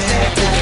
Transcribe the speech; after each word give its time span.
Yeah. 0.00 0.59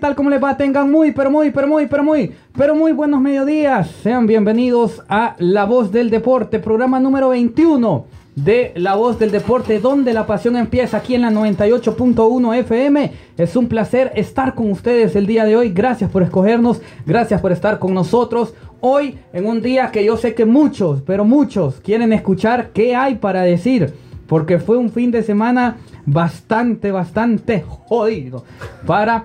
Tal? 0.00 0.14
¿Cómo 0.14 0.30
les 0.30 0.42
va? 0.42 0.56
Tengan 0.56 0.90
muy, 0.90 1.12
pero 1.12 1.30
muy, 1.30 1.50
pero 1.50 1.68
muy, 1.68 1.86
pero 1.86 2.02
muy, 2.02 2.32
pero 2.56 2.74
muy 2.74 2.92
buenos 2.92 3.20
mediodías. 3.20 3.90
Sean 4.02 4.26
bienvenidos 4.26 5.02
a 5.10 5.36
La 5.38 5.66
Voz 5.66 5.92
del 5.92 6.08
Deporte, 6.08 6.58
programa 6.58 6.98
número 6.98 7.28
21 7.28 8.06
de 8.34 8.72
La 8.76 8.94
Voz 8.94 9.18
del 9.18 9.30
Deporte, 9.30 9.78
donde 9.78 10.14
la 10.14 10.26
pasión 10.26 10.56
empieza 10.56 10.96
aquí 10.96 11.14
en 11.14 11.20
la 11.20 11.30
98.1 11.30 12.56
FM. 12.60 13.12
Es 13.36 13.56
un 13.56 13.68
placer 13.68 14.10
estar 14.14 14.54
con 14.54 14.70
ustedes 14.70 15.14
el 15.16 15.26
día 15.26 15.44
de 15.44 15.56
hoy. 15.56 15.68
Gracias 15.68 16.10
por 16.10 16.22
escogernos, 16.22 16.80
gracias 17.04 17.38
por 17.42 17.52
estar 17.52 17.78
con 17.78 17.92
nosotros. 17.92 18.54
Hoy, 18.80 19.18
en 19.34 19.44
un 19.44 19.60
día 19.60 19.90
que 19.90 20.02
yo 20.02 20.16
sé 20.16 20.34
que 20.34 20.46
muchos, 20.46 21.02
pero 21.02 21.26
muchos 21.26 21.78
quieren 21.80 22.14
escuchar 22.14 22.70
qué 22.72 22.96
hay 22.96 23.16
para 23.16 23.42
decir 23.42 23.92
porque 24.26 24.60
fue 24.60 24.76
un 24.76 24.90
fin 24.90 25.10
de 25.10 25.24
semana 25.24 25.76
bastante, 26.06 26.92
bastante 26.92 27.64
jodido 27.66 28.44
para 28.86 29.24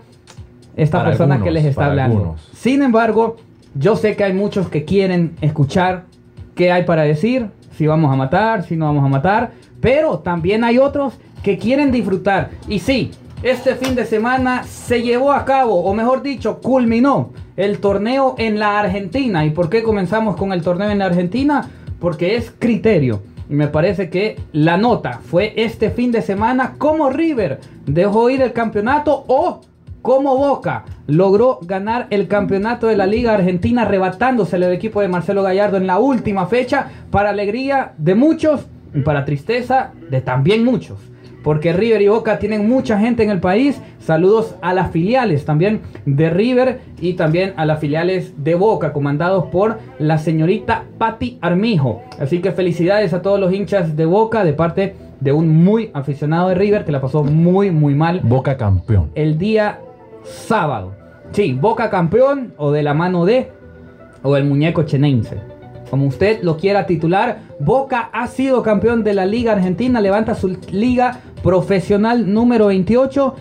esta 0.75 0.99
Para 0.99 1.09
persona 1.09 1.35
algunos, 1.35 1.53
que 1.53 1.59
les 1.59 1.65
está 1.65 1.85
hablando. 1.87 2.17
algunos. 2.17 2.49
Sin 2.53 2.81
embargo, 2.81 3.37
yo 3.75 3.95
sé 3.95 4.15
que 4.15 4.23
hay 4.23 4.33
muchos 4.33 4.69
que 4.69 4.85
quieren 4.85 5.35
escuchar 5.41 6.05
qué 6.55 6.71
hay 6.71 6.83
para 6.83 7.03
decir, 7.03 7.47
si 7.77 7.87
vamos 7.87 8.11
a 8.11 8.15
matar, 8.15 8.63
si 8.63 8.75
no 8.75 8.85
vamos 8.85 9.03
a 9.03 9.09
matar, 9.09 9.51
pero 9.81 10.19
también 10.19 10.63
hay 10.63 10.77
otros 10.77 11.13
que 11.43 11.57
quieren 11.57 11.91
disfrutar. 11.91 12.49
Y 12.67 12.79
sí, 12.79 13.11
este 13.43 13.75
fin 13.75 13.95
de 13.95 14.05
semana 14.05 14.63
se 14.63 15.03
llevó 15.03 15.31
a 15.31 15.45
cabo, 15.45 15.83
o 15.83 15.93
mejor 15.93 16.23
dicho, 16.23 16.59
culminó 16.61 17.31
el 17.57 17.79
torneo 17.79 18.35
en 18.37 18.59
la 18.59 18.79
Argentina. 18.79 19.45
¿Y 19.45 19.51
por 19.51 19.69
qué 19.69 19.83
comenzamos 19.83 20.35
con 20.35 20.51
el 20.53 20.61
torneo 20.61 20.89
en 20.89 20.99
la 20.99 21.05
Argentina? 21.05 21.69
Porque 21.99 22.35
es 22.35 22.51
criterio. 22.57 23.21
Y 23.49 23.53
me 23.53 23.67
parece 23.67 24.09
que 24.09 24.39
la 24.53 24.77
nota 24.77 25.19
fue 25.23 25.53
este 25.55 25.91
fin 25.91 26.11
de 26.11 26.21
semana 26.21 26.73
como 26.77 27.09
River 27.09 27.59
dejó 27.85 28.29
ir 28.29 28.41
el 28.41 28.53
campeonato 28.53 29.25
o 29.27 29.61
como 30.05 30.37
Boca 30.37 30.85
logró 31.07 31.57
ganar 31.63 32.05
el 32.11 32.27
campeonato 32.27 32.85
de 32.85 32.95
la 32.95 33.07
Liga 33.07 33.33
Argentina 33.33 33.81
arrebatándosele 33.81 34.67
al 34.67 34.73
equipo 34.73 35.01
de 35.01 35.07
Marcelo 35.07 35.41
Gallardo 35.41 35.77
en 35.77 35.87
la 35.87 35.97
última 35.97 36.45
fecha 36.45 36.89
para 37.09 37.31
alegría 37.31 37.93
de 37.97 38.13
muchos 38.13 38.67
y 38.93 39.01
para 39.01 39.25
tristeza 39.25 39.93
de 40.11 40.21
también 40.21 40.63
muchos. 40.63 40.99
Porque 41.43 41.73
River 41.73 42.03
y 42.03 42.07
Boca 42.07 42.37
tienen 42.37 42.69
mucha 42.69 42.99
gente 42.99 43.23
en 43.23 43.31
el 43.31 43.39
país. 43.39 43.81
Saludos 43.97 44.53
a 44.61 44.75
las 44.75 44.91
filiales 44.91 45.43
también 45.43 45.81
de 46.05 46.29
River 46.29 46.81
y 47.01 47.13
también 47.13 47.53
a 47.57 47.65
las 47.65 47.79
filiales 47.79 48.31
de 48.37 48.53
Boca, 48.53 48.93
comandados 48.93 49.45
por 49.45 49.79
la 49.97 50.19
señorita 50.19 50.83
Patti 50.99 51.39
Armijo. 51.41 52.03
Así 52.19 52.41
que 52.41 52.51
felicidades 52.51 53.11
a 53.13 53.23
todos 53.23 53.39
los 53.39 53.51
hinchas 53.51 53.97
de 53.97 54.05
Boca 54.05 54.43
de 54.43 54.53
parte 54.53 54.95
de 55.19 55.31
un 55.31 55.63
muy 55.63 55.89
aficionado 55.95 56.49
de 56.49 56.55
River 56.55 56.85
que 56.85 56.91
la 56.91 57.01
pasó 57.01 57.23
muy, 57.23 57.71
muy 57.71 57.95
mal 57.95 58.19
Boca 58.19 58.55
campeón. 58.55 59.09
el 59.15 59.39
día 59.39 59.79
sábado. 60.25 60.93
Sí, 61.31 61.53
Boca 61.53 61.89
campeón 61.89 62.53
o 62.57 62.71
de 62.71 62.83
la 62.83 62.93
mano 62.93 63.25
de 63.25 63.51
o 64.23 64.35
el 64.35 64.45
muñeco 64.45 64.83
chenense. 64.83 65.37
Como 65.89 66.07
usted 66.07 66.41
lo 66.41 66.57
quiera 66.57 66.85
titular, 66.85 67.41
Boca 67.59 68.09
ha 68.11 68.27
sido 68.27 68.63
campeón 68.63 69.03
de 69.03 69.13
la 69.13 69.25
Liga 69.25 69.53
Argentina, 69.53 70.01
levanta 70.01 70.35
su 70.35 70.57
liga 70.71 71.19
profesional 71.43 72.33
número 72.33 72.67
28, 72.67 73.35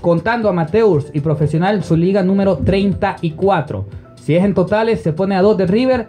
contando 0.00 0.48
amateurs 0.48 1.10
y 1.12 1.20
profesional 1.20 1.82
su 1.82 1.96
liga 1.96 2.22
número 2.22 2.58
34. 2.58 3.86
Si 4.22 4.36
es 4.36 4.44
en 4.44 4.54
totales, 4.54 5.02
se 5.02 5.12
pone 5.12 5.34
a 5.34 5.42
2 5.42 5.56
de 5.58 5.66
River. 5.66 6.06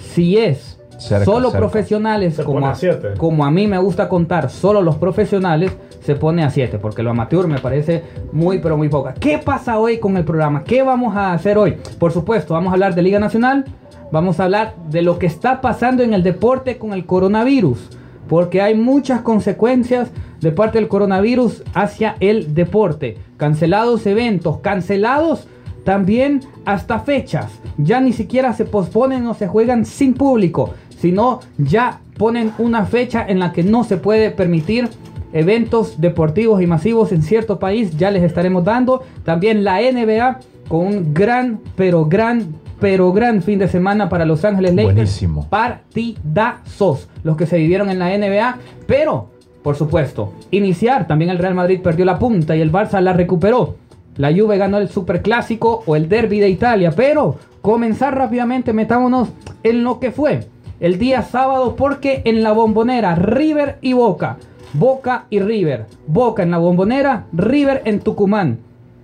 Si 0.00 0.36
es 0.36 0.73
Cerca, 1.04 1.24
solo 1.26 1.50
cerca. 1.50 1.58
profesionales, 1.58 2.34
Se 2.36 2.44
como 2.44 2.60
pone 2.60 2.90
a, 2.90 3.14
como 3.18 3.44
a 3.44 3.50
mí 3.50 3.66
me 3.66 3.78
gusta 3.78 4.08
contar 4.08 4.48
solo 4.48 4.80
los 4.80 4.96
profesionales, 4.96 5.70
se 6.00 6.14
pone 6.14 6.42
a 6.42 6.50
7, 6.50 6.78
porque 6.78 7.02
lo 7.02 7.10
amateur 7.10 7.46
me 7.46 7.58
parece 7.58 8.02
muy, 8.32 8.58
pero 8.58 8.78
muy 8.78 8.88
poca. 8.88 9.12
¿Qué 9.12 9.38
pasa 9.38 9.78
hoy 9.78 9.98
con 9.98 10.16
el 10.16 10.24
programa? 10.24 10.64
¿Qué 10.64 10.82
vamos 10.82 11.14
a 11.14 11.34
hacer 11.34 11.58
hoy? 11.58 11.76
Por 11.98 12.12
supuesto, 12.12 12.54
vamos 12.54 12.70
a 12.70 12.74
hablar 12.74 12.94
de 12.94 13.02
Liga 13.02 13.18
Nacional, 13.18 13.66
vamos 14.10 14.40
a 14.40 14.44
hablar 14.44 14.74
de 14.88 15.02
lo 15.02 15.18
que 15.18 15.26
está 15.26 15.60
pasando 15.60 16.02
en 16.02 16.14
el 16.14 16.22
deporte 16.22 16.78
con 16.78 16.94
el 16.94 17.04
coronavirus, 17.04 17.90
porque 18.26 18.62
hay 18.62 18.74
muchas 18.74 19.20
consecuencias 19.20 20.10
de 20.40 20.52
parte 20.52 20.78
del 20.78 20.88
coronavirus 20.88 21.62
hacia 21.74 22.16
el 22.20 22.54
deporte. 22.54 23.18
Cancelados 23.36 24.06
eventos, 24.06 24.58
cancelados 24.60 25.48
también 25.84 26.40
hasta 26.64 26.98
fechas. 27.00 27.52
Ya 27.76 28.00
ni 28.00 28.12
siquiera 28.12 28.52
se 28.54 28.64
posponen 28.64 29.26
o 29.26 29.34
se 29.34 29.46
juegan 29.46 29.84
sin 29.84 30.14
público, 30.14 30.74
sino 31.04 31.40
ya 31.58 32.00
ponen 32.16 32.52
una 32.56 32.86
fecha 32.86 33.26
en 33.28 33.38
la 33.38 33.52
que 33.52 33.62
no 33.62 33.84
se 33.84 33.98
puede 33.98 34.30
permitir 34.30 34.88
eventos 35.34 36.00
deportivos 36.00 36.62
y 36.62 36.66
masivos 36.66 37.12
en 37.12 37.20
cierto 37.22 37.58
país. 37.58 37.98
Ya 37.98 38.10
les 38.10 38.22
estaremos 38.22 38.64
dando. 38.64 39.02
También 39.22 39.64
la 39.64 39.82
NBA 39.82 40.40
con 40.66 40.86
un 40.86 41.12
gran, 41.12 41.60
pero 41.76 42.06
gran, 42.06 42.54
pero 42.80 43.12
gran 43.12 43.42
fin 43.42 43.58
de 43.58 43.68
semana 43.68 44.08
para 44.08 44.24
Los 44.24 44.46
Ángeles 44.46 44.74
Lakers. 44.74 44.94
Buenísimo. 44.94 45.46
Partidazos 45.50 47.06
los 47.22 47.36
que 47.36 47.44
se 47.44 47.58
vivieron 47.58 47.90
en 47.90 47.98
la 47.98 48.16
NBA. 48.16 48.56
Pero, 48.86 49.28
por 49.62 49.76
supuesto, 49.76 50.32
iniciar. 50.52 51.06
También 51.06 51.30
el 51.30 51.36
Real 51.36 51.54
Madrid 51.54 51.80
perdió 51.82 52.06
la 52.06 52.18
punta 52.18 52.56
y 52.56 52.62
el 52.62 52.72
Barça 52.72 53.02
la 53.02 53.12
recuperó. 53.12 53.76
La 54.16 54.32
Juve 54.32 54.56
ganó 54.56 54.78
el 54.78 54.88
Superclásico 54.88 55.82
o 55.84 55.96
el 55.96 56.08
Derby 56.08 56.40
de 56.40 56.48
Italia. 56.48 56.94
Pero 56.96 57.36
comenzar 57.60 58.16
rápidamente, 58.16 58.72
metámonos 58.72 59.28
en 59.62 59.84
lo 59.84 60.00
que 60.00 60.10
fue 60.10 60.53
el 60.84 60.98
día 60.98 61.22
sábado 61.22 61.76
porque 61.76 62.20
en 62.26 62.42
la 62.42 62.52
bombonera 62.52 63.14
River 63.14 63.78
y 63.80 63.94
Boca. 63.94 64.36
Boca 64.74 65.24
y 65.30 65.40
River. 65.40 65.86
Boca 66.06 66.42
en 66.42 66.50
la 66.50 66.58
bombonera, 66.58 67.24
River 67.32 67.80
en 67.86 68.00
Tucumán. 68.00 68.58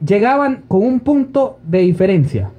Llegaban 0.07 0.65
con 0.69 0.83
un 0.83 1.01
punto 1.01 1.59
de 1.63 1.79
diferencia. 1.79 2.51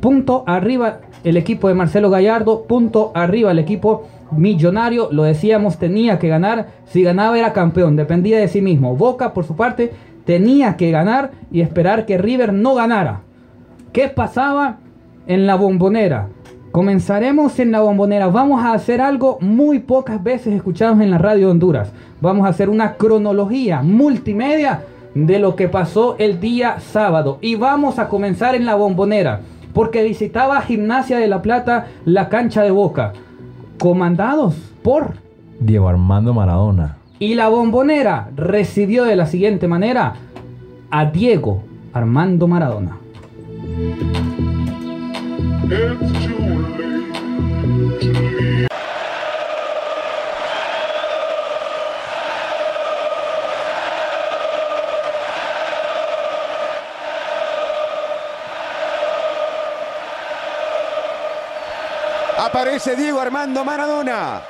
Punto 0.00 0.44
arriba 0.46 1.00
el 1.24 1.36
equipo 1.36 1.68
de 1.68 1.74
Marcelo 1.74 2.08
Gallardo, 2.08 2.62
punto 2.62 3.12
arriba 3.14 3.50
el 3.50 3.58
equipo 3.58 4.08
millonario, 4.30 5.10
lo 5.12 5.24
decíamos, 5.24 5.76
tenía 5.76 6.18
que 6.18 6.28
ganar, 6.28 6.68
si 6.86 7.02
ganaba 7.02 7.38
era 7.38 7.52
campeón, 7.52 7.96
dependía 7.96 8.38
de 8.38 8.48
sí 8.48 8.62
mismo. 8.62 8.96
Boca, 8.96 9.34
por 9.34 9.44
su 9.44 9.56
parte, 9.56 9.92
tenía 10.24 10.78
que 10.78 10.90
ganar 10.90 11.32
y 11.50 11.60
esperar 11.60 12.06
que 12.06 12.16
River 12.16 12.54
no 12.54 12.76
ganara. 12.76 13.20
¿Qué 13.92 14.08
pasaba 14.08 14.78
en 15.26 15.46
la 15.46 15.56
bombonera? 15.56 16.30
Comenzaremos 16.72 17.58
en 17.58 17.70
la 17.70 17.80
bombonera. 17.80 18.28
Vamos 18.28 18.64
a 18.64 18.72
hacer 18.72 19.02
algo 19.02 19.36
muy 19.42 19.80
pocas 19.80 20.22
veces 20.22 20.54
escuchados 20.54 21.02
en 21.02 21.10
la 21.10 21.18
radio 21.18 21.46
de 21.46 21.52
Honduras. 21.52 21.92
Vamos 22.22 22.46
a 22.46 22.48
hacer 22.48 22.70
una 22.70 22.94
cronología 22.94 23.82
multimedia 23.82 24.84
de 25.14 25.38
lo 25.38 25.54
que 25.54 25.68
pasó 25.68 26.16
el 26.18 26.40
día 26.40 26.80
sábado. 26.80 27.36
Y 27.42 27.56
vamos 27.56 27.98
a 27.98 28.08
comenzar 28.08 28.54
en 28.54 28.64
la 28.64 28.74
bombonera. 28.74 29.40
Porque 29.74 30.02
visitaba 30.02 30.62
Gimnasia 30.62 31.18
de 31.18 31.28
la 31.28 31.42
Plata 31.42 31.88
la 32.06 32.30
cancha 32.30 32.62
de 32.62 32.70
Boca. 32.70 33.12
Comandados 33.78 34.54
por... 34.82 35.12
Diego 35.60 35.90
Armando 35.90 36.32
Maradona. 36.32 36.96
Y 37.18 37.34
la 37.34 37.48
bombonera 37.48 38.30
recibió 38.34 39.04
de 39.04 39.16
la 39.16 39.26
siguiente 39.26 39.68
manera 39.68 40.14
a 40.90 41.04
Diego 41.04 41.64
Armando 41.92 42.48
Maradona. 42.48 42.96
Aparece 62.52 62.94
Diego 62.94 63.18
Armando 63.18 63.64
Maradona. 63.64 64.42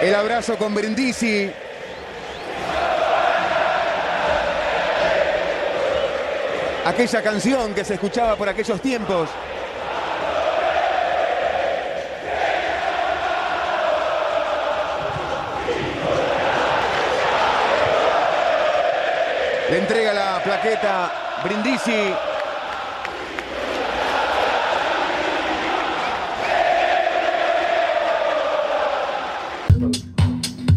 El 0.00 0.14
abrazo 0.14 0.56
con 0.56 0.72
Brindisi. 0.72 1.50
Aquella 6.86 7.20
canción 7.20 7.74
que 7.74 7.84
se 7.84 7.94
escuchaba 7.94 8.36
por 8.36 8.48
aquellos 8.48 8.80
tiempos. 8.80 9.28
Le 19.70 19.78
entrega 19.78 20.12
la 20.12 20.42
plaqueta 20.42 21.10
Brindisi. 21.44 22.12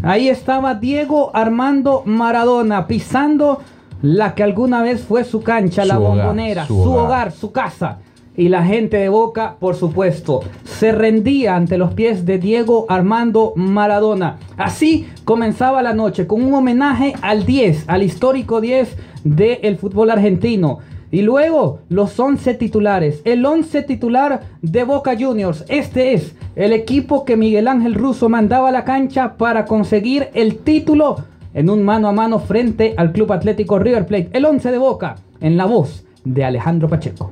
Ahí 0.04 0.28
estaba 0.30 0.75
Diego 0.75 1.31
Armando 1.34 2.04
Maradona 2.06 2.88
pisando 2.88 3.62
la 4.01 4.36
que 4.36 4.44
alguna 4.44 4.81
vez 4.81 5.01
fue 5.01 5.24
su 5.24 5.42
cancha, 5.42 5.86
la 5.86 5.96
Su 5.96 6.01
hogar, 6.04 6.18
bombonera, 6.18 6.68
su 6.68 6.74
su, 6.84 6.92
hogar. 6.92 7.06
hogar. 7.06 7.31
su 7.31 7.51
casa. 7.51 8.00
Y 8.36 8.50
la 8.50 8.63
gente 8.63 8.98
de 8.98 9.10
Boca, 9.10 9.56
por 9.60 9.75
supuesto, 9.75 10.42
se 10.74 10.92
rendía 10.92 11.56
ante 11.56 11.78
los 11.78 11.94
pies 11.94 12.25
de 12.25 12.40
Diego 12.40 12.86
Armando 12.90 13.54
Maradona. 13.56 14.38
Así 14.58 15.08
comenzaba 15.24 15.81
la 15.81 15.94
noche 15.94 16.28
con 16.28 16.44
un 16.44 16.54
homenaje 16.54 17.14
al 17.22 17.46
10, 17.46 17.86
al 17.88 18.04
histórico 18.04 18.60
10 18.60 18.96
del 19.24 19.78
fútbol 19.78 20.12
argentino. 20.12 20.80
Y 21.12 21.22
luego 21.22 21.80
los 21.90 22.20
11 22.20 22.56
titulares. 22.56 23.22
El 23.24 23.46
11 23.46 23.84
titular 23.84 24.42
de 24.62 24.84
Boca 24.84 25.16
Juniors. 25.18 25.64
Este 25.70 26.14
es 26.14 26.36
el 26.56 26.74
equipo 26.74 27.24
que 27.24 27.38
Miguel 27.38 27.68
Ángel 27.68 27.94
Russo 27.94 28.30
mandaba 28.30 28.70
a 28.70 28.72
la 28.72 28.84
cancha 28.84 29.36
para 29.38 29.66
conseguir 29.66 30.30
el 30.34 30.58
título 30.58 31.18
en 31.54 31.70
un 31.70 31.84
mano 31.84 32.08
a 32.08 32.14
mano 32.14 32.40
frente 32.40 32.96
al 32.98 33.12
Club 33.12 33.31
Atlético 33.31 33.78
River 33.78 34.08
Plate. 34.08 34.30
El 34.34 34.46
11 34.46 34.72
de 34.72 34.78
Boca 34.80 35.16
en 35.40 35.56
la 35.56 35.66
voz 35.66 36.04
de 36.25 36.46
Alejandro 36.46 36.90
Pacheco. 36.90 37.31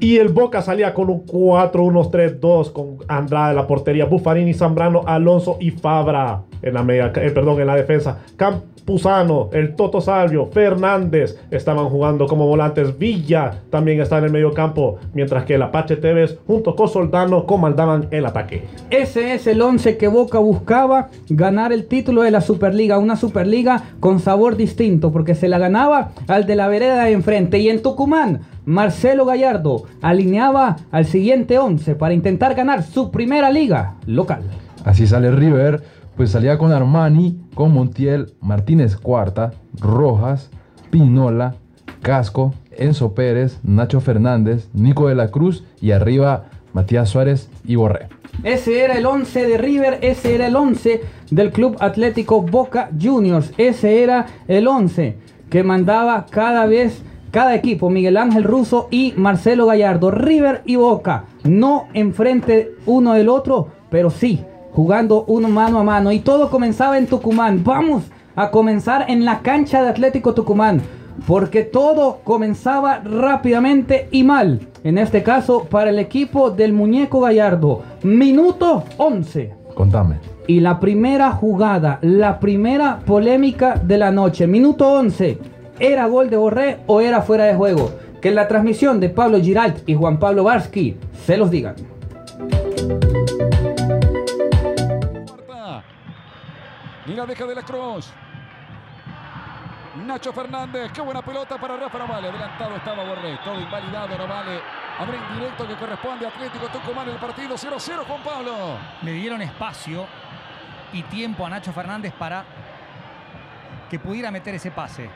Y 0.00 0.18
el 0.18 0.28
Boca 0.28 0.60
salía 0.60 0.92
con 0.92 1.08
un 1.08 1.24
4-1-3-2 1.24 2.72
con 2.72 2.98
Andrade 3.08 3.54
la 3.54 3.66
portería, 3.66 4.04
Buffarini, 4.04 4.52
Zambrano, 4.52 5.02
Alonso 5.06 5.56
y 5.60 5.70
Fabra 5.70 6.42
en 6.64 6.74
la 6.74 6.82
media, 6.82 7.12
eh, 7.14 7.30
perdón, 7.30 7.60
en 7.60 7.66
la 7.66 7.76
defensa. 7.76 8.18
Campuzano, 8.36 9.50
el 9.52 9.76
Toto 9.76 10.00
Salvio, 10.00 10.46
Fernández 10.46 11.38
estaban 11.50 11.88
jugando 11.88 12.26
como 12.26 12.46
volantes. 12.46 12.98
Villa 12.98 13.60
también 13.70 14.00
está 14.00 14.18
en 14.18 14.24
el 14.24 14.32
medio 14.32 14.52
campo, 14.52 14.98
mientras 15.12 15.44
que 15.44 15.54
el 15.54 15.62
Apache 15.62 15.96
Tevez 15.96 16.38
junto 16.46 16.74
con 16.74 16.88
Soldano 16.88 17.44
comandaban 17.44 18.08
el 18.10 18.26
ataque. 18.26 18.64
Ese 18.90 19.34
es 19.34 19.46
el 19.46 19.60
11 19.60 19.96
que 19.96 20.08
Boca 20.08 20.38
buscaba 20.38 21.10
ganar 21.28 21.72
el 21.72 21.86
título 21.86 22.22
de 22.22 22.30
la 22.30 22.40
Superliga, 22.40 22.98
una 22.98 23.16
Superliga 23.16 23.82
con 24.00 24.18
sabor 24.20 24.56
distinto, 24.56 25.12
porque 25.12 25.34
se 25.34 25.48
la 25.48 25.58
ganaba 25.58 26.12
al 26.28 26.46
de 26.46 26.56
la 26.56 26.68
vereda 26.68 27.04
de 27.04 27.12
enfrente. 27.12 27.58
Y 27.58 27.68
en 27.68 27.82
Tucumán, 27.82 28.40
Marcelo 28.64 29.26
Gallardo 29.26 29.84
alineaba 30.00 30.76
al 30.90 31.04
siguiente 31.04 31.58
11 31.58 31.94
para 31.96 32.14
intentar 32.14 32.54
ganar 32.54 32.82
su 32.82 33.10
primera 33.10 33.50
liga 33.50 33.94
local. 34.06 34.42
Así 34.84 35.06
sale 35.06 35.30
River, 35.30 35.82
pues 36.16 36.30
salía 36.30 36.58
con 36.58 36.72
Armani, 36.72 37.40
con 37.54 37.72
Montiel, 37.72 38.34
Martínez 38.40 38.96
Cuarta, 38.96 39.52
Rojas, 39.80 40.50
Pinola, 40.90 41.54
Casco, 42.02 42.54
Enzo 42.70 43.14
Pérez, 43.14 43.58
Nacho 43.62 44.00
Fernández, 44.00 44.68
Nico 44.72 45.08
de 45.08 45.14
la 45.14 45.30
Cruz 45.30 45.64
y 45.80 45.92
arriba 45.92 46.44
Matías 46.72 47.08
Suárez 47.08 47.48
y 47.64 47.76
Borré. 47.76 48.08
Ese 48.42 48.84
era 48.84 48.98
el 48.98 49.06
11 49.06 49.46
de 49.46 49.58
River, 49.58 49.98
ese 50.02 50.34
era 50.34 50.48
el 50.48 50.56
11 50.56 51.02
del 51.30 51.52
Club 51.52 51.76
Atlético 51.80 52.42
Boca 52.42 52.90
Juniors, 53.00 53.52
ese 53.58 54.02
era 54.02 54.26
el 54.48 54.66
11 54.66 55.16
que 55.50 55.62
mandaba 55.62 56.26
cada 56.28 56.66
vez 56.66 57.02
cada 57.30 57.54
equipo, 57.54 57.90
Miguel 57.90 58.16
Ángel 58.16 58.44
Russo 58.44 58.86
y 58.92 59.12
Marcelo 59.16 59.66
Gallardo, 59.66 60.12
River 60.12 60.62
y 60.66 60.76
Boca, 60.76 61.24
no 61.42 61.88
enfrente 61.92 62.74
uno 62.86 63.14
del 63.14 63.28
otro, 63.28 63.68
pero 63.90 64.10
sí 64.10 64.44
jugando 64.74 65.24
uno 65.28 65.48
mano 65.48 65.78
a 65.78 65.84
mano 65.84 66.10
y 66.10 66.18
todo 66.18 66.50
comenzaba 66.50 66.98
en 66.98 67.06
Tucumán. 67.06 67.62
Vamos 67.64 68.04
a 68.34 68.50
comenzar 68.50 69.06
en 69.08 69.24
la 69.24 69.40
cancha 69.40 69.82
de 69.82 69.88
Atlético 69.88 70.34
Tucumán. 70.34 70.82
Porque 71.28 71.62
todo 71.62 72.18
comenzaba 72.24 72.98
rápidamente 72.98 74.08
y 74.10 74.24
mal. 74.24 74.66
En 74.82 74.98
este 74.98 75.22
caso, 75.22 75.64
para 75.70 75.90
el 75.90 76.00
equipo 76.00 76.50
del 76.50 76.72
muñeco 76.72 77.20
Gallardo. 77.20 77.82
Minuto 78.02 78.82
11. 78.98 79.54
Contame. 79.74 80.18
Y 80.48 80.58
la 80.58 80.80
primera 80.80 81.30
jugada, 81.30 82.00
la 82.02 82.40
primera 82.40 82.98
polémica 83.06 83.76
de 83.76 83.96
la 83.96 84.10
noche. 84.10 84.48
Minuto 84.48 84.92
11. 84.92 85.38
¿Era 85.78 86.06
gol 86.06 86.30
de 86.30 86.36
Borré 86.36 86.78
o 86.86 87.00
era 87.00 87.22
fuera 87.22 87.44
de 87.44 87.54
juego? 87.54 87.92
Que 88.20 88.30
en 88.30 88.34
la 88.34 88.48
transmisión 88.48 88.98
de 88.98 89.08
Pablo 89.08 89.38
Giralt 89.40 89.88
y 89.88 89.94
Juan 89.94 90.18
Pablo 90.18 90.44
Barsky 90.44 90.96
se 91.24 91.36
los 91.36 91.50
digan. 91.50 91.76
Y 97.06 97.12
la 97.12 97.26
deja 97.26 97.44
de 97.44 97.54
la 97.54 97.62
Cruz. 97.62 98.12
Nacho 100.06 100.32
Fernández, 100.32 100.90
qué 100.92 101.00
buena 101.00 101.22
pelota 101.22 101.58
para 101.58 101.76
Rafa 101.76 101.98
Novale. 101.98 102.28
Adelantado 102.28 102.76
estaba 102.76 103.04
Borré, 103.04 103.38
todo 103.44 103.60
invalidado 103.60 104.18
Novale. 104.18 104.60
Habrá 104.98 105.16
indirecto 105.16 105.68
que 105.68 105.74
corresponde 105.74 106.24
a 106.24 106.28
Atlético 106.30 106.66
Tucumán 106.68 107.08
el 107.08 107.16
partido 107.16 107.56
0-0 107.56 108.04
Juan 108.06 108.22
Pablo. 108.22 108.78
Le 109.02 109.12
dieron 109.12 109.42
espacio 109.42 110.06
y 110.92 111.02
tiempo 111.04 111.44
a 111.44 111.50
Nacho 111.50 111.72
Fernández 111.72 112.12
para 112.14 112.44
que 113.90 113.98
pudiera 113.98 114.30
meter 114.30 114.54
ese 114.54 114.70
pase. 114.70 115.10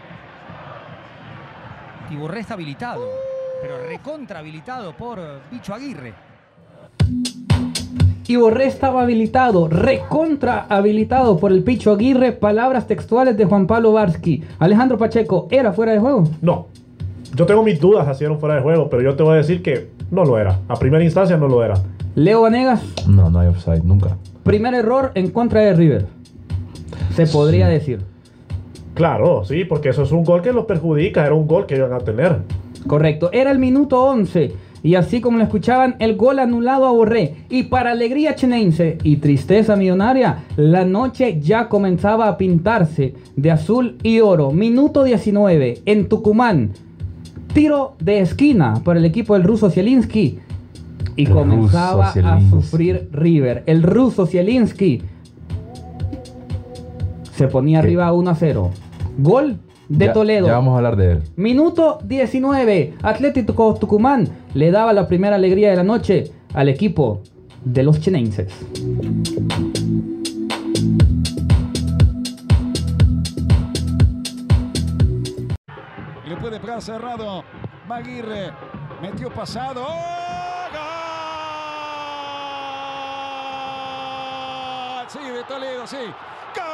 Y 2.10 2.16
Borré 2.16 2.40
está 2.40 2.54
habilitado, 2.54 3.08
pero 3.62 3.86
recontra 3.86 4.40
habilitado 4.40 4.94
por 4.94 5.42
Bicho 5.50 5.74
Aguirre. 5.74 6.27
Y 8.28 8.36
Borré 8.36 8.66
estaba 8.66 9.02
habilitado, 9.02 9.68
recontra 9.68 10.66
habilitado 10.68 11.38
por 11.38 11.50
el 11.50 11.62
Picho 11.62 11.92
Aguirre. 11.92 12.32
Palabras 12.32 12.86
textuales 12.86 13.38
de 13.38 13.46
Juan 13.46 13.66
Pablo 13.66 13.92
Barsky. 13.92 14.44
Alejandro 14.58 14.98
Pacheco, 14.98 15.48
¿era 15.50 15.72
fuera 15.72 15.92
de 15.92 15.98
juego? 15.98 16.24
No. 16.42 16.66
Yo 17.34 17.46
tengo 17.46 17.62
mis 17.62 17.80
dudas 17.80 18.18
si 18.18 18.24
era 18.24 18.32
un 18.34 18.38
fuera 18.38 18.56
de 18.56 18.60
juego, 18.62 18.90
pero 18.90 19.02
yo 19.02 19.16
te 19.16 19.22
voy 19.22 19.32
a 19.32 19.36
decir 19.36 19.62
que 19.62 19.88
no 20.10 20.24
lo 20.26 20.38
era. 20.38 20.58
A 20.68 20.74
primera 20.76 21.02
instancia 21.02 21.38
no 21.38 21.48
lo 21.48 21.64
era. 21.64 21.74
Leo 22.16 22.42
Vanegas, 22.42 22.82
No, 23.08 23.30
no 23.30 23.40
hay 23.40 23.48
offside, 23.48 23.82
nunca. 23.82 24.16
primer 24.42 24.74
error 24.74 25.10
en 25.14 25.30
contra 25.30 25.62
de 25.62 25.72
River. 25.74 26.06
Se 27.14 27.26
podría 27.26 27.66
decir. 27.68 28.00
Claro, 28.92 29.44
sí, 29.44 29.64
porque 29.64 29.88
eso 29.90 30.02
es 30.02 30.12
un 30.12 30.24
gol 30.24 30.42
que 30.42 30.52
los 30.52 30.66
perjudica, 30.66 31.24
era 31.24 31.34
un 31.34 31.46
gol 31.46 31.64
que 31.66 31.76
iban 31.76 31.92
a 31.94 31.98
tener. 32.00 32.38
Correcto, 32.86 33.30
era 33.32 33.50
el 33.52 33.58
minuto 33.58 34.02
11. 34.02 34.52
Y 34.82 34.94
así 34.94 35.20
como 35.20 35.38
lo 35.38 35.44
escuchaban, 35.44 35.96
el 35.98 36.16
gol 36.16 36.38
anulado 36.38 36.86
a 36.86 36.92
Borré. 36.92 37.34
Y 37.50 37.64
para 37.64 37.90
alegría 37.90 38.34
chenense 38.34 38.98
y 39.02 39.16
tristeza 39.16 39.76
millonaria, 39.76 40.44
la 40.56 40.84
noche 40.84 41.40
ya 41.40 41.68
comenzaba 41.68 42.28
a 42.28 42.36
pintarse 42.38 43.14
de 43.36 43.50
azul 43.50 43.98
y 44.02 44.20
oro. 44.20 44.52
Minuto 44.52 45.02
19 45.04 45.82
en 45.84 46.08
Tucumán. 46.08 46.70
Tiro 47.52 47.96
de 47.98 48.20
esquina 48.20 48.80
para 48.84 48.98
el 49.00 49.04
equipo 49.04 49.34
del 49.34 49.42
ruso 49.42 49.70
Zielinski. 49.70 50.38
y 51.16 51.24
El 51.24 51.32
comenzaba 51.32 52.10
a 52.10 52.40
sufrir 52.48 53.08
River. 53.12 53.64
El 53.66 53.82
ruso 53.82 54.26
Zielinski 54.26 55.02
se 57.34 57.48
ponía 57.48 57.80
¿Qué? 57.80 57.86
arriba 57.86 58.12
1 58.12 58.30
a 58.30 58.34
0. 58.34 58.70
Gol 59.18 59.56
de 59.88 60.06
Ya- 60.06 60.12
Toledo. 60.12 60.46
Ya 60.46 60.52
vamos 60.54 60.74
a 60.74 60.76
hablar 60.78 60.96
de 60.96 61.12
él. 61.12 61.22
Minuto 61.36 61.98
19. 62.04 62.94
Atlético 63.02 63.74
Tucumán 63.74 64.28
le 64.54 64.70
daba 64.70 64.92
la 64.92 65.06
primera 65.08 65.36
alegría 65.36 65.70
de 65.70 65.76
la 65.76 65.84
noche 65.84 66.30
al 66.54 66.68
equipo 66.68 67.22
de 67.64 67.82
los 67.82 68.00
chenenses. 68.00 68.52
Le 76.26 76.36
puede 76.36 76.60
pegar 76.60 76.82
cerrado. 76.82 77.42
Maguire 77.88 78.52
metió 79.00 79.30
pasado. 79.30 79.82
¡Oh! 79.86 79.94
¡Gol! 84.98 85.06
Sí, 85.08 85.18
de 85.30 85.42
Toledo, 85.44 85.86
sí. 85.86 85.96
¡Gol! 86.54 86.64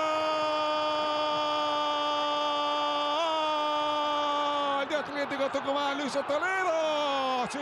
De 5.14 5.23
Atlético 5.34 5.58
Tucumán, 5.58 5.98
hizo 6.06 6.20
Toledo. 6.20 6.70
Sí, 7.50 7.58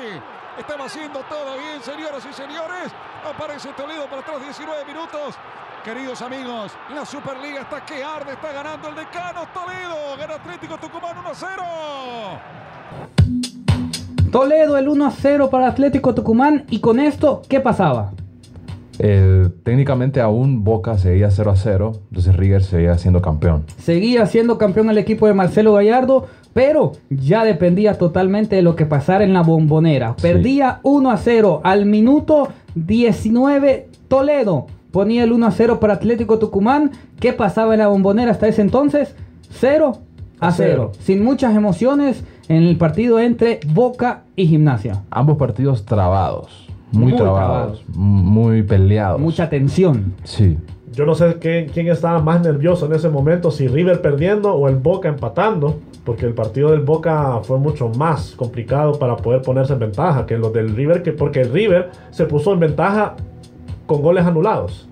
estaba 0.59 0.85
haciendo 0.85 1.21
todo 1.21 1.57
bien, 1.57 1.81
señoras 1.81 2.23
y 2.29 2.33
señores. 2.35 2.93
Aparece 3.25 3.71
Toledo 3.75 4.05
para 4.11 4.21
atrás, 4.21 4.43
19 4.43 4.85
minutos. 4.85 5.37
Queridos 5.83 6.21
amigos, 6.21 6.73
la 6.95 7.07
Superliga 7.07 7.63
está 7.63 7.83
que 7.87 8.05
arde, 8.05 8.33
está 8.33 8.53
ganando 8.53 8.89
el 8.89 8.95
decano 8.95 9.49
Toledo. 9.55 10.19
Gana 10.19 10.35
Atlético 10.35 10.77
Tucumán 10.77 11.17
1 11.19 11.29
a 11.29 11.35
0. 11.35 11.63
Toledo 14.31 14.77
el 14.77 14.89
1 14.89 15.07
a 15.07 15.11
0 15.11 15.49
para 15.49 15.69
Atlético 15.69 16.15
Tucumán. 16.15 16.67
Y 16.69 16.81
con 16.81 17.01
esto, 17.01 17.41
¿qué 17.49 17.61
pasaba? 17.61 18.13
Eh, 18.99 19.49
técnicamente 19.63 20.21
aún 20.21 20.63
Boca 20.63 20.99
seguía 20.99 21.31
0 21.31 21.51
a 21.51 21.57
0, 21.57 21.93
entonces 22.09 22.37
River 22.37 22.63
seguía 22.63 22.99
siendo 22.99 23.23
campeón. 23.23 23.65
Seguía 23.79 24.27
siendo 24.27 24.59
campeón 24.59 24.91
el 24.91 24.99
equipo 24.99 25.27
de 25.27 25.35
Marcelo 25.35 25.73
Gallardo, 25.73 26.29
pero 26.53 26.93
ya 27.11 27.45
dependía 27.45 27.99
totalmente 27.99 28.57
de 28.57 28.63
lo 28.63 28.77
que 28.77 28.87
pasara 28.87 29.25
en 29.25 29.33
la 29.33 29.43
bombonera. 29.43 30.15
Sí. 30.17 30.23
Perdía 30.23 30.81
1 30.83 31.11
a 31.11 31.17
0 31.17 31.61
al 31.65 31.87
minuto 31.87 32.49
19 32.75 33.89
Toledo. 34.09 34.67
Ponía 34.91 35.25
el 35.25 35.33
1 35.33 35.47
a 35.47 35.51
0 35.51 35.81
para 35.81 35.95
Atlético 35.95 36.39
Tucumán. 36.39 36.91
¿Qué 37.19 37.33
pasaba 37.33 37.75
en 37.75 37.81
la 37.81 37.89
bombonera 37.89 38.31
hasta 38.31 38.49
ese 38.49 38.63
entonces? 38.63 39.15
0 39.51 39.99
a 40.41 40.49
A 40.49 40.53
0. 40.53 40.71
cero. 40.71 40.93
Sin 41.01 41.25
muchas 41.25 41.55
emociones 41.55 42.25
en 42.49 42.65
el 42.65 42.77
partido 42.77 43.21
entre 43.21 43.61
Boca 43.73 44.25
y 44.37 44.47
Gimnasia. 44.47 45.03
Ambos 45.11 45.39
partidos 45.39 45.85
trabados, 45.85 46.69
muy, 46.91 47.13
Muy 47.13 47.17
trabados, 47.17 47.85
muy 47.95 48.63
peleados. 48.63 49.21
Mucha 49.21 49.49
tensión. 49.49 50.15
Sí. 50.25 50.59
Yo 50.93 51.07
no 51.07 51.15
sé 51.15 51.37
qué- 51.41 51.71
quién 51.73 51.89
estaba 51.89 52.21
más 52.21 52.43
nervioso 52.43 52.87
en 52.87 52.93
ese 52.93 53.09
momento, 53.09 53.51
si 53.51 53.67
River 53.69 54.01
perdiendo 54.03 54.53
o 54.55 54.69
el 54.69 54.77
Boca 54.77 55.09
empatando, 55.09 55.77
porque 56.05 56.27
el 56.27 56.35
partido 56.35 56.71
del 56.71 56.81
Boca 56.81 57.41
fue 57.45 57.59
mucho 57.59 57.89
más 57.89 58.33
complicado 58.33 58.99
para 58.99 59.17
poder 59.17 59.43
ponerse 59.43 59.73
en 59.73 59.79
ventaja 59.79 60.27
que 60.27 60.37
los 60.37 60.53
del 60.53 60.75
River, 60.77 61.03
que, 61.03 61.13
porque 61.13 61.41
el 61.43 61.53
River 61.53 61.91
se 62.11 62.27
puso 62.27 62.53
en 62.53 62.61
ventaja 62.61 63.15
con 63.87 64.03
goles 64.03 64.25
anulados. 64.27 64.89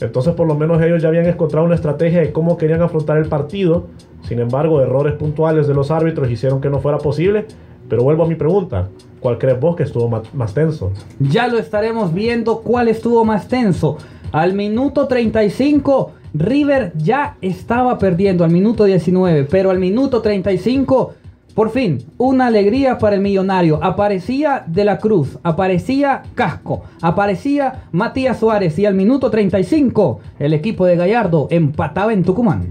Entonces 0.00 0.34
por 0.34 0.46
lo 0.46 0.54
menos 0.54 0.80
ellos 0.82 1.00
ya 1.02 1.08
habían 1.08 1.26
encontrado 1.26 1.64
una 1.66 1.74
estrategia 1.74 2.20
de 2.20 2.32
cómo 2.32 2.56
querían 2.56 2.82
afrontar 2.82 3.16
el 3.18 3.26
partido. 3.28 3.86
Sin 4.22 4.38
embargo, 4.40 4.80
errores 4.82 5.14
puntuales 5.14 5.66
de 5.66 5.74
los 5.74 5.90
árbitros 5.90 6.30
hicieron 6.30 6.60
que 6.60 6.68
no 6.70 6.80
fuera 6.80 6.98
posible. 6.98 7.46
Pero 7.88 8.02
vuelvo 8.02 8.24
a 8.24 8.26
mi 8.28 8.34
pregunta, 8.34 8.88
¿cuál 9.18 9.38
crees 9.38 9.58
vos 9.58 9.74
que 9.74 9.82
estuvo 9.84 10.08
ma- 10.08 10.22
más 10.34 10.52
tenso? 10.52 10.92
Ya 11.18 11.48
lo 11.48 11.56
estaremos 11.58 12.12
viendo 12.12 12.58
cuál 12.60 12.88
estuvo 12.88 13.24
más 13.24 13.48
tenso. 13.48 13.96
Al 14.32 14.52
minuto 14.52 15.08
35, 15.08 16.12
River 16.34 16.92
ya 16.96 17.36
estaba 17.40 17.98
perdiendo 17.98 18.44
al 18.44 18.50
minuto 18.50 18.84
19, 18.84 19.44
pero 19.44 19.70
al 19.70 19.78
minuto 19.78 20.20
35, 20.20 21.14
por 21.54 21.70
fin, 21.70 21.98
una 22.18 22.46
alegría 22.46 22.98
para 22.98 23.16
el 23.16 23.22
millonario. 23.22 23.82
Aparecía 23.82 24.64
De 24.66 24.84
la 24.84 24.98
Cruz, 24.98 25.38
aparecía 25.42 26.22
Casco, 26.34 26.82
aparecía 27.00 27.84
Matías 27.90 28.38
Suárez 28.38 28.78
y 28.78 28.84
al 28.86 28.94
minuto 28.94 29.30
35, 29.30 30.20
el 30.38 30.52
equipo 30.52 30.84
de 30.84 30.96
Gallardo 30.96 31.48
empataba 31.50 32.12
en 32.12 32.22
Tucumán. 32.22 32.70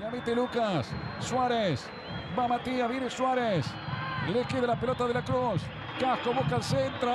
Ya 0.00 0.10
mete 0.10 0.34
Lucas. 0.36 0.86
Suárez. 1.18 1.86
Va 2.38 2.46
Matías, 2.46 2.90
viene 2.90 3.08
Suárez. 3.08 3.66
Le 4.32 4.44
queda 4.44 4.66
la 4.66 4.78
pelota 4.78 5.08
de 5.08 5.14
la 5.14 5.24
Cruz. 5.24 5.62
Casco 5.98 6.32
busca 6.34 6.56
el 6.56 6.62
centro. 6.62 7.10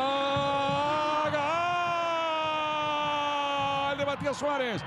¡Gol! 1.31 1.66
De 3.97 4.05
Matías 4.05 4.37
Suárez. 4.37 4.83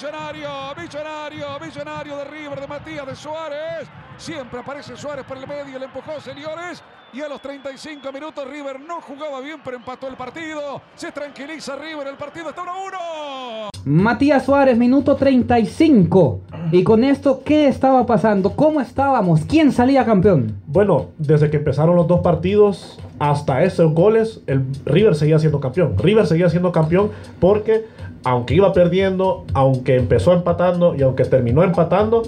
Millonario, 0.00 0.48
millonario, 0.76 1.46
millonario 1.60 2.16
de 2.18 2.24
River 2.26 2.60
de 2.60 2.66
Matías 2.68 3.04
de 3.04 3.16
Suárez. 3.16 3.88
Siempre 4.16 4.60
aparece 4.60 4.96
Suárez 4.96 5.24
por 5.24 5.36
el 5.36 5.44
medio, 5.44 5.76
le 5.76 5.86
empujó, 5.86 6.20
señores. 6.20 6.84
Y 7.12 7.20
a 7.20 7.28
los 7.28 7.42
35 7.42 8.12
minutos 8.12 8.48
River 8.48 8.78
no 8.78 9.00
jugaba 9.00 9.40
bien, 9.40 9.56
pero 9.64 9.76
empató 9.76 10.06
el 10.06 10.14
partido. 10.14 10.80
Se 10.94 11.10
tranquiliza 11.10 11.74
River, 11.74 12.06
el 12.06 12.16
partido 12.16 12.50
está 12.50 12.62
1 12.62 12.70
a 12.70 13.70
1. 13.70 13.70
Matías 13.86 14.44
Suárez, 14.44 14.78
minuto 14.78 15.16
35. 15.16 16.42
Y 16.70 16.84
con 16.84 17.02
esto, 17.02 17.42
¿qué 17.44 17.66
estaba 17.66 18.06
pasando? 18.06 18.50
¿Cómo 18.54 18.80
estábamos? 18.80 19.40
¿Quién 19.48 19.72
salía 19.72 20.04
campeón? 20.04 20.60
Bueno, 20.66 21.06
desde 21.18 21.50
que 21.50 21.56
empezaron 21.56 21.96
los 21.96 22.06
dos 22.06 22.20
partidos 22.20 23.00
hasta 23.18 23.64
esos 23.64 23.92
goles, 23.94 24.42
el 24.46 24.64
River 24.84 25.16
seguía 25.16 25.40
siendo 25.40 25.58
campeón. 25.58 25.96
River 25.98 26.26
seguía 26.26 26.48
siendo 26.50 26.70
campeón 26.70 27.10
porque 27.40 27.86
aunque 28.24 28.54
iba 28.54 28.72
perdiendo, 28.72 29.44
aunque 29.54 29.96
empezó 29.96 30.32
empatando 30.32 30.94
y 30.94 31.02
aunque 31.02 31.24
terminó 31.24 31.62
empatando, 31.62 32.22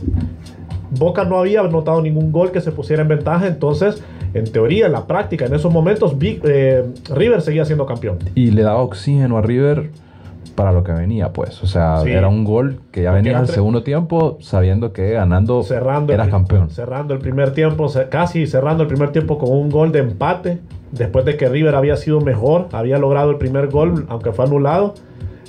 Boca 0.92 1.25
no 1.25 1.38
había 1.38 1.61
anotado 1.61 2.02
ningún 2.02 2.32
gol 2.32 2.50
que 2.50 2.61
se 2.61 2.73
pusiera 2.73 3.02
en 3.02 3.09
ventaja. 3.09 3.47
Entonces, 3.47 4.02
en 4.35 4.44
teoría, 4.50 4.87
en 4.87 4.92
la 4.92 5.06
práctica, 5.06 5.47
en 5.47 5.54
esos 5.54 5.73
momentos, 5.73 6.18
Big- 6.18 6.40
eh, 6.44 6.85
River 7.14 7.40
seguía 7.42 7.64
siendo 7.64 7.87
campeón. 7.87 8.18
Y 8.35 8.50
le 8.50 8.62
daba 8.62 8.80
oxígeno 8.82 9.38
a 9.38 9.42
River 9.42 9.90
para 10.56 10.73
lo 10.73 10.82
que 10.82 10.90
venía, 10.92 11.32
pues. 11.32 11.62
O 11.62 11.66
sea, 11.68 12.00
Sí. 12.02 12.11
era 12.11 12.26
un 12.28 12.44
gol 12.44 12.80
que 12.90 13.02
ya 13.04 13.11
Porque 13.11 13.23
venía 13.23 13.38
al 13.38 13.47
segundo 13.47 13.82
tiempo 13.85 14.38
sabiendo 14.40 14.92
que 14.92 15.12
ganando 15.12 15.62
cerrando 15.62 16.12
era 16.12 16.25
el, 16.25 16.30
campeón. 16.30 16.70
cerrando 16.70 17.14
el 17.14 17.20
primer 17.20 17.52
tiempo, 17.52 17.87
casi 18.11 18.47
cerrando 18.49 18.82
el 18.82 18.88
primer 18.88 19.11
tiempo 19.12 19.38
con 19.38 19.50
un 19.52 19.70
gol 19.70 19.92
de 19.92 20.00
empate, 20.00 20.59
después 20.90 21.25
de 21.25 21.37
que 21.37 21.49
River 21.49 21.76
había 21.76 21.97
sido 21.97 22.20
mejor, 22.20 22.66
había 22.73 22.99
logrado 22.99 23.30
el 23.30 23.37
primer 23.37 23.68
gol, 23.68 24.06
aunque 24.09 24.32
fue 24.32 24.44
anulado. 24.44 24.94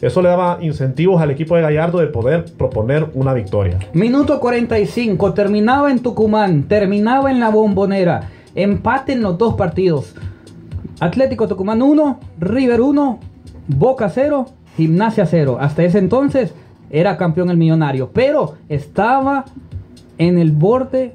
Eso 0.01 0.21
le 0.23 0.29
daba 0.29 0.57
incentivos 0.61 1.21
al 1.21 1.29
equipo 1.29 1.55
de 1.55 1.61
Gallardo 1.61 1.99
de 1.99 2.07
poder 2.07 2.45
proponer 2.57 3.09
una 3.13 3.33
victoria. 3.33 3.77
Minuto 3.93 4.39
45, 4.39 5.33
terminaba 5.33 5.91
en 5.91 5.99
Tucumán, 5.99 6.63
terminaba 6.63 7.29
en 7.29 7.39
la 7.39 7.49
bombonera. 7.49 8.29
Empate 8.55 9.13
en 9.13 9.21
los 9.21 9.37
dos 9.37 9.53
partidos. 9.53 10.15
Atlético 10.99 11.47
Tucumán 11.47 11.81
1, 11.81 12.19
River 12.39 12.81
1, 12.81 13.19
Boca 13.67 14.09
0, 14.09 14.47
Gimnasia 14.75 15.25
0. 15.27 15.57
Hasta 15.59 15.83
ese 15.83 15.99
entonces 15.99 16.53
era 16.89 17.15
campeón 17.17 17.51
el 17.51 17.57
millonario, 17.57 18.09
pero 18.11 18.55
estaba 18.69 19.45
en 20.17 20.39
el 20.39 20.51
borde 20.51 21.13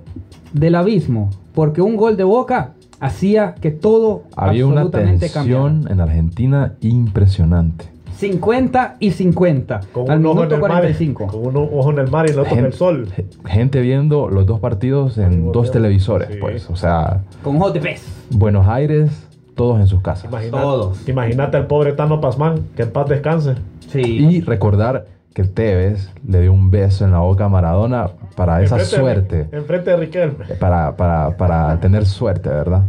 del 0.53 0.77
abismo, 0.77 1.31
porque 1.55 1.83
un 1.83 1.97
gol 1.97 2.17
de 2.17 2.25
Boca 2.25 2.73
hacía 3.01 3.55
que 3.61 3.73
todo 3.73 4.23
Había 4.37 4.65
una 4.67 4.83
absolutamente 4.83 5.31
cambiara. 5.31 5.65
tensión 5.65 5.93
en 5.93 6.01
Argentina 6.01 6.75
impresionante. 6.81 7.96
50 8.17 8.97
y 8.99 9.11
50 9.11 9.81
Con 9.93 10.11
al 10.11 10.19
un 10.21 10.27
ojo 10.27 10.33
en 10.43 10.49
minuto 10.49 10.55
el 10.57 10.61
mar, 10.63 10.71
45. 10.71 11.27
con 11.27 11.47
un 11.57 11.57
ojo 11.79 11.91
en 11.91 11.99
el 11.99 12.11
mar 12.11 12.27
y 12.29 12.33
el 12.33 12.39
otro 12.39 12.57
en 12.57 12.65
el 12.65 12.73
sol. 12.73 13.09
ge- 13.15 13.27
gente 13.47 13.81
viendo 13.81 14.29
los 14.29 14.47
dos 14.47 14.59
partidos 14.61 15.19
en 15.19 15.53
dos 15.53 15.65
tiempo. 15.65 15.71
televisores, 15.73 16.29
Sí. 16.33 16.39
pues. 16.41 16.71
O 16.71 16.77
sea, 16.77 17.21
Con 17.43 17.57
ojos 17.57 17.75
de 17.75 17.81
pez. 17.81 18.07
Buenos 18.31 18.67
Aires, 18.69 19.11
todos 19.55 19.79
en 19.81 19.87
sus 19.87 20.01
casas. 20.03 20.27
Imagínate, 20.31 20.63
Todos. 20.63 21.09
imagínate 21.09 21.57
al 21.59 21.67
pobre 21.67 21.93
Tano 21.93 22.21
Pazman, 22.21 22.61
que 22.77 22.83
en 22.85 22.91
paz 22.91 23.09
descanse. 23.09 23.55
Sí. 23.91 24.01
Y 24.01 24.41
recordar 24.41 25.07
que 25.35 25.45
Tevez 25.45 26.11
le 26.27 26.41
dio 26.41 26.53
un 26.53 26.71
beso 26.71 27.05
en 27.05 27.13
la 27.13 27.19
boca 27.19 27.45
a 27.45 27.49
Maradona 27.51 28.09
para 28.35 28.63
esa 28.63 28.77
Enfrente 28.79 28.97
de- 28.97 29.03
suerte. 29.03 29.47
Enfrente 29.57 29.91
de 29.91 29.97
Riquelme. 29.99 30.45
Para, 30.59 30.97
para, 30.97 31.37
para 31.37 31.79
tener 31.81 32.07
suerte, 32.07 32.49
¿verdad? 32.49 32.83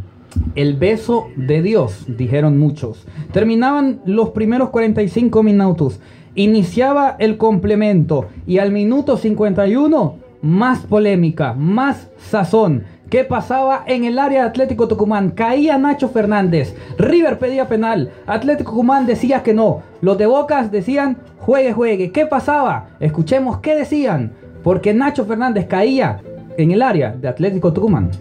El 0.56 0.76
beso 0.76 1.28
de 1.36 1.62
Dios, 1.62 2.06
dijeron 2.08 2.58
muchos. 2.58 3.06
Terminaban 3.32 4.02
los 4.06 4.30
primeros 4.30 4.70
45 4.70 5.44
minutos. 5.44 6.00
Iniciaba 6.36 7.16
el 7.20 7.38
complemento 7.38 8.28
y 8.46 8.60
al 8.60 8.72
minuto 8.72 9.18
51 9.18 10.28
más 10.42 10.80
polémica, 10.86 11.54
más 11.54 12.10
sazón. 12.18 12.84
¿Qué 13.10 13.24
pasaba 13.24 13.84
en 13.88 14.04
el 14.04 14.20
área 14.20 14.42
de 14.42 14.50
Atlético 14.50 14.88
Tucumán? 14.88 15.32
Caía 15.32 15.78
Nacho 15.78 16.10
Fernández. 16.10 16.76
River 16.98 17.40
pedía 17.40 17.68
penal. 17.68 18.12
Atlético 18.26 18.72
Tucumán 18.72 19.06
decía 19.06 19.44
que 19.44 19.54
no. 19.54 19.82
Los 20.02 20.18
de 20.18 20.26
Bocas 20.26 20.72
decían 20.72 21.18
juegue, 21.40 21.72
juegue. 21.72 22.12
¿Qué 22.12 22.26
pasaba? 22.26 22.90
Escuchemos 23.00 23.60
qué 23.60 23.76
decían. 23.76 24.34
Porque 24.62 24.94
Nacho 24.94 25.26
Fernández 25.26 25.68
caía 25.68 26.20
en 26.58 26.72
el 26.72 26.82
área 26.82 27.14
de 27.14 27.30
Atlético 27.30 27.72
Tucumán. 27.72 28.12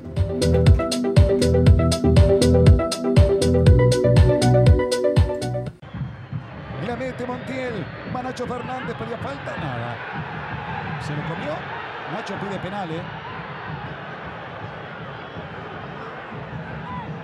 Nacho 8.37 8.52
Fernández, 8.52 8.95
pedía 8.97 9.16
falta. 9.16 9.57
Nada. 9.57 9.97
Se 11.00 11.16
lo 11.16 11.23
comió. 11.23 11.55
Nacho 12.12 12.35
pide 12.35 12.59
penal, 12.59 12.90
¿eh? 12.90 13.00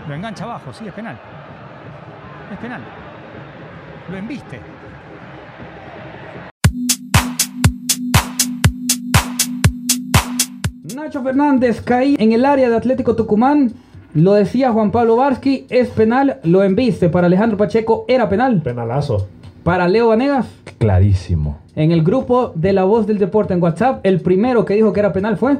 Lo 0.08 0.14
engancha 0.14 0.44
abajo, 0.44 0.72
sí, 0.72 0.88
es 0.88 0.94
penal. 0.94 1.18
Es 2.50 2.58
penal. 2.58 2.80
Lo 4.10 4.16
embiste. 4.16 4.58
Nacho 10.96 11.22
Fernández 11.22 11.82
caí 11.82 12.16
en 12.18 12.32
el 12.32 12.46
área 12.46 12.70
de 12.70 12.76
Atlético 12.76 13.16
Tucumán. 13.16 13.74
Lo 14.14 14.32
decía 14.32 14.72
Juan 14.72 14.90
Pablo 14.90 15.16
Varsky, 15.16 15.66
es 15.68 15.90
penal, 15.90 16.40
lo 16.44 16.62
embiste. 16.62 17.10
Para 17.10 17.26
Alejandro 17.26 17.58
Pacheco 17.58 18.06
era 18.08 18.30
penal. 18.30 18.62
Penalazo. 18.62 19.28
Para 19.62 19.88
Leo 19.88 20.08
Vanegas, 20.08 20.46
Clarísimo. 20.78 21.58
en 21.76 21.92
el 21.92 22.02
grupo 22.02 22.52
de 22.54 22.72
La 22.72 22.84
Voz 22.84 23.06
del 23.06 23.18
Deporte 23.18 23.54
en 23.54 23.62
WhatsApp, 23.62 24.00
el 24.04 24.20
primero 24.20 24.64
que 24.64 24.74
dijo 24.74 24.92
que 24.92 25.00
era 25.00 25.12
penal 25.12 25.36
fue 25.36 25.58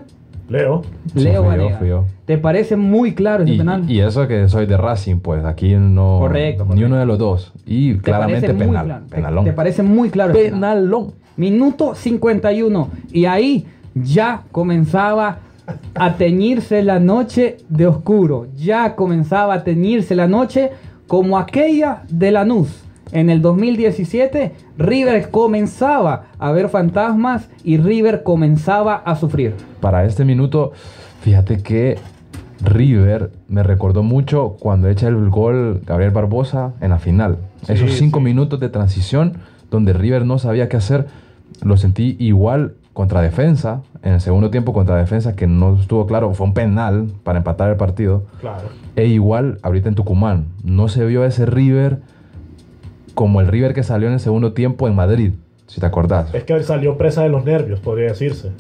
Leo. 0.49 0.82
Sí, 1.14 1.21
Leo 1.21 1.42
fui 1.42 1.52
yo, 1.52 1.59
Vanegas. 1.59 1.78
fui 1.78 1.88
yo. 1.88 2.04
¿Te 2.26 2.37
parece 2.37 2.76
muy 2.76 3.14
claro 3.14 3.44
ese 3.44 3.54
Y, 3.54 3.59
penal? 3.59 3.88
y 3.90 4.00
eso 4.00 4.26
que 4.26 4.49
soy 4.49 4.66
de 4.66 4.76
Racing, 4.76 5.16
pues 5.21 5.44
aquí 5.44 5.75
no. 5.76 6.18
Correcto, 6.21 6.64
Ni 6.64 6.68
correcto. 6.71 6.87
uno 6.87 6.97
de 6.99 7.06
los 7.06 7.18
dos. 7.18 7.52
Y 7.64 7.94
¿Te 7.94 8.00
claramente 8.02 8.52
penal. 8.52 9.02
Penalón. 9.09 9.44
¿Te 9.44 9.52
parece 9.52 9.82
muy 9.82 10.11
claro? 10.11 10.32
Penalón. 10.32 11.12
Minuto 11.37 11.94
51. 11.94 12.88
Y 13.12 13.25
ahí 13.26 13.66
ya 13.94 14.42
comenzaba 14.50 15.38
a 15.94 16.14
teñirse 16.16 16.82
la 16.82 16.99
noche 16.99 17.59
de 17.68 17.87
oscuro. 17.87 18.49
Ya 18.56 18.94
comenzaba 18.97 19.54
a 19.54 19.64
teñirse 19.64 20.14
la 20.16 20.26
noche 20.26 20.71
como 21.06 21.38
aquella 21.38 22.02
de 22.11 22.30
Lanús. 22.32 22.81
En 23.12 23.28
el 23.28 23.42
2017, 23.42 24.52
River 24.78 25.31
comenzaba 25.31 26.25
a 26.38 26.50
ver 26.50 26.71
fantasmas 26.71 27.49
y 27.62 27.76
River 27.76 28.23
comenzaba 28.23 28.95
a 28.97 29.16
sufrir. 29.16 29.54
Para 29.81 30.04
este 30.07 30.25
minuto, 30.25 30.73
fíjate 31.21 31.62
que 31.62 31.99
River 32.64 33.31
me 33.49 33.62
recordó 33.62 34.02
mucho 34.02 34.57
cuando 34.59 34.88
echa 34.88 35.09
el 35.09 35.28
gol 35.28 35.83
Gabriel 35.85 36.11
Barbosa 36.12 36.73
en 36.81 36.90
la 36.90 36.99
final. 36.99 37.37
Sí, 37.66 37.75
Esos 37.75 37.92
cinco 37.92 38.19
sí. 38.21 38.25
minutos 38.25 38.61
de 38.61 38.71
transición 38.71 39.35
donde 39.71 39.92
River 39.92 40.25
no 40.25 40.38
sabía 40.38 40.71
qué 40.71 40.78
hacer, 40.78 41.07
lo 41.62 41.76
sentí 41.76 42.16
igual 42.19 42.75
contra 42.95 43.21
defensa, 43.21 43.83
en 44.02 44.14
el 44.14 44.21
segundo 44.21 44.50
tiempo 44.50 44.73
contra 44.73 44.97
defensa, 44.97 45.35
que 45.35 45.47
no 45.47 45.75
estuvo 45.81 46.07
claro, 46.07 46.33
fue 46.35 46.47
un 46.47 46.54
penal 46.54 47.09
para 47.25 47.38
empatar 47.38 47.71
el 47.71 47.76
partido. 47.76 48.25
Claro. 48.40 48.69
E 48.97 49.07
igual 49.07 49.59
ahorita 49.62 49.88
en 49.88 49.95
Tucumán, 49.95 50.47
no 50.62 50.88
se 50.88 51.04
vio 51.04 51.25
ese 51.25 51.47
River 51.47 52.00
como 53.14 53.40
el 53.40 53.49
River 53.49 53.75
que 53.75 53.83
salió 53.83 54.09
en 54.09 54.14
el 54.14 54.21
segundo 54.21 54.52
tiempo 54.52 54.88
en 54.88 54.95
Madrid, 54.95 55.33
si 55.66 55.81
te 55.81 55.87
acordás. 55.87 56.33
Es 56.35 56.45
que 56.45 56.62
salió 56.62 56.97
presa 56.97 57.23
de 57.23 57.28
los 57.28 57.45
nervios, 57.45 57.81
podría 57.81 58.09
decirse. 58.09 58.50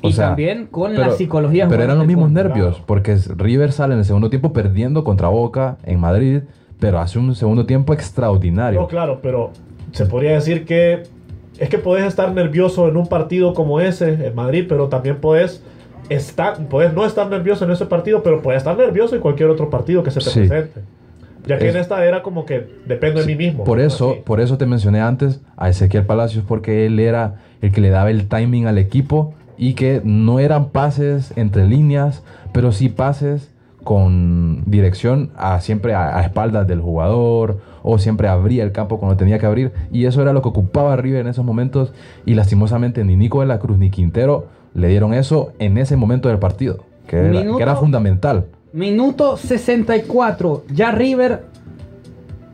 O 0.00 0.08
y 0.08 0.12
sea, 0.12 0.28
también 0.28 0.66
con 0.66 0.92
pero- 0.92 1.06
la 1.08 1.10
psicología. 1.12 1.66
Pero 1.68 1.82
eran 1.82 1.98
los 1.98 2.06
mismos 2.06 2.30
nervios, 2.30 2.70
Claro. 2.76 2.84
porque 2.86 3.16
River 3.36 3.72
sale 3.72 3.94
en 3.94 4.00
el 4.00 4.04
segundo 4.04 4.30
tiempo 4.30 4.52
perdiendo 4.52 5.02
contra 5.04 5.28
Boca 5.28 5.76
en 5.84 5.98
Madrid, 5.98 6.42
pero 6.78 7.00
hace 7.00 7.18
un 7.18 7.34
segundo 7.34 7.66
tiempo 7.66 7.92
extraordinario. 7.92 8.80
No, 8.80 8.86
claro, 8.86 9.18
pero 9.22 9.50
se 9.92 10.06
podría 10.06 10.32
decir 10.32 10.64
que 10.64 11.02
es 11.58 11.68
que 11.68 11.78
podés 11.78 12.04
estar 12.04 12.32
nervioso 12.32 12.88
en 12.88 12.96
un 12.96 13.08
partido 13.08 13.52
como 13.54 13.80
ese, 13.80 14.28
en 14.28 14.34
Madrid, 14.36 14.66
pero 14.68 14.86
también 14.88 15.16
podés, 15.16 15.64
estar, 16.08 16.56
podés 16.68 16.94
no 16.94 17.04
estar 17.04 17.28
nervioso 17.28 17.64
en 17.64 17.72
ese 17.72 17.84
partido, 17.86 18.22
pero 18.22 18.40
podés 18.40 18.58
estar 18.58 18.76
nervioso 18.78 19.16
en 19.16 19.20
cualquier 19.20 19.50
otro 19.50 19.68
partido 19.68 20.04
que 20.04 20.12
se 20.12 20.20
te 20.20 20.30
Sí. 20.30 20.40
presente. 20.46 20.80
Ya 21.48 21.58
que 21.58 21.68
Es- 21.68 21.74
en 21.74 21.80
esta 21.80 22.04
era 22.04 22.22
como 22.22 22.44
que 22.44 22.66
dependo 22.86 23.20
de 23.20 23.26
mí 23.26 23.34
mismo. 23.34 23.64
Por 23.64 23.80
eso, 23.80 24.10
Así. 24.12 24.20
por 24.24 24.40
eso 24.40 24.58
te 24.58 24.66
mencioné 24.66 25.00
antes 25.00 25.40
a 25.56 25.68
Ezequiel 25.68 26.04
Palacios, 26.04 26.44
porque 26.46 26.86
él 26.86 27.00
era 27.00 27.36
el 27.62 27.72
que 27.72 27.80
le 27.80 27.90
daba 27.90 28.10
el 28.10 28.28
timing 28.28 28.66
al 28.66 28.78
equipo 28.78 29.34
y 29.56 29.72
que 29.74 30.00
no 30.04 30.38
eran 30.38 30.68
pases 30.68 31.32
entre 31.36 31.66
líneas, 31.66 32.22
pero 32.52 32.70
sí 32.70 32.88
pases 32.88 33.50
con 33.82 34.62
dirección 34.66 35.30
a 35.36 35.60
siempre 35.60 35.94
a, 35.94 36.18
a 36.18 36.22
espaldas 36.22 36.66
del 36.66 36.80
jugador 36.80 37.58
o 37.82 37.98
siempre 37.98 38.28
abría 38.28 38.62
el 38.62 38.72
campo 38.72 38.98
cuando 38.98 39.16
tenía 39.16 39.38
que 39.38 39.46
abrir 39.46 39.72
y 39.90 40.04
eso 40.04 40.20
era 40.20 40.32
lo 40.34 40.42
que 40.42 40.48
ocupaba 40.48 40.94
River 40.96 41.22
en 41.22 41.28
esos 41.28 41.44
momentos 41.44 41.92
y 42.26 42.34
lastimosamente 42.34 43.02
ni 43.04 43.16
Nico 43.16 43.40
de 43.40 43.46
la 43.46 43.58
Cruz 43.58 43.78
ni 43.78 43.88
Quintero 43.90 44.46
le 44.74 44.88
dieron 44.88 45.14
eso 45.14 45.52
en 45.58 45.78
ese 45.78 45.96
momento 45.96 46.28
del 46.28 46.38
partido, 46.38 46.84
que 47.06 47.16
era, 47.16 47.28
Minuto- 47.30 47.56
que 47.56 47.62
era 47.62 47.76
fundamental. 47.76 48.44
Minuto 48.72 49.38
64. 49.38 50.64
Ya 50.74 50.92
River 50.92 51.46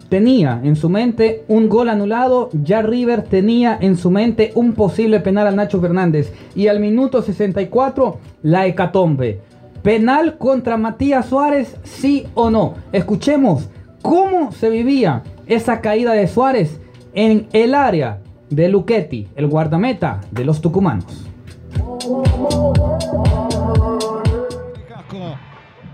tenía 0.09 0.61
en 0.62 0.77
su 0.77 0.88
mente 0.88 1.44
un 1.48 1.68
gol 1.68 1.88
anulado. 1.88 2.50
Ya 2.53 2.83
River 2.83 3.22
tenía 3.22 3.77
en 3.81 3.96
su 3.96 4.11
mente 4.11 4.53
un 4.55 4.74
posible 4.74 5.18
penal 5.18 5.48
a 5.48 5.50
Nacho 5.50 5.81
Fernández. 5.81 6.33
Y 6.55 6.68
al 6.68 6.79
minuto 6.79 7.20
64, 7.20 8.18
la 8.42 8.66
hecatombe. 8.66 9.40
Penal 9.83 10.38
contra 10.38 10.77
Matías 10.77 11.27
Suárez, 11.27 11.77
sí 11.83 12.27
o 12.35 12.48
no. 12.48 12.74
Escuchemos 12.92 13.68
cómo 14.00 14.53
se 14.53 14.70
vivía 14.70 15.24
esa 15.46 15.81
caída 15.81 16.12
de 16.12 16.29
Suárez 16.29 16.81
en 17.12 17.48
el 17.53 17.74
área 17.74 18.20
de 18.50 18.68
Luchetti, 18.68 19.29
el 19.35 19.48
guardameta 19.48 20.20
de 20.31 20.44
los 20.44 20.61
tucumanos. 20.61 21.24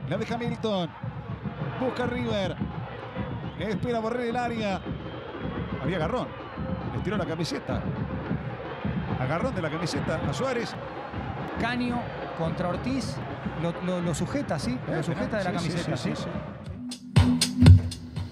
La 0.09 0.17
deja 0.19 0.37
Milton. 0.39 0.89
Busca 1.81 2.07
River. 2.07 2.57
Espera 3.59 4.01
borrar 4.01 4.23
el 4.23 4.37
área. 4.37 4.81
Había 5.83 5.97
agarrón. 5.97 6.27
Le 6.97 7.03
tiró 7.03 7.17
la 7.17 7.27
camiseta. 7.27 7.81
Agarrón 9.21 9.55
de 9.55 9.63
la 9.63 9.71
camiseta 9.71 10.21
a 10.29 10.33
Suárez. 10.33 10.75
Caño 11.61 11.97
contra 12.39 12.69
Ortiz. 12.71 13.17
Lo, 13.63 13.75
lo- 13.87 14.01
lo 14.01 14.15
sujeta, 14.15 14.59
¿sí? 14.59 14.79
Lo 14.91 15.03
sujeta 15.03 15.39
de 15.39 15.45
la 15.45 15.59
Sí, 15.59 15.67
sí, 15.71 15.73
camiseta, 15.77 15.97
sí, 15.97 16.11
¿sí? 16.17 16.23
sí, 16.23 17.21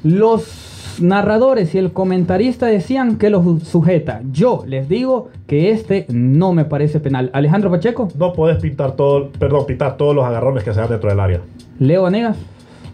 Los 0.03 0.97
narradores 1.01 1.75
y 1.75 1.79
el 1.79 1.93
comentarista 1.93 2.67
decían 2.67 3.17
que 3.19 3.31
lo 3.31 3.59
sujeta. 3.61 4.21
Yo 4.33 4.65
les 4.67 4.89
digo 4.89 5.31
que 5.49 5.71
este 5.73 6.07
no 6.11 6.53
me 6.53 6.65
parece 6.67 7.01
penal. 7.01 7.31
Alejandro 7.33 7.71
Pacheco, 7.71 8.09
No 8.17 8.33
puedes 8.35 8.59
pintar 8.59 8.93
todo, 8.93 9.31
perdón, 9.31 9.65
pintar 9.67 9.97
todos 9.97 10.15
los 10.15 10.25
agarrones 10.25 10.63
que 10.63 10.73
se 10.75 10.79
dan 10.79 10.91
dentro 10.91 11.09
del 11.11 11.19
área. 11.19 11.41
Leo 11.81 12.03
Vanegas. 12.03 12.37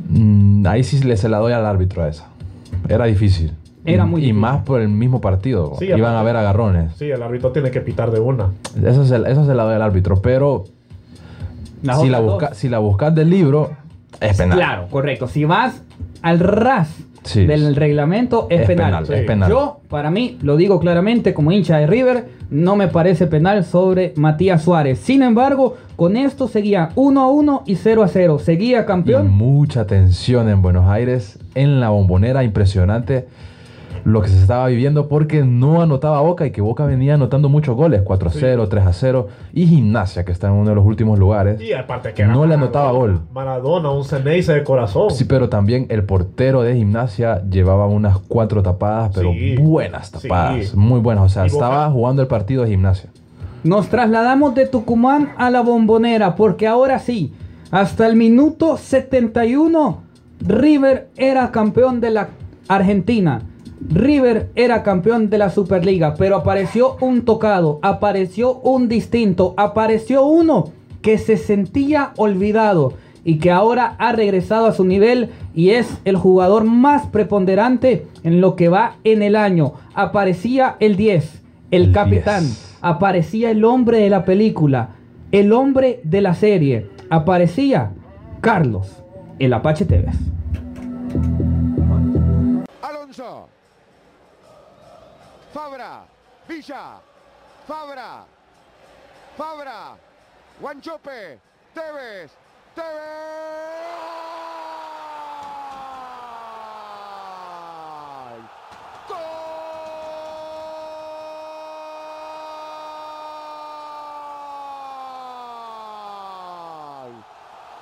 Mm, 0.08 0.64
ahí 0.66 0.84
sí 0.84 1.02
le 1.02 1.16
se 1.16 1.28
la 1.28 1.38
doy 1.38 1.52
al 1.52 1.66
árbitro 1.66 2.02
a 2.04 2.08
esa. 2.08 2.28
Era 2.88 3.04
difícil. 3.06 3.52
Era 3.84 4.06
muy 4.06 4.20
Y 4.20 4.26
difícil. 4.26 4.40
más 4.40 4.62
por 4.62 4.80
el 4.80 4.88
mismo 4.88 5.20
partido. 5.20 5.74
Sí, 5.78 5.86
Iban 5.86 6.00
aparte- 6.00 6.16
a 6.16 6.20
haber 6.20 6.36
agarrones. 6.36 6.92
Sí, 6.96 7.10
el 7.10 7.22
árbitro 7.22 7.50
tiene 7.52 7.70
que 7.70 7.80
pitar 7.80 8.10
de 8.12 8.20
una. 8.20 8.50
Eso 8.82 9.04
se, 9.04 9.16
eso 9.16 9.44
se 9.44 9.54
la 9.54 9.64
doy 9.64 9.74
al 9.74 9.82
árbitro. 9.82 10.22
Pero 10.22 10.64
Las 11.82 12.00
si 12.00 12.08
la, 12.08 12.20
busca, 12.20 12.54
si 12.54 12.68
la 12.68 12.78
buscas 12.78 13.14
del 13.14 13.30
libro, 13.30 13.72
es 14.20 14.36
penal. 14.38 14.56
Claro, 14.58 14.86
correcto. 14.90 15.26
Si 15.28 15.44
vas 15.44 15.82
al 16.22 16.38
ras 16.38 16.88
Sí. 17.24 17.46
del 17.46 17.74
reglamento, 17.74 18.46
es, 18.50 18.60
Es 18.62 18.66
penal. 18.66 18.87
penal, 18.90 19.06
Sí. 19.06 19.12
es 19.14 19.22
penal. 19.24 19.50
Yo, 19.50 19.80
para 19.88 20.10
mí, 20.10 20.38
lo 20.42 20.56
digo 20.56 20.78
claramente 20.78 21.34
como 21.34 21.50
hincha 21.52 21.78
de 21.78 21.87
River, 21.87 22.28
no 22.50 22.76
me 22.76 22.88
parece 22.88 23.26
penal 23.26 23.64
sobre 23.64 24.12
Matías 24.16 24.62
Suárez. 24.62 24.98
Sin 25.00 25.22
embargo, 25.22 25.76
con 25.96 26.16
esto 26.16 26.46
seguía 26.48 26.90
1 26.94 27.20
a 27.20 27.28
1 27.30 27.62
y 27.66 27.76
0 27.76 28.02
a 28.02 28.08
0. 28.08 28.38
Seguía 28.38 28.80
Y 28.82 28.84
campeón. 28.84 29.30
mucha 29.30 29.87
tensión 29.87 30.48
en 30.48 30.62
Buenos 30.62 30.87
Aires, 30.88 31.38
en 31.54 31.80
la 31.80 31.88
bombonera, 31.90 32.44
impresionante 32.44 33.26
lo 34.04 34.20
que 34.20 34.28
se 34.28 34.38
estaba 34.38 34.66
viviendo 34.68 35.08
porque 35.08 35.42
no 35.44 35.80
anotaba 35.80 36.20
Boca 36.20 36.46
y 36.46 36.50
que 36.50 36.60
Boca 36.60 36.84
venía 36.84 37.14
anotando 37.14 37.48
muchos 37.48 37.74
goles, 37.74 38.02
4 38.02 38.28
a 38.28 38.32
0, 38.32 38.68
3 38.68 38.86
a 38.86 38.92
0, 38.92 39.28
y 39.54 39.66
Gimnasia 39.66 40.24
que 40.24 40.32
está 40.32 40.48
en 40.48 40.54
uno 40.54 40.68
de 40.70 40.74
los 40.76 40.84
últimos 40.84 41.18
lugares. 41.18 41.60
Y 41.60 41.72
aparte 41.72 42.12
que 42.12 42.24
No 42.26 42.44
le 42.46 42.54
anotaba 42.54 42.92
gol. 42.92 43.20
Maradona, 43.32 43.90
un 43.90 44.04
Ceneice 44.04 44.52
de 44.52 44.62
corazón. 44.62 45.10
Sí, 45.10 45.24
pero 45.24 45.48
también 45.48 45.86
el 45.88 46.04
portero 46.04 46.62
de 46.62 46.74
Gimnasia 46.76 47.42
llevaba 47.48 47.86
unas 47.86 48.18
cuatro 48.18 48.62
tapadas, 48.62 49.10
pero 49.14 49.32
Sí, 49.32 49.56
buenas 49.56 50.08
sí. 50.08 50.28
tapadas, 50.28 50.74
muy 50.74 51.00
buenas. 51.00 51.24
O 51.24 51.28
sea, 51.28 51.46
estaba 51.46 51.90
jugando 51.90 52.20
el 52.22 52.28
partido 52.28 52.62
de 52.64 52.70
Gimnasia. 52.70 53.10
Nos 53.62 53.88
trasladamos 53.88 54.54
de 54.54 54.66
Tucumán 54.66 55.30
a 55.38 55.50
la 55.50 55.62
bombonera 55.62 56.34
porque 56.36 56.66
ahora 56.66 56.98
sí, 56.98 57.32
hasta 57.70 58.06
el 58.06 58.14
minuto 58.16 58.76
71, 58.76 60.02
River 60.46 61.08
era 61.16 61.50
campeón 61.50 62.00
de 62.02 62.10
la 62.10 62.28
Argentina. 62.68 63.40
River 63.90 64.50
era 64.54 64.82
campeón 64.82 65.28
de 65.28 65.38
la 65.38 65.50
Superliga, 65.50 66.14
pero 66.14 66.36
apareció 66.36 66.96
un 67.00 67.22
tocado, 67.24 67.78
apareció 67.82 68.54
un 68.60 68.88
distinto, 68.88 69.54
apareció 69.56 70.24
uno 70.24 70.70
que 71.02 71.18
se 71.18 71.36
sentía 71.36 72.12
olvidado 72.16 72.94
y 73.24 73.38
que 73.38 73.50
ahora 73.50 73.94
ha 73.98 74.12
regresado 74.12 74.66
a 74.66 74.72
su 74.72 74.84
nivel 74.84 75.30
y 75.54 75.70
es 75.70 75.98
el 76.04 76.16
jugador 76.16 76.64
más 76.64 77.06
preponderante 77.06 78.06
en 78.22 78.40
lo 78.40 78.56
que 78.56 78.68
va 78.68 78.96
en 79.04 79.22
el 79.22 79.36
año. 79.36 79.74
Aparecía 79.94 80.76
el 80.80 80.96
10, 80.96 81.42
el, 81.70 81.82
El 81.82 81.92
capitán, 81.92 82.44
10. 82.44 82.78
aparecía 82.80 83.50
el 83.50 83.64
hombre 83.64 83.98
de 83.98 84.10
la 84.10 84.24
película, 84.24 84.90
el 85.30 85.52
hombre 85.52 86.00
de 86.04 86.20
la 86.20 86.34
serie. 86.34 86.86
Aparecía 87.10 87.92
Carlos, 88.40 89.02
el 89.38 89.52
Apache 89.52 89.84
Tevez. 89.84 90.16
Alonso. 92.82 93.48
Fabra. 95.54 96.04
Villa. 96.48 97.00
Fabra. 97.64 98.26
Fabra. 99.36 99.96
Guanchope. 100.60 101.38
Tevez. 101.72 102.32
Tevez. 102.74 103.54
¡Gol! 109.08 109.20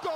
¡Gol! 0.03 0.13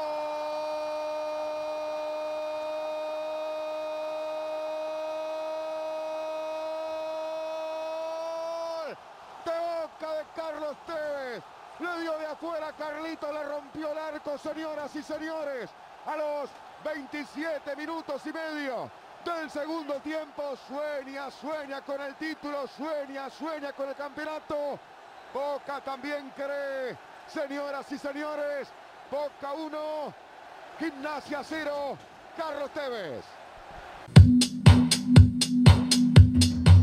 De 9.45 9.53
boca 9.53 10.09
de 10.13 10.25
Carlos 10.35 10.77
Tevez. 10.87 11.43
Le 11.79 12.01
dio 12.01 12.19
de 12.19 12.27
afuera 12.27 12.73
Carlito, 12.73 13.31
le 13.33 13.45
rompió 13.45 13.93
el 13.93 13.99
arco, 13.99 14.39
señoras 14.57 14.97
y 14.97 15.03
señores. 15.03 15.71
A 16.07 16.17
los 16.17 16.51
27 16.85 17.77
minutos 17.77 18.23
y 18.25 18.33
medio 18.33 18.91
del 19.25 19.51
segundo 19.51 19.95
tiempo. 20.01 20.43
Sueña, 20.67 21.31
sueña 21.31 21.83
con 21.83 22.01
el 22.01 22.15
título, 22.15 22.67
sueña, 22.67 23.29
sueña 23.29 23.73
con 23.73 23.89
el 23.91 23.95
campeonato. 23.95 24.79
Boca 25.35 25.83
también 25.85 26.33
cree, 26.35 26.97
señoras 27.27 27.91
y 27.93 27.99
señores. 27.99 28.69
Boca 29.11 29.53
1, 29.53 29.79
Gimnasia 30.79 31.41
0, 31.43 31.99
Carlos 32.37 32.71
Tevez. 32.71 33.25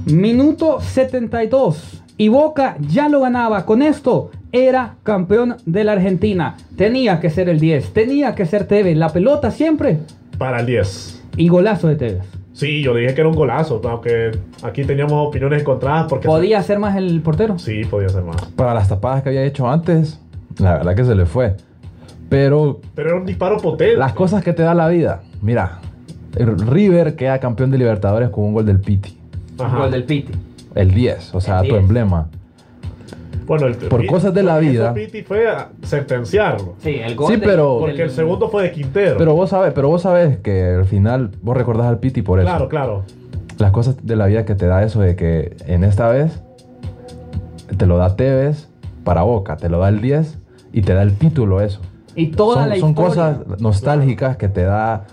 Minuto 0.06 0.80
72 0.80 2.04
y 2.18 2.28
Boca 2.28 2.76
ya 2.80 3.10
lo 3.10 3.22
ganaba. 3.22 3.66
Con 3.66 3.82
esto 3.82 4.30
era 4.54 4.96
campeón 5.04 5.58
de 5.66 5.84
la 5.84 5.92
Argentina. 5.94 6.56
Tenía 6.78 7.20
que 7.20 7.30
ser 7.30 7.50
el 7.50 7.60
10, 7.60 7.92
tenía 7.92 8.36
que 8.36 8.46
ser 8.46 8.66
Tevez. 8.68 8.96
La 8.96 9.10
pelota 9.10 9.52
siempre 9.52 10.00
Para 10.38 10.62
el 10.62 10.66
10. 10.68 11.24
y 11.36 11.50
golazo 11.50 11.88
de 11.90 11.96
Tevez. 11.98 12.24
Sí, 12.54 12.84
yo 12.84 12.94
dije 12.94 13.16
que 13.16 13.22
era 13.22 13.30
un 13.30 13.36
golazo, 13.36 13.82
aunque 13.84 14.30
aquí 14.62 14.84
teníamos 14.86 15.28
opiniones 15.28 15.62
encontradas 15.62 16.06
porque... 16.08 16.28
¿Podía 16.28 16.62
ser 16.62 16.78
más 16.78 16.96
el 16.96 17.20
portero? 17.22 17.58
Sí, 17.58 17.82
podía 17.84 18.10
ser 18.10 18.22
más. 18.24 18.38
Para 18.56 18.76
las 18.76 18.88
tapadas 18.88 19.24
que 19.24 19.30
había 19.30 19.44
hecho 19.44 19.68
antes, 19.68 20.20
la 20.60 20.74
verdad 20.74 20.96
que 20.96 21.04
se 21.04 21.16
le 21.16 21.26
fue. 21.26 21.56
Pero 22.30 22.80
Pero 22.96 23.10
era 23.10 23.18
un 23.20 23.26
disparo 23.26 23.58
potente. 23.58 23.98
las 23.98 24.14
cosas 24.14 24.44
que 24.44 24.54
te 24.54 24.62
da 24.64 24.76
la 24.76 24.88
vida. 24.88 25.24
Mira, 25.42 25.80
el 26.36 26.58
River 26.60 27.16
queda 27.16 27.40
campeón 27.40 27.72
de 27.72 27.80
Libertadores 27.80 28.30
con 28.30 28.44
un 28.44 28.54
gol 28.54 28.66
del 28.68 28.80
Piti. 28.80 29.18
Ajá. 29.60 29.78
Gol 29.80 29.92
del 29.92 30.04
Piti. 30.04 30.32
El 30.76 30.94
10, 30.94 31.34
o 31.34 31.42
sea, 31.42 31.60
El 31.62 31.68
tu 31.70 31.74
10. 31.74 31.82
emblema. 31.84 32.30
Bueno, 33.46 33.68
el- 33.68 33.76
Por 33.76 34.06
cosas 34.06 34.34
de 34.34 34.44
la 34.44 34.58
vida. 34.60 34.94
Pitti 34.94 35.22
fue 35.24 35.48
a 35.50 35.70
sentenciarlo. 35.84 36.76
Sí, 36.80 36.92
el 37.04 37.16
gol 37.16 37.34
Sí, 37.34 37.40
de- 37.40 37.46
pero- 37.46 37.80
Porque 37.80 38.04
el 38.04 38.10
segundo 38.12 38.50
fue 38.50 38.64
de 38.64 38.72
Quintero. 38.72 39.18
Pero 39.18 39.34
vos 39.36 39.50
sabes, 39.50 39.74
pero 39.74 39.90
vos 39.90 40.02
sabes 40.04 40.38
que 40.38 40.76
al 40.76 40.86
final 40.86 41.32
vos 41.42 41.56
recordás 41.58 41.88
al 41.88 42.00
Piti 42.00 42.22
por 42.22 42.40
eso. 42.40 42.48
claro, 42.48 42.70
claro. 42.70 43.04
Las 43.58 43.72
cosas 43.72 43.98
de 44.06 44.16
la 44.16 44.26
vida 44.28 44.46
que 44.46 44.56
te 44.56 44.66
da 44.66 44.84
eso 44.84 45.00
de 45.02 45.16
que 45.16 45.56
en 45.68 45.84
esta 45.84 46.10
vez 46.10 46.42
te 47.78 47.86
lo 47.86 47.98
da 47.98 48.16
Tevez 48.16 48.68
para 49.04 49.22
Boca, 49.24 49.58
te 49.58 49.70
lo 49.70 49.80
da 49.80 49.90
el 49.90 50.02
10 50.02 50.38
y 50.72 50.82
te 50.82 50.94
da 50.94 51.04
el 51.04 51.14
título 51.18 51.62
eso. 51.62 51.80
Y 52.16 52.28
toda 52.28 52.62
son, 52.62 52.70
la 52.70 52.76
son 52.78 52.90
historia. 52.92 53.10
cosas 53.10 53.60
nostálgicas 53.62 54.38
que 54.38 54.48
te 54.50 54.64
da 54.64 55.06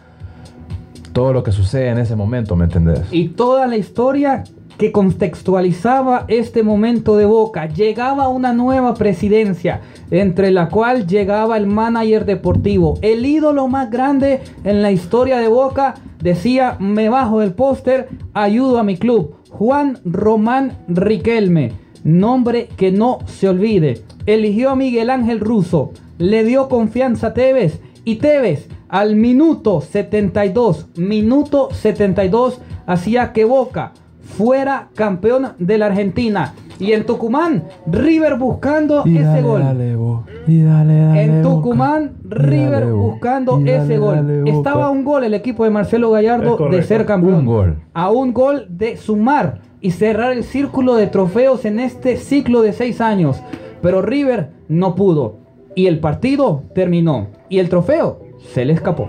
todo 1.13 1.33
lo 1.33 1.43
que 1.43 1.51
sucede 1.53 1.89
en 1.89 1.99
ese 1.99 2.15
momento, 2.17 2.55
¿me 2.57 2.65
entendés? 2.65 3.03
y 3.11 3.29
toda 3.29 3.67
la 3.67 3.77
historia 3.77 4.45
que 4.81 4.93
contextualizaba 4.93 6.25
este 6.29 6.63
momento 6.63 7.19
de 7.19 7.27
Boca. 7.27 7.67
Llegaba 7.67 8.29
una 8.29 8.55
nueva 8.55 8.95
presidencia, 8.95 9.83
entre 10.11 10.51
la 10.51 10.71
cual 10.71 11.07
llegaba 11.07 11.59
el 11.59 11.67
manager 11.67 12.25
deportivo, 12.25 12.99
el 13.03 13.27
ídolo 13.27 13.69
más 13.69 13.91
grande 13.91 14.41
en 14.65 14.81
la 14.81 14.91
historia 14.91 15.37
de 15.37 15.49
Boca. 15.49 15.97
Decía, 16.23 16.79
me 16.81 17.11
bajo 17.11 17.41
del 17.41 17.53
póster, 17.53 18.09
ayudo 18.33 18.79
a 18.79 18.83
mi 18.83 18.97
club. 18.97 19.35
Juan 19.51 19.99
Román 20.07 20.79
Riquelme, 20.89 21.73
nombre 22.03 22.71
que 22.79 22.91
no 22.91 23.19
se 23.27 23.51
olvide. 23.51 24.03
Eligió 24.25 24.71
a 24.71 24.77
Miguel 24.77 25.11
Ángel 25.11 25.41
Russo, 25.41 25.93
le 26.17 26.43
dio 26.43 26.71
confianza 26.71 27.27
a 27.27 27.35
Tevez 27.35 27.83
y 28.07 28.17
Tevez 28.17 28.67
al 28.89 29.15
minuto 29.15 29.83
72, 29.83 30.87
minuto 30.97 31.69
72, 31.71 32.63
hacía 32.87 33.35
que 33.35 33.45
Boca 33.45 33.93
fuera 34.37 34.89
campeón 34.95 35.49
de 35.59 35.79
la 35.79 35.87
Argentina. 35.87 36.55
Y 36.79 36.93
en 36.93 37.05
Tucumán, 37.05 37.65
River 37.87 38.37
buscando 38.37 39.03
Y 39.05 39.17
ese 39.19 39.25
dale, 39.27 39.43
gol. 39.43 39.61
dale, 39.63 39.97
Bo. 39.97 40.25
Y 40.47 40.63
dale, 40.63 40.99
dale, 40.99 41.23
en. 41.25 41.43
Tucumán, 41.43 42.13
River 42.25 42.87
buscando 42.87 43.61
Y 43.61 43.69
ese 43.69 43.99
gol. 43.99 44.45
Estaba 44.47 44.87
a 44.87 44.91
un 44.91 45.05
gol 45.05 45.25
el 45.25 45.35
equipo 45.35 45.65
de 45.65 45.71
Marcelo 45.71 46.11
Gallardo 46.11 46.57
de 46.71 46.83
ser 46.83 47.05
campeón. 47.05 47.35
Un 47.35 47.45
gol. 47.45 47.77
A 47.93 48.11
un 48.11 48.33
gol 48.33 48.67
de 48.71 48.97
sumar 48.97 49.61
y 49.83 49.91
cerrar 49.91 50.33
el 50.33 50.45
círculo 50.45 50.95
de 50.97 51.07
trofeos 51.07 51.67
en 51.67 51.81
este 51.81 52.17
ciclo 52.17 52.63
de 52.63 52.73
seis 52.73 53.01
años. 53.03 53.43
Pero 53.83 54.01
River 54.01 54.51
no 54.69 54.95
pudo. 54.95 55.37
Y 55.75 55.87
el 55.87 56.01
partido 56.01 56.63
terminó. 56.75 57.29
Y 57.51 57.59
el 57.59 57.69
trofeo 57.69 58.21
se 58.55 58.65
le 58.65 58.73
escapó. 58.73 59.09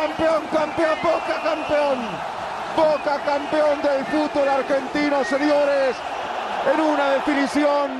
Campeón, 0.00 0.42
campeón, 0.50 0.98
Boca 1.02 1.42
campeón. 1.44 1.98
Boca 2.74 3.18
campeón 3.22 3.82
del 3.82 4.02
fútbol 4.06 4.48
argentino, 4.48 5.22
señores. 5.24 5.94
En 6.72 6.80
una 6.80 7.10
definición 7.10 7.90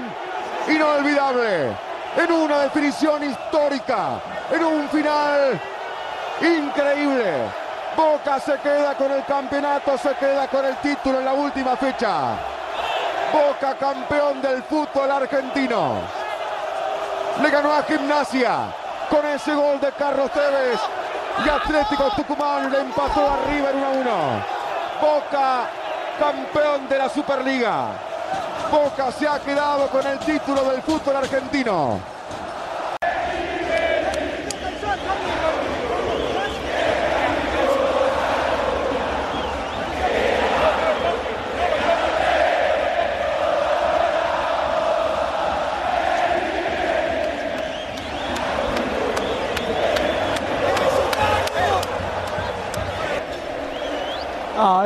inolvidable. 0.67 1.77
En 2.17 2.33
una 2.33 2.61
definición 2.61 3.23
histórica. 3.23 4.19
En 4.51 4.65
un 4.65 4.89
final 4.89 5.61
increíble. 6.41 7.35
Boca 7.95 8.41
se 8.41 8.55
queda 8.61 8.95
con 8.95 9.13
el 9.13 9.23
campeonato, 9.27 9.99
se 9.99 10.15
queda 10.15 10.49
con 10.49 10.65
el 10.65 10.77
título 10.77 11.19
en 11.19 11.27
la 11.27 11.35
última 11.35 11.77
fecha. 11.77 12.31
Boca 13.31 13.75
campeón 13.79 14.41
del 14.41 14.63
fútbol 14.63 15.11
argentino. 15.11 16.01
Le 17.43 17.51
ganó 17.51 17.75
a 17.75 17.83
Gimnasia 17.83 18.75
con 19.11 19.27
ese 19.27 19.55
gol 19.55 19.79
de 19.81 19.93
Carlos 19.93 20.31
Tevez 20.31 20.81
y 21.45 21.49
Atlético 21.49 22.11
Tucumán 22.17 22.71
le 22.71 22.81
empató 22.81 23.31
a 23.31 23.39
River 23.51 23.75
1 23.75 23.87
a 23.87 23.91
1. 23.91 24.11
Boca 25.01 25.71
campeón 26.19 26.89
de 26.89 26.99
la 26.99 27.09
Superliga. 27.09 27.89
Boca 28.71 29.11
se 29.13 29.27
ha 29.27 29.39
quedado 29.41 29.89
con 29.89 30.07
el 30.07 30.19
título 30.19 30.63
del 30.71 30.83
fútbol 30.83 31.17
argentino. 31.17 31.99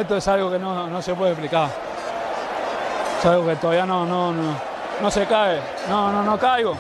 Esto 0.00 0.16
es 0.16 0.28
algo 0.28 0.50
que 0.50 0.58
no, 0.58 0.88
no 0.88 1.02
se 1.02 1.14
puede 1.14 1.32
explicar. 1.32 1.68
Es 3.18 3.26
algo 3.26 3.46
que 3.46 3.56
todavía 3.56 3.86
no, 3.86 4.04
no, 4.04 4.32
no, 4.32 4.54
no 5.00 5.10
se 5.10 5.26
cae. 5.26 5.60
No, 5.88 6.10
no, 6.10 6.22
no 6.22 6.38
caigo. 6.38 6.74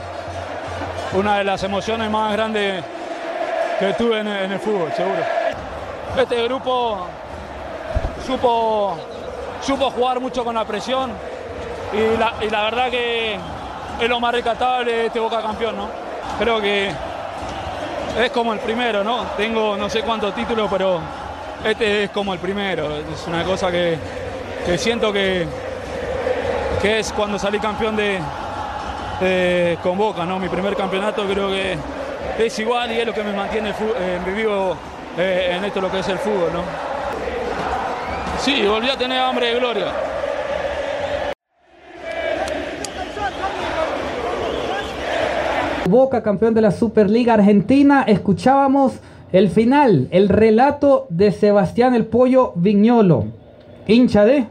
Una 1.12 1.38
de 1.38 1.44
las 1.44 1.62
emociones 1.62 2.10
más 2.10 2.32
grandes 2.32 2.82
que 3.78 3.92
tuve 3.94 4.20
en 4.20 4.26
el, 4.26 4.44
en 4.44 4.52
el 4.52 4.58
fútbol, 4.58 4.92
seguro. 4.92 5.22
Este 6.16 6.42
grupo 6.44 7.06
supo, 8.26 8.96
supo 9.60 9.90
jugar 9.90 10.20
mucho 10.20 10.44
con 10.44 10.54
la 10.54 10.64
presión 10.64 11.12
y 11.92 12.16
la, 12.16 12.34
y 12.40 12.50
la 12.50 12.62
verdad 12.64 12.90
que 12.90 13.38
es 14.00 14.08
lo 14.08 14.18
más 14.20 14.32
rescatable 14.32 14.92
de 14.92 15.06
este 15.06 15.20
Boca 15.20 15.40
campeón, 15.40 15.76
¿no? 15.76 15.88
Creo 16.38 16.60
que 16.60 16.92
es 18.20 18.30
como 18.30 18.52
el 18.52 18.60
primero, 18.60 19.04
¿no? 19.04 19.22
Tengo 19.36 19.76
no 19.76 19.88
sé 19.88 20.02
cuántos 20.02 20.34
títulos, 20.34 20.68
pero 20.70 21.00
este 21.64 22.04
es 22.04 22.10
como 22.10 22.32
el 22.32 22.38
primero. 22.40 22.96
Es 22.96 23.26
una 23.26 23.44
cosa 23.44 23.70
que, 23.70 23.96
que 24.66 24.78
siento 24.78 25.12
que, 25.12 25.46
que 26.82 26.98
es 27.00 27.12
cuando 27.12 27.38
salí 27.38 27.58
campeón 27.58 27.96
de, 27.96 28.18
de- 29.20 29.78
con 29.82 29.96
Boca, 29.98 30.24
¿no? 30.24 30.38
Mi 30.38 30.48
primer 30.48 30.76
campeonato 30.76 31.24
creo 31.26 31.48
que 31.50 31.76
es 32.38 32.58
igual 32.58 32.92
y 32.92 33.00
es 33.00 33.06
lo 33.06 33.12
que 33.14 33.22
me 33.22 33.32
mantiene 33.32 33.70
eh, 33.70 34.18
vivo 34.34 34.76
eh, 35.18 35.54
en 35.56 35.64
esto 35.64 35.80
lo 35.80 35.90
que 35.90 36.00
es 36.00 36.08
el 36.08 36.18
fútbol, 36.18 36.52
¿no? 36.52 36.62
Sí, 38.40 38.66
volví 38.66 38.90
a 38.90 38.96
tener 38.96 39.18
hambre 39.20 39.46
de 39.54 39.58
gloria. 39.58 39.86
Boca 45.88 46.22
campeón 46.22 46.54
de 46.54 46.62
la 46.62 46.70
Superliga 46.70 47.34
Argentina, 47.34 48.04
escuchábamos 48.06 48.94
el 49.34 49.48
final, 49.48 50.06
el 50.12 50.28
relato 50.28 51.08
de 51.10 51.32
Sebastián 51.32 51.92
el 51.94 52.06
Pollo 52.06 52.52
Viñolo, 52.54 53.24
hincha 53.88 54.24
de, 54.24 54.46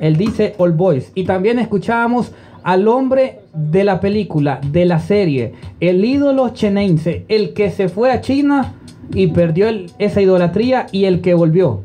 él 0.00 0.16
dice 0.16 0.54
All 0.58 0.72
Boys. 0.72 1.12
Y 1.14 1.22
también 1.24 1.60
escuchábamos 1.60 2.32
al 2.64 2.88
hombre 2.88 3.38
de 3.54 3.84
la 3.84 4.00
película, 4.00 4.60
de 4.72 4.84
la 4.84 4.98
serie, 4.98 5.52
el 5.78 6.04
ídolo 6.04 6.48
chenense, 6.48 7.24
el 7.28 7.52
que 7.52 7.70
se 7.70 7.88
fue 7.88 8.10
a 8.10 8.20
China 8.20 8.74
y 9.14 9.28
perdió 9.28 9.68
el- 9.68 9.92
esa 10.00 10.20
idolatría 10.20 10.88
y 10.90 11.04
el 11.04 11.20
que 11.20 11.34
volvió. 11.34 11.82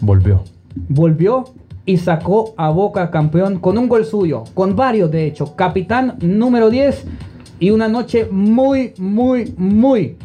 Volvió. 0.00 0.44
Volvió 0.88 1.44
y 1.84 1.98
sacó 1.98 2.54
a 2.56 2.70
Boca 2.70 3.10
campeón 3.10 3.58
con 3.58 3.76
un 3.76 3.88
gol 3.88 4.06
suyo, 4.06 4.44
con 4.54 4.74
varios 4.74 5.10
de 5.10 5.26
hecho. 5.26 5.54
Capitán 5.54 6.16
número 6.22 6.70
10 6.70 7.04
y 7.60 7.70
una 7.72 7.88
noche 7.88 8.26
muy, 8.30 8.94
muy, 8.98 9.52
muy 9.58 10.16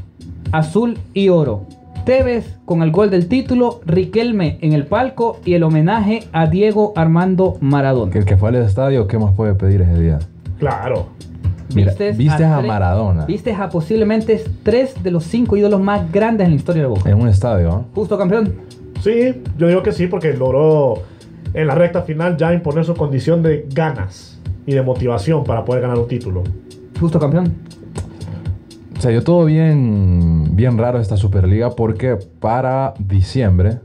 azul 0.53 0.97
y 1.13 1.27
oro. 1.29 1.63
Tevez 2.05 2.57
con 2.65 2.81
el 2.83 2.91
gol 2.91 3.09
del 3.09 3.27
título, 3.27 3.81
Riquelme 3.85 4.57
en 4.61 4.73
el 4.73 4.85
palco 4.85 5.39
y 5.45 5.53
el 5.53 5.63
homenaje 5.63 6.23
a 6.33 6.47
Diego 6.47 6.93
Armando 6.95 7.57
Maradona. 7.61 8.11
Que 8.11 8.19
el 8.19 8.25
que 8.25 8.37
fue 8.37 8.49
al 8.49 8.55
estadio, 8.55 9.07
¿qué 9.07 9.17
más 9.17 9.33
puede 9.33 9.55
pedir 9.55 9.81
ese 9.81 9.99
día? 10.01 10.19
Claro. 10.59 11.07
Mira, 11.73 11.93
viste 11.93 12.43
a 12.45 12.57
tres- 12.59 12.67
Maradona 12.67 13.25
Vistes 13.25 13.57
a 13.57 13.69
posiblemente 13.69 14.43
tres 14.61 15.01
de 15.01 15.09
los 15.09 15.23
cinco 15.23 15.57
ídolos 15.57 15.81
más 15.81 16.11
grandes 16.11 16.45
en 16.45 16.51
la 16.51 16.57
historia 16.57 16.83
de 16.83 16.87
Boca. 16.89 17.09
en 17.09 17.19
un 17.19 17.27
estadio, 17.27 17.71
¿ah? 17.71 17.81
Justo 17.95 18.15
campeón. 18.17 18.53
Sí, 19.01 19.41
yo 19.57 19.67
digo 19.67 19.81
que 19.81 19.91
sí, 19.91 20.05
porque 20.07 20.33
logró 20.33 21.01
en 21.53 21.65
la 21.67 21.73
recta 21.73 22.03
final 22.03 22.37
ya 22.37 22.53
imponer 22.53 22.85
su 22.85 22.93
condición 22.95 23.41
de 23.41 23.65
ganas 23.73 24.39
y 24.67 24.73
de 24.73 24.81
motivación 24.83 25.43
para 25.45 25.65
poder 25.65 25.81
ganar 25.81 25.97
un 25.97 26.07
título. 26.07 26.43
Justo 26.99 27.17
campeón. 27.19 27.53
O 28.97 29.01
sea, 29.01 29.11
yo 29.11 29.23
todo 29.23 29.45
bien, 29.45 30.42
bien 30.55 30.77
raro 30.77 30.99
esta 30.99 31.17
Superliga 31.17 31.71
porque 31.71 32.17
para 32.39 32.93
diciembre 32.99 33.79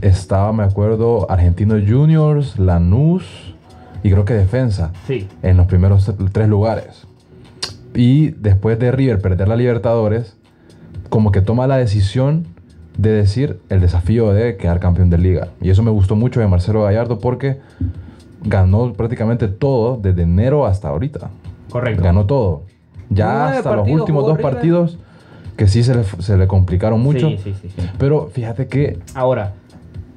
estaba, 0.00 0.52
me 0.52 0.64
acuerdo, 0.64 1.30
Argentinos 1.30 1.82
Juniors, 1.88 2.58
Lanús 2.58 3.54
y 4.02 4.10
creo 4.10 4.24
que 4.24 4.34
Defensa 4.34 4.92
Sí. 5.06 5.28
en 5.42 5.56
los 5.56 5.66
primeros 5.66 6.10
tres 6.32 6.48
lugares. 6.48 7.06
Y 7.94 8.30
después 8.30 8.78
de 8.78 8.90
River 8.90 9.20
perder 9.20 9.48
la 9.48 9.56
Libertadores, 9.56 10.36
como 11.08 11.30
que 11.30 11.40
toma 11.40 11.66
la 11.66 11.76
decisión 11.76 12.46
de 12.96 13.10
decir 13.10 13.60
el 13.68 13.80
desafío 13.80 14.32
de 14.32 14.56
quedar 14.56 14.80
campeón 14.80 15.08
de 15.10 15.18
liga. 15.18 15.48
Y 15.60 15.70
eso 15.70 15.82
me 15.82 15.90
gustó 15.90 16.16
mucho 16.16 16.40
de 16.40 16.48
Marcelo 16.48 16.82
Gallardo 16.82 17.18
porque 17.18 17.58
ganó 18.42 18.92
prácticamente 18.94 19.46
todo 19.48 19.98
desde 20.02 20.22
enero 20.22 20.66
hasta 20.66 20.88
ahorita. 20.88 21.30
Correcto. 21.70 22.02
Ganó 22.02 22.26
todo. 22.26 22.62
Ya 23.08 23.50
hasta 23.50 23.76
los 23.76 23.88
últimos 23.88 24.24
dos 24.26 24.36
River. 24.38 24.52
partidos 24.52 24.98
que 25.56 25.66
sí 25.68 25.82
se 25.82 25.94
le, 25.94 26.04
se 26.04 26.36
le 26.36 26.46
complicaron 26.46 27.00
mucho. 27.00 27.28
Sí, 27.28 27.38
sí, 27.42 27.54
sí, 27.60 27.68
sí. 27.68 27.82
Pero 27.98 28.28
fíjate 28.28 28.66
que 28.66 28.98
Ahora, 29.14 29.52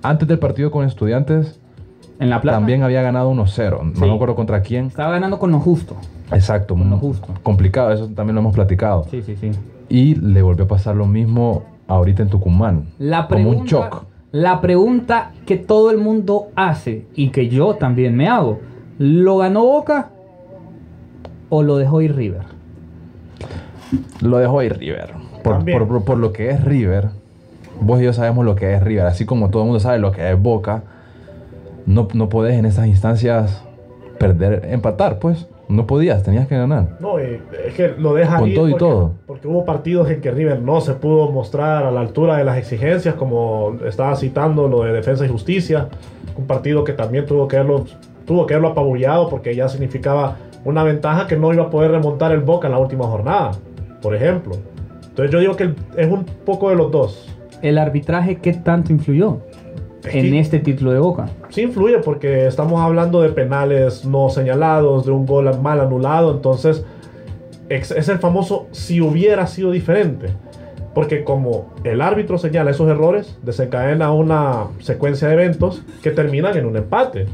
antes 0.02 0.28
del 0.28 0.40
partido 0.40 0.72
con 0.72 0.86
estudiantes 0.86 1.60
en 2.20 2.30
la 2.30 2.42
plata 2.42 2.58
también 2.58 2.84
había 2.84 3.02
ganado 3.02 3.32
1-0. 3.32 3.94
No 3.94 4.08
me 4.08 4.14
acuerdo 4.14 4.36
contra 4.36 4.62
quién. 4.62 4.88
estaba 4.88 5.12
ganando 5.12 5.38
con 5.40 5.52
lo 5.52 5.60
justo. 5.60 5.98
Exacto. 6.32 6.76
Con 6.76 6.90
lo 6.90 6.98
mm, 6.98 7.00
justo. 7.00 7.28
Complicado, 7.44 7.92
eso 7.92 8.08
también 8.08 8.36
lo 8.36 8.42
hemos 8.42 8.56
platicado. 8.56 9.06
Sí, 9.12 9.22
sí, 9.22 9.36
sí. 9.36 9.52
Y 9.90 10.16
le 10.16 10.42
volvió 10.42 10.66
a 10.66 10.68
pasar 10.68 10.96
lo 10.96 11.06
mismo 11.06 11.64
ahorita 11.88 12.24
en 12.24 12.30
Tucumán. 12.30 12.86
La 12.98 13.28
como 13.28 13.50
un 13.50 13.66
shock. 13.66 14.06
la 14.32 14.62
pregunta 14.62 15.34
que 15.46 15.58
todo 15.58 15.92
el 15.92 15.98
mundo 15.98 16.48
hace 16.56 17.06
y 17.16 17.30
que 17.30 17.50
yo 17.50 17.76
también 17.76 18.16
me 18.16 18.28
hago, 18.28 18.60
¿lo 18.98 19.38
ganó 19.38 19.64
Boca 19.64 20.10
o 21.50 21.64
lo 21.64 21.78
dejó 21.78 22.02
ir 22.02 22.16
River? 22.16 22.44
Lo 24.22 24.38
dejó 24.38 24.64
ir 24.64 24.78
River. 24.78 25.25
Por, 25.54 25.88
por- 25.88 26.04
por- 26.04 26.18
lo 26.18 26.34
que 26.34 26.50
es 26.50 26.64
River, 26.64 27.10
vos 27.80 28.02
y 28.02 28.06
yo 28.06 28.14
sabemos 28.14 28.44
lo 28.46 28.56
que 28.56 28.74
es 28.74 28.84
River. 28.84 29.06
Así 29.06 29.26
como 29.26 29.50
todo 29.50 29.62
el 29.64 29.68
mundo 29.68 29.80
sabe 29.80 30.00
lo 30.00 30.12
que 30.12 30.30
es 30.32 30.42
Boca, 30.42 30.84
no, 31.86 32.08
no 32.14 32.30
podés 32.30 32.56
en 32.56 32.66
estas 32.66 32.88
instancias 32.88 33.64
perder, 34.18 34.68
empatar, 34.72 35.20
pues. 35.20 35.48
No 35.68 35.88
podías, 35.88 36.22
tenías 36.22 36.48
que 36.48 36.56
ganar. 36.56 36.90
No, 37.00 37.18
es 37.18 37.40
que 37.76 37.88
lo 37.98 38.14
deja 38.14 38.38
Con 38.38 38.50
ir 38.50 38.56
todo 38.56 38.68
y 38.68 38.72
porque, 38.74 38.86
todo. 38.86 39.12
porque 39.26 39.48
hubo 39.48 39.66
partidos 39.66 40.12
en 40.12 40.22
que 40.22 40.30
River 40.30 40.62
no 40.62 40.80
se 40.80 40.94
pudo 40.94 41.32
mostrar 41.32 41.84
a 41.86 41.90
la 41.92 42.02
altura 42.02 42.38
de 42.38 42.44
las 42.44 42.58
exigencias, 42.60 43.16
como 43.16 43.76
estaba 43.84 44.16
citando 44.16 44.68
lo 44.68 44.84
de 44.84 44.94
Defensa 44.94 45.26
y 45.26 45.30
Justicia, 45.30 45.88
un 46.38 46.46
partido 46.46 46.84
que 46.84 46.94
también 46.94 47.26
tuvo 47.26 47.48
que 47.48 47.58
verlo, 47.58 47.86
tuvo 48.28 48.46
que 48.46 48.54
verlo 48.54 48.68
apabullado 48.70 49.28
porque 49.28 49.56
ya 49.56 49.68
significaba 49.68 50.36
una 50.66 50.84
ventaja 50.84 51.26
que 51.26 51.36
no 51.36 51.52
iba 51.52 51.64
a 51.64 51.70
poder 51.72 51.90
remontar 51.90 52.32
el 52.32 52.42
Boca 52.42 52.68
en 52.68 52.74
la 52.74 52.80
última 52.80 53.06
jornada, 53.06 53.54
por 54.04 54.14
ejemplo. 54.14 54.58
Entonces 55.16 55.32
yo 55.32 55.40
digo 55.40 55.56
que 55.56 55.74
es 55.96 56.12
un 56.12 56.26
poco 56.26 56.70
de 56.70 56.76
los 56.76 56.92
dos. 56.92 57.34
¿El 57.62 57.78
arbitraje 57.78 58.36
qué 58.36 58.52
tanto 58.52 58.92
influyó 58.92 59.38
en 60.04 60.34
este 60.34 60.60
título 60.60 60.92
de 60.92 61.00
Boca? 61.00 61.30
Sí 61.48 61.62
influye 61.62 62.00
porque 62.00 62.48
estamos 62.48 62.82
hablando 62.82 63.22
de 63.22 63.30
penales 63.30 64.04
no 64.04 64.30
señalados, 64.30 65.06
de 65.06 65.12
un 65.12 65.26
gol 65.26 65.58
mal 65.62 65.80
anulado, 65.80 66.34
entonces 66.36 66.84
es 67.70 68.10
el 68.10 68.20
famoso 68.20 68.68
si 68.72 69.00
hubiera 69.00 69.48
sido 69.48 69.72
diferente. 69.72 70.28
Porque 70.94 71.24
como 71.24 71.74
el 71.86 72.02
árbitro 72.02 72.38
señala 72.38 72.72
esos 72.72 72.90
errores, 72.90 73.38
desencadena 73.42 74.12
una 74.12 74.66
secuencia 74.80 75.30
de 75.30 75.36
eventos 75.36 75.82
que 76.04 76.12
terminan 76.12 76.58
en 76.58 76.66
un 76.66 76.76
empate. 76.76 77.28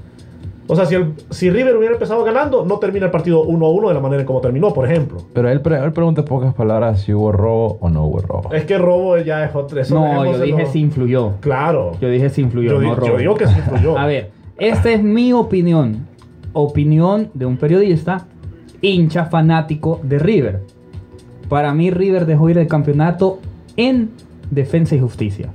O 0.72 0.76
sea, 0.76 0.86
si, 0.86 0.96
el- 0.96 1.14
si 1.32 1.50
River 1.50 1.76
hubiera 1.76 1.94
empezado 1.96 2.24
ganando, 2.24 2.66
no 2.66 2.78
termina 2.80 3.06
el 3.08 3.12
partido 3.12 3.44
1 3.44 3.66
a 3.66 3.70
1 3.70 3.88
de 3.90 3.94
la 3.94 4.00
manera 4.00 4.22
en 4.22 4.26
como 4.28 4.40
terminó, 4.40 4.74
por 4.74 4.90
ejemplo. 4.90 5.22
Pero 5.34 5.50
él, 5.50 5.60
pre- 5.62 5.84
él 5.84 5.92
pregunta 5.92 6.22
en 6.22 6.28
pocas 6.28 6.54
palabras 6.54 7.02
si 7.02 7.14
hubo 7.14 7.32
robo 7.34 7.78
o 7.82 7.90
no 7.90 8.06
hubo 8.06 8.20
robo. 8.22 8.54
Es 8.54 8.64
que 8.64 8.78
robo 8.78 9.18
ya 9.18 9.44
es 9.44 9.54
otro. 9.54 9.80
eso 9.82 9.94
No, 9.96 10.26
yo 10.26 10.40
dije 10.40 10.66
si 10.68 10.80
influyó. 10.80 11.34
Claro. 11.42 11.92
Yo 12.00 12.10
dije 12.10 12.30
si 12.30 12.42
influyó, 12.42 12.72
Yo, 12.72 12.80
di- 12.80 12.88
no 12.88 13.06
yo 13.06 13.18
digo 13.18 13.36
que 13.36 13.48
sí 13.48 13.54
influyó. 13.58 13.98
A 14.00 14.06
ver, 14.06 14.32
esta 14.58 14.90
es 14.92 15.04
mi 15.04 15.34
opinión. 15.34 16.08
Opinión 16.54 17.30
de 17.34 17.46
un 17.46 17.58
periodista, 17.58 18.28
hincha 18.82 19.26
fanático 19.26 20.00
de 20.04 20.20
River. 20.20 20.62
Para 21.50 21.74
mí 21.74 21.92
River 21.92 22.26
dejó 22.26 22.50
ir 22.50 22.58
el 22.58 22.68
campeonato 22.68 23.40
en 23.78 24.10
defensa 24.50 24.96
y 24.96 25.00
justicia. 25.00 25.50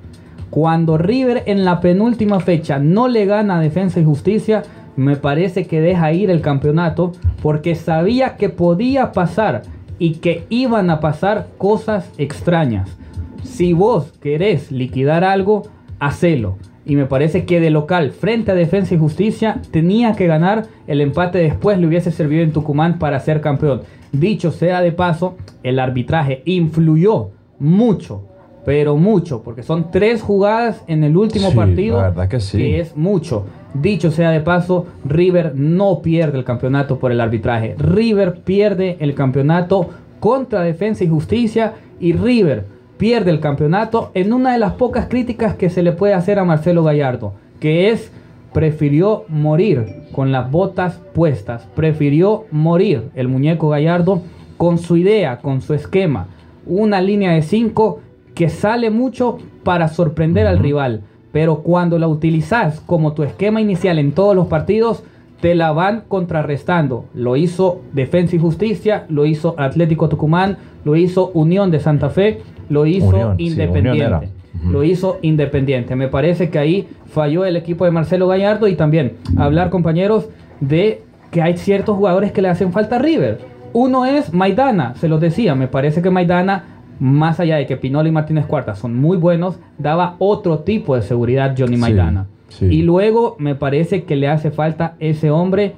Cuando 0.51 0.97
River 0.97 1.43
en 1.47 1.65
la 1.65 1.81
penúltima 1.81 2.41
fecha 2.41 2.79
no 2.79 3.09
le 3.09 3.27
gana 3.27 3.59
a 3.59 3.61
defensa 3.61 4.01
y 4.01 4.05
justicia, 4.05 4.63
me 4.97 5.17
parece 5.17 5.67
que 5.67 5.81
deja 5.81 6.13
ir 6.13 6.31
el 6.31 6.41
campeonato 6.41 7.13
porque 7.43 7.75
sabía 7.75 8.37
que 8.37 8.49
podía 8.49 9.13
pasar 9.13 9.63
y 9.99 10.15
que 10.15 10.45
iban 10.49 10.91
a 10.91 11.01
pasar 11.01 11.49
cosas 11.59 12.11
extrañas. 12.19 12.97
Si 13.45 13.73
vos 13.73 14.13
querés 14.21 14.71
liquidar 14.73 15.25
algo, 15.25 15.63
hacelo. 15.99 16.57
Y 16.85 16.95
me 16.97 17.07
parece 17.07 17.45
que 17.47 17.59
de 17.61 17.71
local, 17.71 18.13
frente 18.13 18.53
a 18.53 18.55
Defensa 18.55 18.95
y 18.95 18.99
Justicia, 18.99 19.61
tenía 19.71 20.13
que 20.15 20.27
ganar. 20.27 20.67
El 20.87 21.01
empate 21.01 21.39
después 21.39 21.79
le 21.79 21.87
hubiese 21.87 22.11
servido 22.13 22.43
en 22.45 22.53
Tucumán 22.53 22.99
para 22.99 23.19
ser 23.21 23.41
campeón. 23.41 23.83
Dicho 24.13 24.53
sea 24.53 24.81
de 24.83 24.93
paso, 24.93 25.37
el 25.63 25.79
arbitraje 25.81 26.43
influyó 26.45 27.31
mucho, 27.59 28.23
pero 28.65 28.97
mucho, 28.97 29.43
porque 29.43 29.63
son 29.63 29.91
tres 29.91 30.23
jugadas 30.23 30.83
en 30.87 31.03
el 31.03 31.17
último 31.17 31.51
Sí, 31.51 31.57
partido. 31.57 31.97
la 31.97 32.09
verdad 32.11 32.29
que 32.29 32.41
sí. 32.41 32.75
es 32.75 32.97
mucho. 32.97 33.47
Dicho 33.81 34.11
sea 34.11 34.31
de 34.31 34.41
paso, 34.41 34.87
River 35.05 35.53
no 35.55 36.01
pierde 36.01 36.39
el 36.39 36.45
campeonato 36.45 36.99
por 36.99 37.13
el 37.13 37.21
arbitraje. 37.21 37.75
River 37.79 38.41
pierde 38.45 38.97
el 39.01 39.15
campeonato 39.15 39.91
contra 40.21 40.63
Defensa 40.63 41.05
y 41.05 41.09
Justicia 41.09 41.75
y 42.01 42.13
River 42.13 42.65
pierde 42.97 43.31
el 43.31 43.41
campeonato 43.41 44.11
en 44.15 44.33
una 44.33 44.53
de 44.53 44.59
las 44.59 44.73
pocas 44.73 45.07
críticas 45.07 45.55
que 45.57 45.71
se 45.71 45.83
le 45.83 45.93
puede 45.93 46.15
hacer 46.15 46.39
a 46.39 46.45
Marcelo 46.45 46.83
Gallardo, 46.83 47.35
que 47.61 47.91
es 47.91 48.11
prefirió 48.53 49.25
morir 49.29 50.05
con 50.13 50.33
las 50.33 50.51
botas 50.51 50.99
puestas, 51.13 51.69
prefirió 51.75 52.47
morir 52.51 53.11
el 53.15 53.29
muñeco 53.29 53.69
Gallardo 53.69 54.23
con 54.57 54.79
su 54.79 54.97
idea, 54.97 55.39
con 55.39 55.61
su 55.61 55.75
esquema, 55.75 56.29
una 56.65 57.03
línea 57.03 57.33
de 57.33 57.43
5 57.43 58.01
que 58.35 58.49
sale 58.49 58.89
mucho 58.89 59.37
para 59.63 59.89
sorprender 59.89 60.47
al 60.47 60.59
rival, 60.59 61.03
pero 61.37 61.57
cuando 61.57 61.99
la 61.99 62.09
utilizas 62.09 62.81
como 62.81 63.13
tu 63.13 63.23
esquema 63.23 63.61
inicial 63.61 63.99
en 63.99 64.13
todos 64.13 64.35
los 64.35 64.47
partidos, 64.47 65.03
te 65.43 65.55
la 65.55 65.71
van 65.71 66.05
contrarrestando. 66.09 67.05
Lo 67.13 67.37
hizo 67.37 67.83
Defensa 67.93 68.37
y 68.37 68.39
Justicia, 68.39 69.05
lo 69.11 69.27
hizo 69.27 69.55
Atlético 69.59 70.09
Tucumán, 70.09 70.57
lo 70.83 70.97
hizo 70.97 71.31
Unión 71.35 71.71
de 71.71 71.79
Santa 71.79 72.09
Fe, 72.09 72.41
lo 72.71 72.87
hizo 72.87 73.09
Unión, 73.09 73.35
Independiente. 73.37 74.31
Lo 74.65 74.83
hizo 74.83 75.19
Independiente. 75.21 75.95
Me 75.95 76.09
parece 76.09 76.49
que 76.49 76.59
ahí 76.59 76.89
falló 77.05 77.45
el 77.45 77.57
equipo 77.57 77.85
de 77.85 77.91
Marcelo 77.91 78.29
Gallardo 78.29 78.67
y 78.67 78.75
también 78.75 79.19
hablar, 79.37 79.69
compañeros, 79.69 80.31
de 80.61 81.03
que 81.31 81.43
hay 81.43 81.59
ciertos 81.59 81.99
jugadores 81.99 82.33
que 82.33 82.41
le 82.41 82.49
hacen 82.49 82.73
falta 82.73 82.97
a 82.97 82.99
River. 82.99 83.41
Uno 83.75 84.07
es 84.07 84.33
Maidana, 84.33 84.95
se 84.95 85.07
los 85.07 85.21
decía, 85.21 85.55
me 85.55 85.69
parece 85.69 86.01
que 86.01 86.09
Maidana 86.09 86.76
más 87.01 87.41
allá 87.41 87.57
de 87.57 87.67
que 87.67 87.77
Pinola 87.77 88.09
y 88.09 88.13
Martínez 88.13 88.47
Cuarta 88.47 88.75
son 88.75 88.95
muy 88.95 89.17
buenos, 89.17 89.59
daba 89.79 90.17
otro 90.19 90.61
tipo 90.61 90.95
de 90.97 91.03
seguridad 91.03 91.55
Johnny 91.59 91.77
Maidana. 91.77 92.27
sí. 92.49 92.67
Y 92.67 92.83
luego 92.83 93.37
me 93.39 93.55
parece 93.55 94.05
que 94.05 94.17
le 94.17 94.29
hace 94.29 94.51
falta 94.51 94.95
ese 94.99 95.31
hombre 95.31 95.75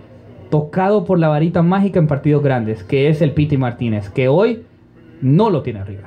tocado 0.50 1.04
por 1.04 1.18
la 1.18 1.28
varita 1.28 1.62
mágica 1.62 1.98
en 1.98 2.06
partidos 2.06 2.42
grandes, 2.42 2.82
que 2.84 3.08
es 3.08 3.20
el 3.20 3.32
Piti 3.32 3.56
Martínez, 3.56 4.08
que 4.10 4.28
hoy 4.28 4.62
no 5.20 5.50
lo 5.50 5.62
tiene 5.62 5.80
arriba. 5.80 6.04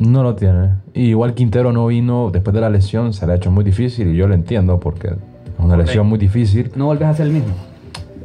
No 0.00 0.22
lo 0.22 0.34
tiene. 0.34 0.70
Y 0.94 1.06
igual 1.08 1.34
Quintero 1.34 1.72
no 1.72 1.86
vino 1.88 2.30
después 2.32 2.54
de 2.54 2.60
la 2.60 2.70
lesión, 2.70 3.12
se 3.12 3.26
le 3.26 3.32
ha 3.32 3.36
hecho 3.36 3.50
muy 3.50 3.64
difícil 3.64 4.08
y 4.08 4.16
yo 4.16 4.26
lo 4.28 4.34
entiendo 4.34 4.78
porque 4.80 5.08
es 5.08 5.14
una 5.58 5.76
lesión 5.76 6.06
muy 6.06 6.18
difícil. 6.18 6.70
No 6.76 6.86
volvés 6.86 7.08
a 7.08 7.14
ser 7.14 7.26
el 7.26 7.32
mismo. 7.32 7.52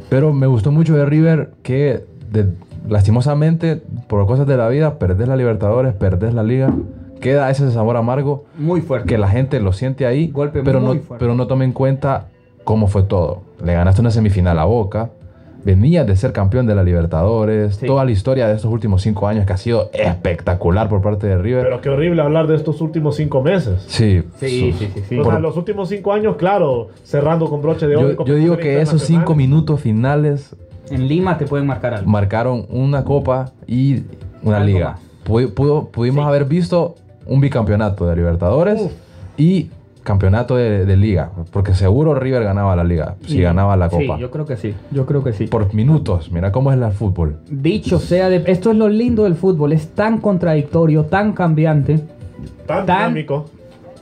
Pero 0.10 0.34
me 0.34 0.48
gustó 0.48 0.72
mucho 0.72 0.96
de 0.96 1.06
River 1.06 1.52
que 1.64 2.04
de- 2.32 2.48
lastimosamente, 2.88 3.82
por 4.08 4.26
cosas 4.28 4.48
de 4.48 4.58
la 4.58 4.68
vida, 4.70 5.00
perdés 5.00 5.28
la 5.28 5.36
Libertadores, 5.36 5.94
perdés 5.94 6.34
la 6.34 6.44
Liga. 6.44 6.74
Queda 7.22 7.50
ese 7.50 7.70
sabor 7.72 7.98
amargo 7.98 8.46
Muy 8.58 8.82
fuerte. 8.82 9.08
que 9.08 9.18
la 9.18 9.28
gente 9.28 9.60
lo 9.60 9.74
siente 9.74 10.06
ahí, 10.06 10.30
Golpe 10.32 10.62
pero, 10.64 10.80
muy 10.80 10.98
no, 10.98 11.02
fuerte. 11.04 11.24
pero 11.24 11.36
no 11.36 11.48
tome 11.48 11.66
en 11.66 11.74
cuenta 11.74 12.28
cómo 12.64 12.88
fue 12.88 13.04
todo. 13.04 13.42
Le 13.64 13.74
ganaste 13.74 14.00
una 14.02 14.12
semifinal 14.12 14.58
a 14.58 14.64
Boca, 14.64 15.10
venías 15.66 16.08
de 16.08 16.16
ser 16.16 16.32
campeón 16.32 16.66
de 16.66 16.76
la 16.76 16.84
Libertadores, 16.84 17.76
Sí. 17.76 17.86
toda 17.88 18.06
la 18.06 18.12
historia 18.12 18.48
de 18.48 18.56
estos 18.56 18.72
últimos 18.72 19.02
cinco 19.02 19.28
años 19.28 19.46
que 19.46 19.52
ha 19.52 19.58
sido 19.58 19.90
espectacular 19.92 20.88
por 20.88 21.02
parte 21.02 21.28
de 21.28 21.38
River. 21.38 21.64
Pero 21.66 21.82
qué 21.82 21.90
horrible 21.90 22.22
hablar 22.22 22.48
de 22.48 22.56
estos 22.56 22.80
últimos 22.80 23.18
cinco 23.18 23.42
meses. 23.42 23.84
sí, 23.88 24.24
Sí, 24.38 24.72
sus- 24.72 24.80
sí, 24.80 24.92
sí, 24.94 25.04
sí. 25.10 25.20
O 25.20 25.26
sea, 25.26 25.40
los 25.40 25.58
últimos 25.58 25.90
cinco 25.90 26.14
años, 26.14 26.38
claro, 26.38 26.88
cerrando 27.04 27.50
con 27.50 27.62
broche 27.62 27.88
de 27.88 27.98
oro. 27.98 28.10
Yo, 28.20 28.26
yo 28.26 28.36
digo 28.36 28.56
que 28.58 28.80
esos 28.82 29.02
cinco 29.02 29.36
minutos 29.36 29.82
finales 29.82 30.56
En 30.90 31.08
Lima 31.08 31.38
te 31.38 31.46
pueden 31.46 31.68
marcar 31.68 31.94
algo. 31.94 32.10
marcaron 32.10 32.66
una 32.70 33.04
copa 33.04 33.52
y 33.68 34.04
una 34.44 34.58
Algo 34.58 34.68
liga. 34.68 34.98
pudo- 35.26 35.90
pudimos 35.90 36.26
haber 36.28 36.46
visto 36.46 36.96
un 37.26 37.42
bicampeonato 37.42 38.08
de 38.08 38.16
Libertadores 38.16 38.82
Uf. 38.82 38.92
y 39.38 39.70
campeonato 40.04 40.56
de, 40.56 40.86
de 40.86 40.98
liga, 40.98 41.30
porque 41.52 41.76
seguro 41.76 42.16
River 42.16 42.44
ganaba 42.44 42.76
la 42.76 42.84
liga, 42.84 43.16
si 43.28 43.42
ganaba 43.42 43.78
la 43.78 43.90
copa. 43.90 44.16
Sí, 44.16 44.22
yo 44.22 44.32
creo 44.32 44.46
que 44.48 44.58
sí. 44.58 44.74
Yo 44.90 45.06
creo 45.06 45.24
que 45.24 45.34
sí. 45.34 45.46
Por 45.46 45.72
minutos, 45.76 46.32
mira 46.32 46.52
cómo 46.52 46.72
es 46.72 46.82
el 46.82 46.92
fútbol. 46.92 47.38
Dicho 47.50 48.00
sea 48.00 48.30
de... 48.30 48.44
Esto 48.48 48.72
es 48.72 48.78
lo 48.78 48.90
lindo 48.90 49.26
del 49.26 49.36
fútbol. 49.36 49.72
Es 49.74 49.90
tan 49.90 50.18
contradictorio, 50.20 51.04
tan 51.06 51.34
cambiante. 51.34 52.00
Tan, 52.66 52.86
Tan- 52.88 52.98
dinámico. 53.14 53.46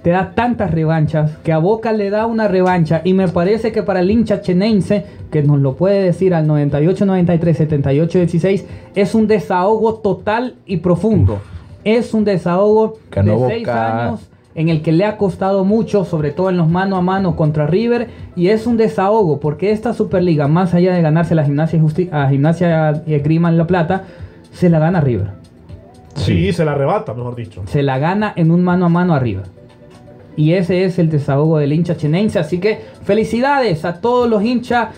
Te 0.07 0.11
da 0.13 0.31
tantas 0.33 0.71
revanchas 0.71 1.31
que 1.43 1.51
a 1.51 1.57
Boca 1.57 1.91
le 1.91 2.09
da 2.09 2.27
una 2.27 2.47
revancha 2.47 3.01
y 3.03 3.13
me 3.13 3.27
parece 3.27 3.73
que 3.73 3.83
para 3.83 3.99
el 3.99 4.09
hincha 4.09 4.39
chenense 4.39 5.03
que 5.29 5.43
nos 5.43 5.59
lo 5.59 5.75
puede 5.75 6.01
decir 6.01 6.33
al 6.33 6.47
98 6.47 7.05
93 7.05 7.57
78 7.57 8.17
16 8.19 8.65
es 8.95 9.13
un 9.15 9.27
desahogo 9.27 9.95
total 9.95 10.55
y 10.65 10.77
profundo 10.77 11.39
es 11.83 12.13
un 12.13 12.23
desahogo 12.23 12.99
de 13.13 13.37
seis 13.49 13.67
Boca. 13.67 14.05
años 14.07 14.29
en 14.55 14.69
el 14.69 14.81
que 14.81 14.93
le 14.93 15.03
ha 15.03 15.17
costado 15.17 15.65
mucho 15.65 16.05
sobre 16.05 16.31
todo 16.31 16.51
en 16.51 16.55
los 16.55 16.69
mano 16.69 16.95
a 16.95 17.01
mano 17.01 17.35
contra 17.35 17.67
River 17.67 18.07
y 18.37 18.47
es 18.47 18.65
un 18.65 18.77
desahogo 18.77 19.41
porque 19.41 19.71
esta 19.71 19.93
Superliga 19.93 20.47
más 20.47 20.73
allá 20.73 20.93
de 20.93 21.01
ganarse 21.01 21.35
la 21.35 21.43
gimnasia 21.43 21.81
Justi- 21.81 22.07
a 22.13 22.29
gimnasia 22.29 23.03
y 23.05 23.13
Esgrima 23.13 23.49
en 23.49 23.57
La 23.57 23.67
Plata 23.67 24.03
se 24.53 24.69
la 24.69 24.79
gana 24.79 25.01
River 25.01 25.31
Sí. 26.15 26.53
se 26.53 26.63
la 26.63 26.71
arrebata, 26.71 27.13
mejor 27.13 27.35
dicho. 27.35 27.63
se 27.67 27.83
la 27.83 27.99
gana 27.99 28.31
en 28.37 28.51
un 28.51 28.63
mano 28.63 28.85
a 28.85 28.89
mano 28.89 29.13
arriba. 29.13 29.43
Y 30.38 30.54
ese 30.54 30.86
es 30.86 31.00
el 31.00 31.10
desahogo 31.10 31.58
del 31.58 31.73
hincha 31.73 31.97
chenense. 31.97 32.39
Así 32.39 32.60
que 32.60 32.80
felicidades 33.04 33.84
a 33.84 34.00
todos 34.00 34.30
los 34.30 34.43
hinchas 34.43 34.89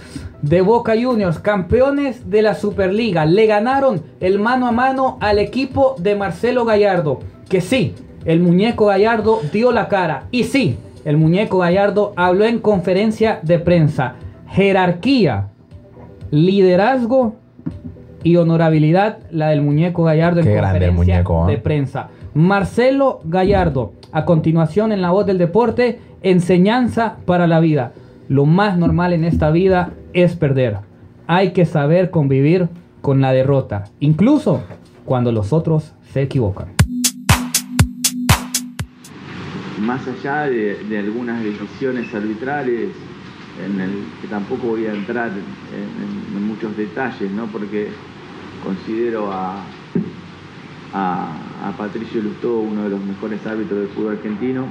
de 0.42 0.62
Boca 0.62 0.94
Juniors, 1.02 1.40
campeones 1.40 2.30
de 2.30 2.42
la 2.42 2.54
Superliga. 2.54 3.26
Le 3.26 3.46
ganaron 3.48 4.04
el 4.20 4.38
mano 4.38 4.68
a 4.68 4.72
mano 4.72 5.18
al 5.22 5.40
equipo 5.40 5.96
de 5.98 6.16
Marcelo 6.16 6.66
Gallardo. 6.66 7.20
Que 7.48 7.62
sí, 7.62 7.96
el 8.26 8.42
muñeco 8.42 8.88
Gallardo 8.88 9.42
dio 9.52 9.72
la 9.72 9.88
cara. 9.88 10.26
Y 10.30 10.44
sí, 10.44 10.78
el 11.06 11.18
muñeco 11.18 11.60
Gallardo 11.60 12.14
habló 12.18 12.46
en 12.46 12.60
conferencia 12.60 13.40
de 13.42 13.60
prensa. 13.60 14.16
Jerarquía, 14.50 15.48
liderazgo 16.32 17.36
y 18.24 18.36
honorabilidad 18.36 19.20
la 19.32 19.50
del 19.50 19.62
muñeco 19.62 20.04
Gallardo 20.04 20.42
en 20.42 20.48
Qué 20.48 20.54
grande 20.54 20.86
el 20.86 20.96
conferencia 20.96 21.16
muñeco, 21.16 21.44
¿ah? 21.46 21.48
de 21.48 21.58
prensa. 21.58 22.10
Marcelo 22.34 23.22
Gallardo, 23.26 23.94
a 24.12 24.26
continuación 24.26 24.92
en 24.92 25.02
la 25.02 25.12
voz 25.12 25.26
del 25.26 25.38
deporte, 25.38 26.00
enseñanza 26.22 27.18
para 27.26 27.48
la 27.48 27.60
vida. 27.60 27.94
Lo 28.28 28.46
más 28.46 28.78
normal 28.78 29.14
en 29.14 29.24
esta 29.24 29.52
vida 29.52 29.92
es 30.14 30.36
perder. 30.36 30.78
Hay 31.28 31.52
que 31.52 31.66
saber 31.66 32.12
convivir 32.12 32.70
con 33.02 33.22
la 33.22 33.32
derrota, 33.32 33.86
incluso 34.00 34.62
cuando 35.06 35.32
los 35.32 35.54
otros 35.54 35.94
se 36.12 36.22
equivocan. 36.22 36.80
más 39.80 40.08
allá 40.08 40.44
de, 40.44 40.98
algunas 41.00 41.44
decisiones 41.44 42.14
arbitrales, 42.14 42.90
en 43.66 43.82
el 43.82 43.92
que 44.22 44.28
tampoco 44.28 44.68
voy 44.68 44.86
a 44.86 44.94
entrar 44.94 45.32
en, 45.32 46.48
muchos 46.48 46.76
detalles, 46.78 47.32
¿no? 47.32 47.48
porque 47.48 47.90
considero 48.64 49.32
a, 49.32 49.64
a 51.64 51.72
Patricio 51.78 52.22
Lustó 52.22 52.60
uno 52.60 52.84
de 52.84 52.90
los 52.90 53.04
mejores 53.04 53.46
árbitros 53.46 53.80
del 53.80 53.90
fútbol 53.90 54.18
argentino 54.18 54.68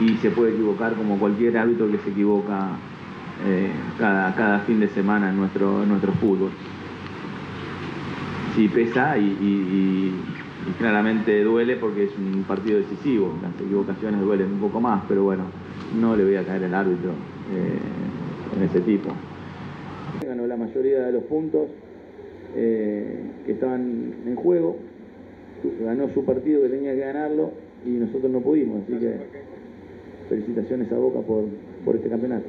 y 0.00 0.16
se 0.16 0.30
puede 0.30 0.52
equivocar 0.52 0.94
como 0.94 1.18
cualquier 1.18 1.56
árbitro 1.58 1.90
que 1.90 1.98
se 1.98 2.10
equivoca 2.10 2.76
eh, 3.46 3.70
cada, 3.98 4.60
fin 4.60 4.80
de 4.80 4.88
semana 4.88 5.30
en 5.30 5.36
nuestro, 5.36 5.82
en 5.82 5.88
nuestro 5.88 6.12
fútbol. 6.12 6.50
Sí 8.54 8.68
pesa 8.68 9.16
y, 9.18 10.14
claramente 10.78 11.42
duele 11.42 11.76
porque 11.76 12.04
es 12.04 12.10
un 12.16 12.44
partido 12.44 12.78
decisivo. 12.78 13.34
Las 13.42 13.54
equivocaciones 13.60 14.20
duelen 14.20 14.52
un 14.52 14.60
poco 14.60 14.80
más, 14.80 15.02
pero 15.08 15.24
bueno, 15.24 15.44
no 15.98 16.16
le 16.16 16.24
voy 16.24 16.36
a 16.36 16.44
caer 16.44 16.62
el 16.62 16.74
árbitro 16.74 17.10
eh, 17.10 18.56
en 18.56 18.62
ese 18.62 18.80
tipo. 18.80 19.10
Ganó 20.26 20.46
la 20.46 20.56
mayoría 20.56 21.00
de 21.02 21.12
los 21.12 21.24
puntos 21.24 21.68
eh, 22.54 23.22
que 23.46 23.52
estaban 23.52 24.14
en 24.26 24.36
juego, 24.36 24.76
ganó 25.84 26.08
su 26.10 26.24
partido 26.24 26.62
que 26.62 26.68
tenía 26.68 26.92
que 26.94 27.00
ganarlo 27.00 27.50
y 27.86 27.90
nosotros 27.90 28.30
no 28.30 28.40
pudimos, 28.40 28.82
así 28.84 28.92
que 28.98 29.14
felicitaciones 30.28 30.90
a 30.92 30.96
Boca 30.98 31.20
por, 31.20 31.44
por 31.84 31.96
este 31.96 32.08
campeonato. 32.08 32.46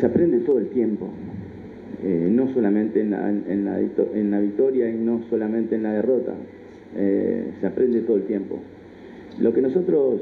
Se 0.00 0.06
aprende 0.06 0.38
todo 0.40 0.58
el 0.58 0.68
tiempo, 0.68 1.08
eh, 2.02 2.28
no 2.30 2.52
solamente 2.52 3.00
en 3.00 3.10
la, 3.10 3.30
en 3.30 4.30
la 4.30 4.40
victoria 4.40 4.88
y 4.90 4.94
no 4.96 5.22
solamente 5.30 5.74
en 5.76 5.82
la 5.84 5.92
derrota, 5.92 6.32
eh, 6.96 7.52
se 7.60 7.66
aprende 7.66 8.00
todo 8.00 8.16
el 8.16 8.24
tiempo. 8.24 8.58
Lo 9.40 9.52
que 9.52 9.60
nosotros 9.62 10.20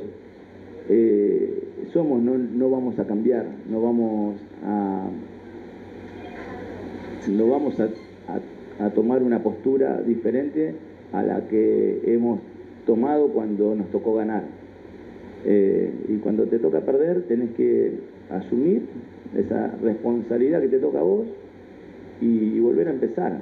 eh, 0.88 1.62
somos 1.92 2.22
no, 2.22 2.36
no 2.38 2.70
vamos 2.70 2.98
a 2.98 3.06
cambiar, 3.06 3.46
no 3.70 3.80
vamos 3.82 4.36
a, 4.64 5.08
no 7.30 7.48
vamos 7.48 7.78
a- 7.80 7.88
a 8.84 8.90
tomar 8.90 9.22
una 9.22 9.42
postura 9.42 10.00
diferente 10.02 10.74
a 11.12 11.22
la 11.22 11.46
que 11.48 12.00
hemos 12.06 12.40
tomado 12.86 13.28
cuando 13.28 13.74
nos 13.74 13.90
tocó 13.90 14.14
ganar. 14.14 14.44
Eh, 15.44 15.90
y 16.08 16.16
cuando 16.16 16.44
te 16.44 16.58
toca 16.58 16.80
perder, 16.80 17.22
tenés 17.22 17.50
que 17.50 17.92
asumir 18.30 18.82
esa 19.36 19.74
responsabilidad 19.82 20.60
que 20.60 20.68
te 20.68 20.78
toca 20.78 21.00
a 21.00 21.02
vos 21.02 21.26
y, 22.20 22.58
volver 22.60 22.88
a 22.88 22.92
empezar. 22.92 23.38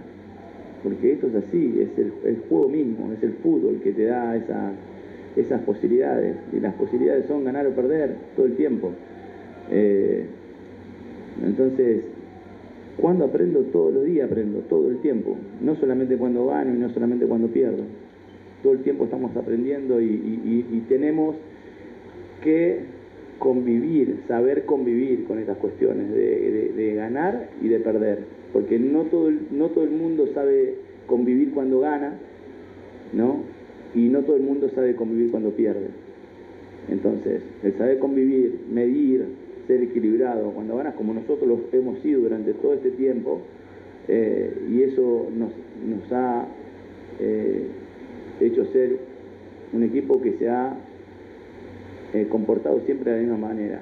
Porque 0.82 1.12
esto 1.12 1.26
es 1.28 1.34
así, 1.34 1.78
es 1.80 1.98
el, 1.98 2.38
juego 2.48 2.68
mismo, 2.68 3.12
es 3.12 3.22
el 3.22 3.34
fútbol 3.34 3.80
que 3.82 3.92
te 3.92 4.06
da 4.06 4.34
esa- 4.36 4.72
esas 5.36 5.60
posibilidades. 5.62 6.36
Y 6.52 6.60
las 6.60 6.74
posibilidades 6.74 7.26
son 7.26 7.44
ganar 7.44 7.66
o 7.66 7.70
perder 7.70 8.16
todo 8.34 8.46
el 8.46 8.56
tiempo. 8.56 8.90
Eh, 9.70 10.24
entonces, 11.44 12.02
cuando 13.00 13.24
aprendo? 13.24 13.60
Todos 13.72 13.94
los 13.94 14.04
días 14.04 14.30
aprendo, 14.30 14.60
todo 14.60 14.88
el 14.88 14.98
tiempo. 14.98 15.36
No 15.60 15.76
solamente 15.76 16.16
cuando 16.16 16.46
gano 16.46 16.74
y 16.74 16.78
no 16.78 16.90
solamente 16.90 17.26
cuando 17.26 17.48
pierdo. 17.48 17.82
Todo 18.62 18.74
el 18.74 18.80
tiempo 18.80 19.04
estamos 19.04 19.34
aprendiendo 19.36 20.00
y, 20.00 20.84
tenemos 20.88 21.36
que 22.42 22.80
convivir, 23.38 24.20
saber 24.28 24.64
convivir 24.66 25.24
con 25.24 25.38
estas 25.38 25.56
cuestiones 25.58 26.10
de, 26.12 26.94
ganar 26.94 27.50
y 27.62 27.68
de 27.68 27.80
perder. 27.80 28.18
Porque 28.52 28.78
no 28.78 29.04
todo, 29.04 29.30
no 29.50 29.68
todo 29.68 29.84
el 29.84 29.90
mundo 29.90 30.28
sabe 30.34 30.74
convivir 31.06 31.52
cuando 31.52 31.80
gana, 31.80 32.14
¿no? 33.12 33.42
Y 33.94 34.08
no 34.08 34.22
todo 34.22 34.36
el 34.36 34.42
mundo 34.42 34.68
sabe 34.74 34.94
convivir 34.94 35.30
cuando 35.30 35.50
pierde. 35.50 35.88
Entonces, 36.88 37.42
el 37.62 37.76
saber 37.78 37.98
convivir, 37.98 38.60
medir, 38.70 39.26
equilibrado, 39.74 40.50
cuando 40.50 40.76
ganas 40.76 40.94
como 40.94 41.14
nosotros 41.14 41.48
lo 41.48 41.60
hemos 41.78 41.98
sido 42.00 42.20
durante 42.22 42.52
todo 42.54 42.74
este 42.74 42.90
tiempo, 42.90 43.40
eh, 44.08 44.52
y 44.70 44.82
eso 44.82 45.28
nos, 45.36 45.50
ha 46.12 46.44
eh, 47.20 47.66
hecho 48.40 48.64
ser 48.66 48.98
un 49.72 49.82
equipo 49.84 50.20
que 50.20 50.32
se 50.32 50.48
ha 50.48 50.74
eh, 52.14 52.26
comportado 52.28 52.80
siempre 52.86 53.12
de 53.12 53.18
la 53.18 53.22
misma 53.34 53.48
manera. 53.48 53.80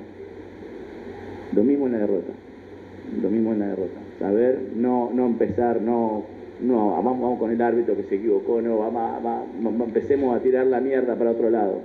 Lo 1.54 1.64
mismo 1.64 1.86
en 1.86 1.92
la 1.92 1.98
derrota. 1.98 2.32
Lo 3.22 3.30
mismo 3.30 3.52
en 3.52 3.60
la 3.60 3.68
derrota. 3.68 4.00
Saber 4.18 4.58
no, 4.76 5.10
no 5.14 5.26
empezar, 5.26 5.80
no 5.80 6.24
no, 6.60 6.90
vamos, 6.90 7.20
vamos 7.20 7.38
con 7.38 7.52
el 7.52 7.62
árbitro 7.62 7.96
que 7.96 8.02
se 8.04 8.16
equivocó, 8.16 8.60
no, 8.60 8.78
vamos, 8.78 9.00
a- 9.00 9.18
va- 9.20 9.44
va- 9.44 9.84
empecemos 9.84 10.36
a 10.36 10.40
tirar 10.42 10.66
la 10.66 10.80
mierda 10.80 11.14
para 11.14 11.30
otro 11.30 11.50
lado. 11.50 11.80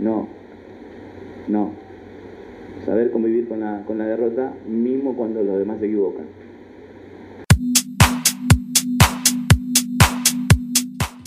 No, 0.00 0.26
no. 1.46 1.87
Saber 2.88 3.10
convivir 3.10 3.46
con 3.46 3.60
la, 3.60 3.82
con 3.86 3.98
la 3.98 4.06
derrota, 4.06 4.54
mismo 4.66 5.14
cuando 5.14 5.42
los 5.42 5.58
demás 5.58 5.78
se 5.78 5.84
equivocan. 5.84 6.24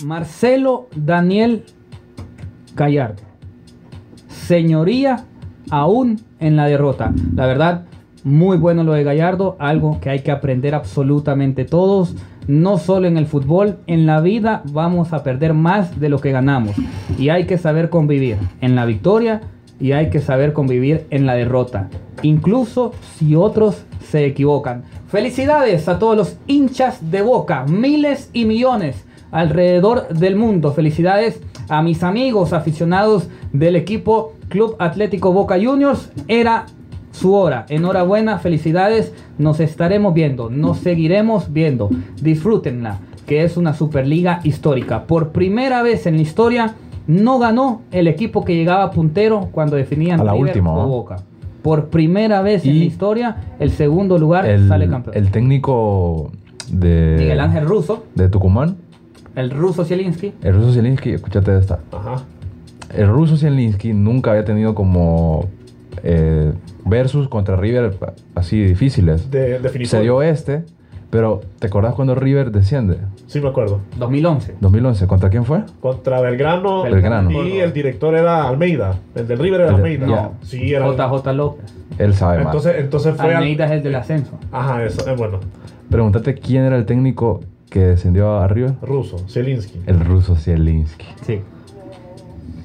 Marcelo 0.04 0.88
Daniel 0.96 1.66
Gallardo. 2.76 3.22
Señoría, 4.28 5.26
aún 5.70 6.20
en 6.40 6.56
la 6.56 6.66
derrota. 6.66 7.14
La 7.36 7.46
verdad, 7.46 7.86
muy 8.24 8.58
bueno 8.58 8.84
lo 8.84 8.94
de 8.94 9.04
Gallardo, 9.04 9.56
algo 9.60 10.00
que 10.02 10.10
hay 10.10 10.22
que 10.22 10.32
aprender 10.32 10.74
absolutamente 10.74 11.64
todos. 11.64 12.16
No 12.48 12.80
solo 12.80 13.08
en 13.08 13.18
el 13.18 13.28
fútbol, 13.28 13.78
en 13.86 14.08
la 14.08 14.20
vida 14.20 14.64
vamos 14.66 15.14
a 15.14 15.22
perder 15.22 15.54
más 15.54 16.00
de 16.00 16.10
lo 16.10 16.20
que 16.22 16.32
ganamos. 16.32 16.76
Y 17.20 17.30
hay 17.30 17.46
que 17.46 17.60
saber 17.60 17.90
convivir 17.90 18.38
en 18.62 18.76
la 18.76 18.86
victoria 18.86 19.42
y 19.82 19.94
hay 19.94 20.10
que 20.10 20.20
saber 20.20 20.54
convivir 20.54 21.06
en 21.10 21.26
la 21.26 21.34
derrota. 21.34 21.90
Incluso 22.22 22.94
si 23.18 23.36
otros 23.36 23.84
se 24.10 24.26
equivocan. 24.26 24.84
Felicidades 25.08 25.88
a 25.88 26.00
todos 26.00 26.16
los 26.16 26.38
hinchas 26.48 27.12
de 27.12 27.22
Boca, 27.22 27.66
miles 27.68 28.30
y 28.32 28.46
millones 28.46 29.06
alrededor 29.32 30.10
del 30.10 30.36
mundo. 30.36 30.72
Felicidades 30.72 31.42
a 31.70 31.82
mis 31.82 32.04
amigos 32.04 32.54
aficionados 32.54 33.28
del 33.54 33.76
equipo 33.76 34.34
Club 34.50 34.76
Atlético 34.80 35.34
Boca 35.34 35.58
Juniors. 35.62 36.12
Era 36.28 36.66
su 37.12 37.34
hora. 37.34 37.66
Enhorabuena, 37.70 38.40
felicidades. 38.40 39.14
Nos 39.38 39.60
estaremos 39.60 40.14
viendo, 40.14 40.50
nos 40.50 40.80
seguiremos 40.80 41.52
viendo. 41.52 41.90
Disfrútenla, 42.22 43.00
que 43.26 43.44
es 43.44 43.58
una 43.58 43.74
Superliga 43.74 44.42
histórica. 44.44 45.06
Por 45.06 45.30
primera 45.30 45.82
vez 45.82 46.06
en 46.06 46.18
la 46.18 46.22
historia 46.22 46.76
no 47.12 47.40
ganó 47.40 47.82
el 47.92 48.08
equipo 48.08 48.46
que 48.46 48.56
llegaba 48.56 48.90
puntero 48.92 49.50
cuando 49.52 49.76
definían 49.76 50.22
A 50.22 50.24
la 50.24 50.32
River 50.32 50.48
última. 50.48 50.72
Boca. 50.72 51.18
Por 51.62 51.90
primera 51.90 52.42
vez 52.42 52.66
en 52.66 52.80
la 52.80 52.86
historia, 52.86 53.36
el 53.60 53.72
segundo 53.72 54.18
lugar 54.18 54.48
El, 54.48 54.68
sale 54.68 54.88
campeón. 54.88 55.16
el 55.16 55.30
técnico 55.30 56.32
de, 56.72 57.18
Miguel 57.20 57.40
Ángel 57.40 57.66
Russo, 57.66 58.06
de 58.16 58.30
Tucumán, 58.30 58.78
el 59.36 59.52
ruso 59.52 59.84
Zielinski. 59.84 60.34
el 60.42 60.56
ruso 60.56 60.72
Zielinski, 60.72 61.12
escúchate 61.12 61.56
esta. 61.58 61.80
Ajá. 61.92 62.24
El 62.96 63.08
ruso 63.10 63.38
Zielinski 63.38 63.94
nunca 63.94 64.32
había 64.32 64.46
tenido 64.46 64.74
como 64.74 65.50
eh, 66.04 66.54
versus 66.86 67.28
contra 67.28 67.58
River 67.58 67.94
así 68.36 68.64
difíciles. 68.64 69.30
De 69.30 69.60
definición. 69.60 70.00
Se 70.00 70.04
dio 70.04 70.22
este, 70.22 70.64
pero 71.12 71.42
¿te 71.60 71.68
acordás 71.68 71.94
cuando 71.94 72.16
River 72.16 72.52
desciende? 72.52 72.98
Sí, 73.28 73.40
me 73.40 73.50
acuerdo. 73.50 73.82
2011. 73.98 74.56
2011, 74.60 75.06
¿contra 75.08 75.30
quién 75.30 75.46
fue? 75.46 75.62
Contra 75.80 76.20
Belgrano. 76.22 76.82
Belgrano. 76.84 77.30
Y 77.44 77.60
el 77.60 77.72
director 77.74 78.16
era 78.16 78.48
Almeida. 78.48 78.96
El 79.14 79.28
del 79.28 79.38
River 79.38 79.62
era 79.62 79.76
Almeida. 79.76 80.32
Sí, 80.42 80.74
era. 80.74 80.88
JJ 80.88 81.34
López. 81.34 81.66
Él 82.00 82.16
sabe 82.16 82.38
más. 82.38 82.48
Entonces, 82.48 82.76
entonces 82.80 83.16
fue. 83.16 83.30
al- 83.30 83.36
Almeida 83.44 83.66
es 83.66 83.72
el 83.72 83.84
del 83.84 83.96
ascenso. 83.96 84.40
Ajá, 84.52 84.84
eso, 84.84 85.08
es 85.08 85.18
bueno. 85.18 85.40
Pregúntate 85.90 86.34
quién 86.36 86.64
era 86.64 86.78
el 86.78 86.86
técnico 86.86 87.42
que 87.70 87.80
descendió 87.82 88.38
a 88.40 88.48
River. 88.48 88.74
Ruso, 88.82 89.20
Zielinski. 89.30 89.82
El 89.86 90.00
ruso 90.00 90.36
Zielinski. 90.36 91.06
Sí. 91.26 91.42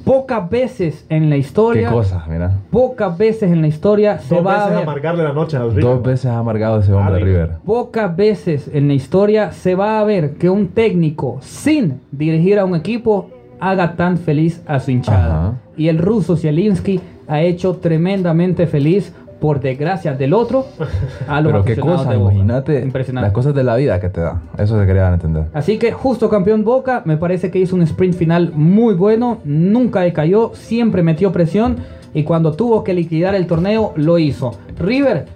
Pocas 0.07 0.49
veces 0.49 1.05
en 1.09 1.29
la 1.31 1.35
Qué 1.35 1.41
historia. 1.41 1.91
cosa, 1.91 2.25
mira. 2.29 2.53
Pocas 2.71 3.19
veces 3.19 3.51
en 3.51 3.61
la 3.61 3.67
historia 3.67 4.21
se 4.21 4.37
Dos 4.37 4.47
va 4.47 4.53
a 4.53 4.59
veces 4.59 4.75
ver. 4.75 4.83
amargarle 4.85 5.25
la 5.25 5.33
noche 5.33 5.57
al 5.57 5.71
River. 5.71 5.83
Dos 5.83 6.03
veces 6.05 6.27
ha 6.27 6.39
amargado 6.39 6.79
ese 6.79 6.93
hombre 6.93 7.17
Ah, 7.17 7.25
River. 7.25 7.51
Pocas 7.67 8.15
veces 8.17 8.71
en 8.73 8.87
la 8.87 8.95
historia 8.95 9.51
se 9.51 9.75
va 9.75 9.99
a 9.99 10.05
ver 10.05 10.35
que 10.35 10.49
un 10.49 10.69
técnico 10.69 11.39
sin 11.41 12.01
dirigir 12.13 12.61
a 12.61 12.65
un 12.65 12.77
equipo 12.77 13.31
haga 13.59 13.97
tan 13.97 14.17
feliz 14.17 14.63
a 14.69 14.79
su 14.79 14.93
hinchada. 14.93 15.27
Ajá. 15.49 15.55
Y 15.77 15.89
el 15.89 15.99
ruso 15.99 16.37
Zielinski 16.37 17.01
ha 17.27 17.41
hecho 17.41 17.75
tremendamente 17.79 18.69
feliz 18.69 19.13
por 19.41 19.61
desgracia 19.61 20.15
del 20.15 20.33
otro 20.33 20.67
a 21.29 21.41
los 21.41 21.53
Pero 21.53 21.65
qué 21.65 21.77
cosa, 21.77 22.11
de 22.11 22.17
Boca. 22.17 22.33
imagínate 22.33 22.81
Impresionante. 22.81 23.27
las 23.27 23.35
cosas 23.35 23.55
de 23.55 23.65
la 23.65 23.77
vida 23.77 24.01
que 24.01 24.09
te 24.09 24.21
da. 24.21 24.41
Eso 24.59 24.81
se 24.81 24.87
quería 24.87 25.13
entender. 25.13 25.45
Así 25.53 25.79
que 25.79 25.93
justo 25.93 26.29
campeón 26.29 26.65
Boca, 26.65 27.03
me 27.05 27.17
parece 27.17 27.51
que 27.51 27.59
hizo 27.59 27.77
un 27.77 27.83
sprint 27.83 28.15
final 28.15 28.53
muy 28.55 28.95
bueno, 28.95 29.39
nunca 29.45 30.01
decayó, 30.01 30.53
siempre 30.55 31.03
metió 31.03 31.33
presión 31.33 31.77
y 32.15 32.25
cuando 32.25 32.53
tuvo 32.53 32.83
que 32.83 32.95
liquidar 32.95 33.35
el 33.35 33.47
torneo 33.47 33.93
lo 33.97 34.19
hizo. 34.19 34.53
River 34.79 35.27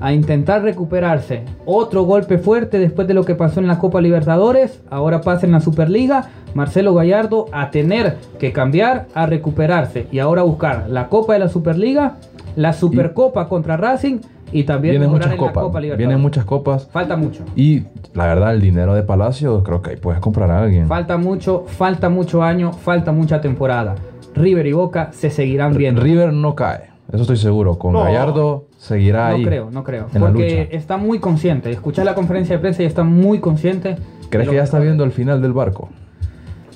a 0.00 0.12
intentar 0.12 0.62
recuperarse, 0.62 1.42
otro 1.64 2.02
golpe 2.02 2.36
fuerte 2.36 2.78
después 2.78 3.08
de 3.08 3.14
lo 3.14 3.24
que 3.24 3.34
pasó 3.34 3.60
en 3.60 3.66
la 3.66 3.78
Copa 3.78 4.00
Libertadores, 4.00 4.82
ahora 4.90 5.22
pasa 5.22 5.46
en 5.46 5.52
la 5.52 5.60
Superliga, 5.60 6.28
Marcelo 6.52 6.94
Gallardo 6.94 7.46
a 7.52 7.70
tener 7.70 8.18
que 8.38 8.52
cambiar, 8.52 9.06
a 9.14 9.24
recuperarse 9.26 10.06
y 10.12 10.18
ahora 10.18 10.42
buscar 10.42 10.86
la 10.90 11.08
Copa 11.08 11.32
de 11.32 11.38
la 11.38 11.48
Superliga, 11.48 12.16
la 12.56 12.72
Supercopa 12.72 13.48
contra 13.48 13.76
Racing 13.76 14.18
y 14.52 14.64
también 14.64 14.92
Vienen 14.94 15.10
muchas 15.10 15.26
en 15.26 15.32
la 15.32 15.36
copas. 15.38 15.62
Copa 15.64 15.80
Libertadores. 15.80 15.98
Vienen 16.08 16.20
muchas 16.22 16.44
copas. 16.44 16.88
Falta 16.90 17.16
mucho. 17.16 17.44
Y 17.54 17.84
la 18.14 18.26
verdad, 18.26 18.54
el 18.54 18.60
dinero 18.60 18.94
de 18.94 19.02
Palacio, 19.02 19.62
creo 19.62 19.82
que 19.82 19.90
ahí 19.90 19.96
puedes 19.96 20.20
comprar 20.20 20.50
a 20.50 20.62
alguien. 20.62 20.86
Falta 20.86 21.16
mucho, 21.16 21.64
falta 21.66 22.08
mucho 22.08 22.42
año, 22.42 22.72
falta 22.72 23.12
mucha 23.12 23.40
temporada. 23.40 23.94
River 24.34 24.66
y 24.66 24.72
Boca 24.72 25.10
se 25.12 25.30
seguirán 25.30 25.76
viendo. 25.76 26.02
River 26.02 26.32
no 26.32 26.54
cae. 26.54 26.90
Eso 27.12 27.22
estoy 27.22 27.36
seguro. 27.36 27.78
Con 27.78 27.92
No. 27.92 28.02
Gallardo 28.04 28.66
seguirá 28.78 29.30
no 29.30 29.36
ahí. 29.36 29.44
creo, 29.44 29.70
no 29.70 29.84
creo. 29.84 30.06
En 30.12 30.20
la 30.22 30.28
Porque 30.28 30.64
lucha. 30.64 30.76
está 30.76 30.96
muy 30.96 31.18
consciente. 31.20 31.70
Escuché 31.70 32.04
la 32.04 32.14
conferencia 32.14 32.56
de 32.56 32.60
prensa 32.60 32.82
y 32.82 32.86
está 32.86 33.04
muy 33.04 33.38
consciente. 33.40 33.96
¿Crees 34.28 34.48
que 34.48 34.56
ya 34.56 34.64
está 34.64 34.78
viendo 34.80 35.04
el 35.04 35.12
final 35.12 35.40
del 35.40 35.52
barco? 35.52 35.88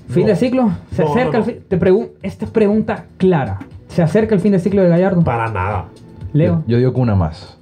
¿Fin 0.08 0.22
No. 0.22 0.28
de 0.28 0.36
ciclo? 0.36 0.70
¿Se 0.92 1.02
No, 1.04 1.10
acerca 1.10 1.38
no, 1.38 1.38
el 1.38 1.44
fin? 1.44 1.64
Te 1.68 1.78
pregun- 1.78 2.10
Esta 2.22 2.44
es 2.44 2.50
pregunta 2.50 3.06
clara. 3.16 3.58
¿Se 3.90 4.02
acerca 4.02 4.34
el 4.34 4.40
fin 4.40 4.52
de 4.52 4.58
ciclo 4.58 4.82
de 4.82 4.88
Gallardo? 4.88 5.22
Para 5.22 5.50
nada. 5.50 5.84
Leo. 6.32 6.62
Yo, 6.66 6.72
yo 6.72 6.78
digo 6.78 6.94
que 6.94 7.00
una 7.00 7.14
más. 7.14 7.56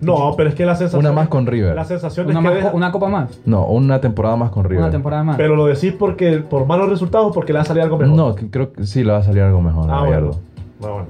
No, 0.00 0.34
pero 0.36 0.50
es 0.50 0.54
que 0.54 0.66
la 0.66 0.74
sensación. 0.74 1.00
Una 1.00 1.12
más 1.12 1.28
con 1.28 1.46
River. 1.46 1.74
La 1.74 1.84
sensación 1.84 2.26
Una, 2.28 2.40
es 2.40 2.48
que. 2.48 2.54
deja- 2.56 2.72
una 2.74 2.92
copa 2.92 3.08
más. 3.08 3.40
No, 3.46 3.66
una 3.66 4.00
temporada 4.00 4.36
más 4.36 4.50
con 4.50 4.64
River. 4.64 4.82
Una 4.82 4.90
temporada 4.90 5.24
más. 5.24 5.36
Pero 5.36 5.56
lo 5.56 5.66
decís 5.66 5.94
porque 5.98 6.38
por 6.38 6.66
malos 6.66 6.90
resultados 6.90 7.28
o 7.28 7.32
porque 7.32 7.52
le 7.52 7.58
va 7.58 7.62
a 7.62 7.66
salir 7.66 7.82
algo 7.82 7.96
mejor. 7.96 8.14
No, 8.16 8.34
creo 8.50 8.72
que 8.72 8.84
sí 8.86 9.02
le 9.04 9.12
va 9.12 9.18
a 9.18 9.22
salir 9.22 9.42
algo 9.42 9.60
mejor 9.62 9.90
a 9.90 9.98
Ah, 9.98 10.02
Gallardo. 10.04 10.38
bueno. 10.80 10.96
Ah, 10.96 11.02
bueno. 11.04 11.06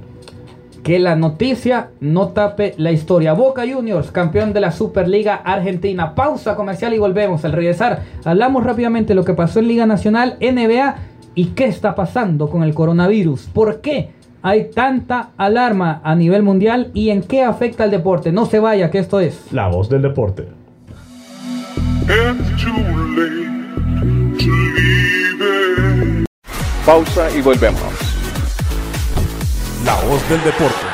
Que 0.84 1.00
la 1.00 1.16
noticia 1.16 1.88
no 1.98 2.28
tape 2.28 2.74
la 2.76 2.92
historia. 2.92 3.32
Boca 3.32 3.62
Juniors, 3.68 4.12
campeón 4.12 4.52
de 4.52 4.60
la 4.60 4.70
Superliga 4.70 5.34
Argentina. 5.34 6.14
Pausa 6.14 6.54
comercial 6.54 6.94
y 6.94 6.98
volvemos. 7.00 7.44
Al 7.44 7.52
regresar, 7.52 8.02
hablamos 8.24 8.62
rápidamente 8.62 9.08
de 9.08 9.14
lo 9.16 9.24
que 9.24 9.34
pasó 9.34 9.58
en 9.58 9.66
Liga 9.66 9.84
Nacional, 9.86 10.36
NBA 10.40 10.94
y 11.34 11.46
qué 11.46 11.64
está 11.66 11.96
pasando 11.96 12.48
con 12.48 12.62
el 12.62 12.72
coronavirus. 12.72 13.48
¿Por 13.52 13.80
qué 13.80 14.10
hay 14.46 14.70
tanta 14.70 15.30
alarma 15.36 16.00
a 16.04 16.14
nivel 16.14 16.44
mundial 16.44 16.92
y 16.94 17.10
en 17.10 17.22
qué 17.22 17.42
afecta 17.42 17.82
al 17.82 17.90
deporte? 17.90 18.30
No 18.30 18.46
se 18.46 18.60
vaya, 18.60 18.92
que 18.92 18.98
esto 18.98 19.18
es. 19.18 19.50
La 19.50 19.66
voz 19.66 19.88
del 19.88 20.02
deporte. 20.02 20.46
Pausa 26.86 27.28
y 27.36 27.42
volvemos. 27.42 27.82
La 29.84 29.96
voz 30.08 30.28
del 30.28 30.44
deporte. 30.44 30.86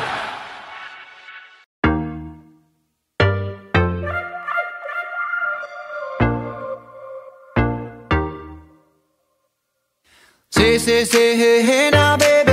Say, 10.49 11.35
hey, 11.37 11.63
hey 11.63 11.89
now, 11.91 12.17
baby. 12.17 12.52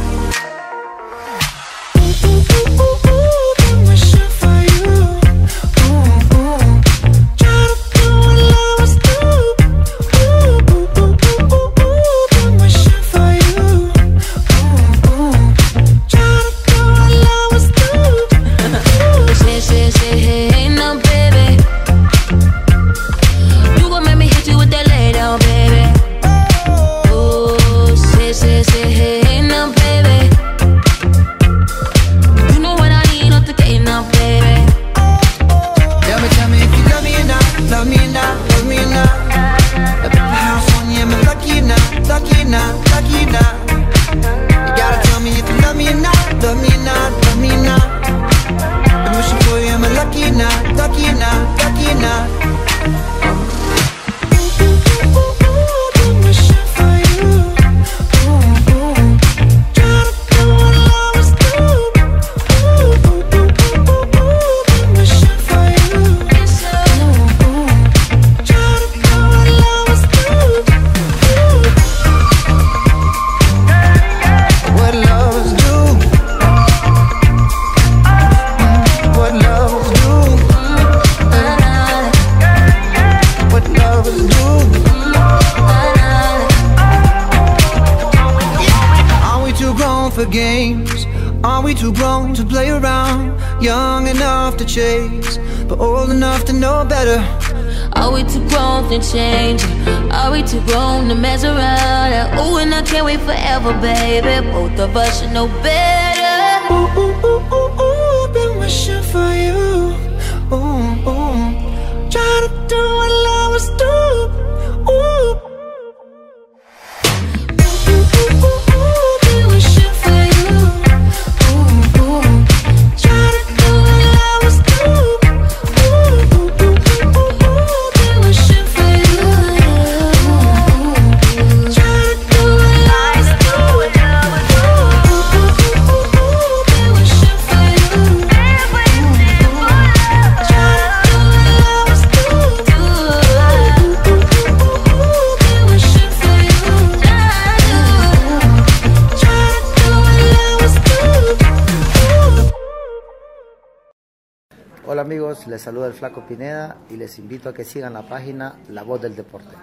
Amigos, 155.11 155.45
les 155.45 155.61
saluda 155.61 155.87
el 155.87 155.93
Flaco 155.93 156.25
Pineda 156.25 156.77
y 156.89 156.95
les 156.95 157.19
invito 157.19 157.49
a 157.49 157.53
que 157.53 157.65
sigan 157.65 157.91
la 157.91 158.03
página 158.03 158.55
La 158.69 158.83
Voz 158.83 159.01
del 159.01 159.13
Deporte. 159.13 159.53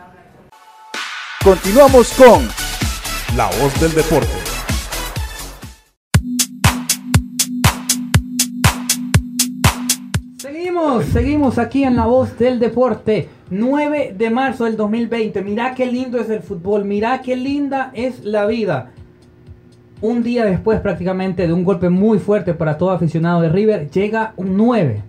Continuamos 1.43 2.13
con 2.13 2.47
La 3.35 3.47
Voz 3.59 3.81
del 3.81 3.95
Deporte. 3.95 4.29
Seguimos, 10.37 11.07
seguimos 11.07 11.57
aquí 11.57 11.83
en 11.83 11.97
La 11.97 12.05
Voz 12.05 12.39
del 12.39 12.59
Deporte. 12.59 13.31
9 13.49 14.17
de 14.19 14.29
marzo 14.29 14.67
del 14.67 14.77
2020. 14.77 15.41
Mirá 15.41 15.75
qué 15.75 15.87
lindo 15.87 16.21
es 16.21 16.29
el 16.29 16.43
fútbol. 16.43 16.85
Mirá 16.85 17.23
qué 17.23 17.37
linda 17.37 17.91
es 17.95 18.23
la 18.23 18.45
vida. 18.45 18.91
Un 20.03 20.23
día 20.23 20.45
después 20.45 20.81
prácticamente 20.81 21.47
de 21.47 21.55
un 21.55 21.65
golpe 21.65 21.89
muy 21.89 22.19
fuerte 22.19 22.53
para 22.53 22.77
todo 22.77 22.91
aficionado 22.91 23.41
de 23.41 23.49
River, 23.49 23.91
llega 23.91 24.35
un 24.37 24.59
9, 24.59 25.03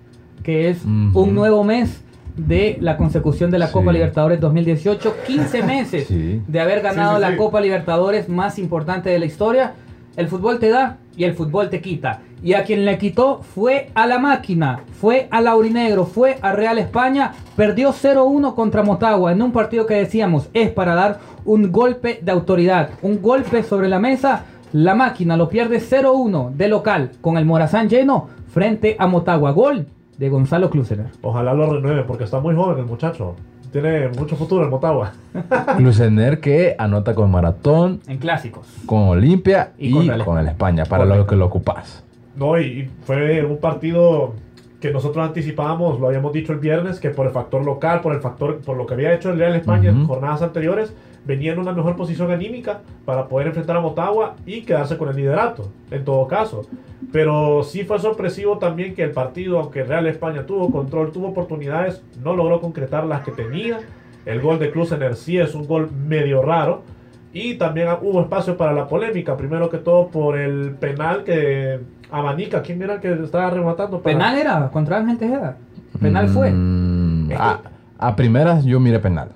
que 0.44 0.70
es 0.70 0.84
un 0.86 1.34
nuevo 1.36 1.64
mes 1.64 2.02
de 2.38 2.78
la 2.80 2.96
consecución 2.98 3.52
de 3.52 3.60
la 3.60 3.68
Sí. 3.68 3.74
Copa 3.74 3.92
Libertadores 3.92 4.40
2018. 4.40 5.16
15 5.28 5.64
meses 5.64 6.08
Sí. 6.08 6.42
de 6.48 6.60
haber 6.60 6.82
ganado 6.82 7.16
Sí, 7.16 7.22
la. 7.22 7.36
Copa 7.38 7.60
Libertadores 7.62 8.30
más 8.30 8.58
importante 8.60 9.10
de 9.10 9.20
la 9.20 9.26
historia. 9.26 9.74
El 10.16 10.28
fútbol 10.28 10.60
te 10.60 10.70
da 10.70 10.98
y 11.16 11.24
el 11.26 11.34
fútbol 11.34 11.70
te 11.70 11.82
quita. 11.82 12.22
Y 12.42 12.54
a 12.54 12.64
quien 12.64 12.86
le 12.86 12.98
quitó 12.98 13.42
fue 13.42 13.90
a 13.94 14.08
la 14.08 14.18
máquina, 14.20 14.80
fue 15.00 15.28
a 15.32 15.42
Laurinegro, 15.42 16.06
fue 16.06 16.38
a 16.42 16.54
Real 16.54 16.78
España. 16.78 17.34
Perdió 17.58 17.92
0-1 17.92 18.56
contra 18.56 18.84
Motagua 18.84 19.32
en 19.34 19.42
un 19.42 19.52
partido 19.52 19.86
que 19.86 19.96
decíamos 19.96 20.50
es 20.54 20.70
para 20.72 20.96
dar 20.96 21.20
un 21.44 21.72
golpe 21.72 22.20
de 22.22 22.32
autoridad, 22.32 22.92
un 23.02 23.22
golpe 23.22 23.64
sobre 23.64 23.90
la 23.90 24.00
mesa. 24.00 24.46
La 24.72 24.96
máquina 24.96 25.36
lo 25.36 25.50
pierde 25.50 25.80
0-1 25.82 26.52
de 26.56 26.68
local 26.70 27.12
con 27.22 27.38
el 27.38 27.46
Morazán 27.46 27.90
lleno 27.90 28.28
frente 28.54 28.96
a 29.00 29.08
Motagua. 29.08 29.52
Gol 29.52 29.88
de 30.20 30.28
Gonzalo 30.28 30.70
Klusener. 30.70 31.08
Ojalá 31.22 31.54
lo 31.54 31.74
renueve 31.74 32.04
porque 32.04 32.26
está 32.26 32.42
muy 32.42 32.54
joven 32.54 32.78
el 32.78 32.86
muchacho. 32.86 33.36
Tiene 33.72 34.10
mucho 34.10 34.36
futuro 34.36 34.66
en 34.66 34.70
Motagua. 34.70 35.14
Klusener 35.78 36.42
que 36.42 36.76
anota 36.78 37.16
con 37.16 37.32
Maratón, 37.32 38.02
En 38.06 38.18
clásicos. 38.18 38.68
con 38.86 39.04
Olimpia 39.04 39.72
Y 39.78 39.98
y, 39.98 40.20
con 40.26 40.38
el 40.38 40.48
España, 40.48 40.84
para 40.84 41.04
Correcto. 41.04 41.24
lo 41.24 41.28
que 41.28 41.36
lo 41.38 41.46
ocupas. 41.46 42.04
No, 42.36 42.60
y, 42.60 42.90
fue 43.06 43.46
un 43.46 43.58
partido 43.60 44.34
que 44.82 44.92
nosotros 44.92 45.26
anticipábamos, 45.26 46.00
lo 46.00 46.08
habíamos 46.08 46.34
dicho 46.34 46.52
el 46.52 46.60
viernes, 46.60 47.00
que 47.00 47.12
por 47.12 47.26
el 47.26 47.32
factor 47.32 47.64
local, 47.64 48.02
por 48.02 48.14
el 48.14 48.22
factor, 48.22 48.60
por 48.60 48.76
lo 48.76 48.86
que 48.86 48.96
había 48.96 49.14
hecho 49.14 49.30
el 49.30 49.38
Real 49.38 49.56
España 49.56 49.90
en 49.90 50.06
jornadas 50.06 50.42
anteriores, 50.42 50.94
venía 51.26 51.54
en 51.54 51.60
una 51.60 51.74
mejor 51.74 51.96
posición 51.96 52.32
anímica 52.32 52.80
para 53.06 53.28
poder 53.28 53.48
enfrentar 53.48 53.78
a 53.78 53.82
Motagua 53.82 54.36
y 54.46 54.62
quedarse 54.62 54.98
con 54.98 55.10
el 55.10 55.16
liderato, 55.16 55.70
en 55.92 56.04
todo 56.06 56.28
caso. 56.28 56.64
Pero 57.12 57.64
sí 57.64 57.84
fue 57.84 58.00
sorpresivo 58.00 58.58
también 58.58 58.94
que 58.96 59.04
el 59.04 59.12
partido, 59.12 59.60
aunque 59.60 59.84
Real 59.84 60.06
España 60.08 60.46
tuvo 60.46 60.70
control, 60.72 61.12
tuvo 61.12 61.28
oportunidades, 61.30 62.02
no 62.24 62.36
logró 62.36 62.60
concretar 62.62 63.06
las 63.06 63.24
que 63.24 63.32
tenía. 63.32 63.80
El 64.26 64.42
gol 64.42 64.60
de 64.60 64.70
Klusener 64.72 65.16
sí 65.16 65.38
es 65.38 65.56
un 65.56 65.66
gol 65.66 65.90
medio 65.92 66.42
raro. 66.42 66.84
Y 67.32 67.56
también 67.56 67.88
hubo 68.02 68.22
espacio 68.22 68.58
para 68.58 68.74
la 68.74 68.88
polémica, 68.88 69.38
primero 69.38 69.70
que 69.70 69.78
todo 69.78 70.08
por 70.08 70.38
el 70.38 70.72
penal 70.80 71.24
que 71.24 71.80
abanica. 72.12 72.62
¿Quién 72.64 72.82
era 72.82 72.96
el 72.96 73.00
que 73.00 73.14
estaba 73.24 73.50
rematando? 73.52 74.02
para- 74.02 74.16
Penal 74.18 74.38
era 74.38 74.70
contra 74.72 74.98
Ángel 74.98 75.18
Tejeda. 75.18 75.58
Penal 76.02 76.28
fue. 76.30 76.52
Mm, 76.52 77.32
a, 77.38 77.60
a 78.00 78.16
primeras 78.16 78.66
yo 78.66 78.80
miré 78.80 79.00
penal. 79.00 79.30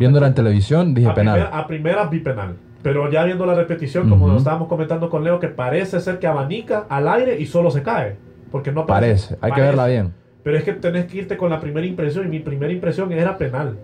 Viéndola 0.00 0.28
en 0.28 0.34
televisión 0.34 0.94
dije 0.94 1.08
a, 1.08 1.14
penal. 1.14 1.34
primera, 1.38 1.58
a 1.58 1.66
primera 1.66 2.04
vi 2.06 2.20
penal. 2.20 2.56
Pero 2.82 3.10
ya 3.10 3.22
viendo 3.24 3.44
la 3.44 3.54
repetición, 3.54 4.08
como 4.08 4.24
Ujú. 4.24 4.32
lo 4.32 4.38
estábamos 4.38 4.66
comentando 4.66 5.10
con 5.10 5.22
Leo, 5.22 5.38
que 5.38 5.48
parece 5.48 6.00
ser 6.00 6.18
que 6.18 6.26
abanica 6.26 6.86
al 6.88 7.06
aire 7.06 7.38
y 7.38 7.44
solo 7.44 7.70
se 7.70 7.82
cae. 7.82 8.16
Porque 8.50 8.72
no 8.72 8.86
Parece, 8.86 9.36
hay 9.42 9.52
que 9.52 9.60
verla 9.60 9.86
bien. 9.86 10.14
Pero 10.42 10.56
es 10.56 10.64
que 10.64 10.72
tenés 10.72 11.04
que 11.04 11.18
irte 11.18 11.36
con 11.36 11.50
la 11.50 11.60
primera 11.60 11.86
impresión 11.86 12.24
y 12.26 12.30
mi 12.30 12.40
primera 12.40 12.72
impresión 12.72 13.12
era 13.12 13.36
penal. 13.36 13.76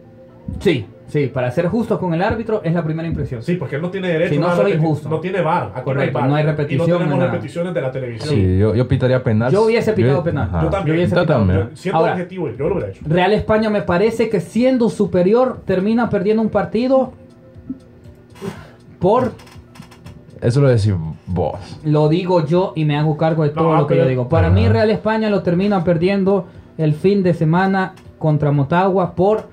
Sí, 0.60 0.86
sí, 1.08 1.26
para 1.26 1.50
ser 1.50 1.68
justos 1.68 1.98
con 1.98 2.14
el 2.14 2.22
árbitro 2.22 2.60
es 2.64 2.72
la 2.72 2.82
primera 2.82 3.06
impresión. 3.08 3.42
Sí, 3.42 3.54
porque 3.56 3.76
él 3.76 3.82
no 3.82 3.90
tiene 3.90 4.08
derecho 4.08 4.34
Si 4.34 4.38
no 4.40 4.48
a 4.48 4.56
soy 4.56 4.72
injusto. 4.72 5.08
No 5.08 5.20
tiene. 5.20 5.38
Aquí 5.38 5.82
Correcto, 5.84 6.18
no 6.18 6.24
hay, 6.24 6.30
no 6.30 6.36
hay 6.36 6.44
VAR. 6.44 6.56
repetición, 6.56 6.88
Y 6.88 6.90
no 6.92 6.98
tenemos 6.98 7.18
repeticiones 7.30 7.74
de 7.74 7.80
la 7.80 7.90
televisión. 7.90 8.34
Sí, 8.34 8.58
yo, 8.58 8.74
yo 8.74 8.88
pitaría 8.88 9.22
penal. 9.22 9.52
Yo 9.52 9.62
hubiese 9.64 9.92
pitado 9.92 10.22
penal. 10.22 10.48
Ajá. 10.48 10.62
Yo 10.64 10.70
también. 10.70 10.86
Yo 10.86 11.00
hubiese 11.00 11.14
pitado- 11.14 11.26
también. 11.26 11.60
Yo- 11.70 11.76
siendo 11.76 11.98
Ahora- 11.98 12.12
objetivo, 12.12 12.48
yo 12.50 12.68
lo 12.68 12.74
hubiera 12.76 12.90
hecho. 12.90 13.00
Real 13.06 13.32
España 13.32 13.70
me 13.70 13.82
parece 13.82 14.28
que 14.28 14.40
siendo 14.40 14.88
superior 14.88 15.62
termina 15.64 16.08
perdiendo 16.10 16.42
un 16.42 16.48
partido 16.50 17.12
por, 18.98 19.32
Eso 20.40 20.60
lo 20.60 20.68
decís 20.68 20.94
vos. 21.26 21.54
lo 21.84 22.08
digo 22.08 22.44
yo 22.46 22.72
y 22.76 22.84
me 22.84 22.96
hago 22.96 23.16
cargo 23.16 23.42
de 23.42 23.50
todo 23.50 23.72
No, 23.72 23.76
lo 23.80 23.86
que 23.86 23.94
pero- 23.94 24.04
yo 24.04 24.10
digo. 24.10 24.28
Para 24.28 24.48
Ajá. 24.48 24.54
mí 24.56 24.68
Real 24.68 24.90
España 24.90 25.28
lo 25.30 25.42
termina 25.42 25.84
perdiendo 25.84 26.46
el 26.78 26.94
fin 26.94 27.22
de 27.22 27.34
semana 27.34 27.94
contra 28.18 28.50
Motagua 28.50 29.14
por 29.14 29.44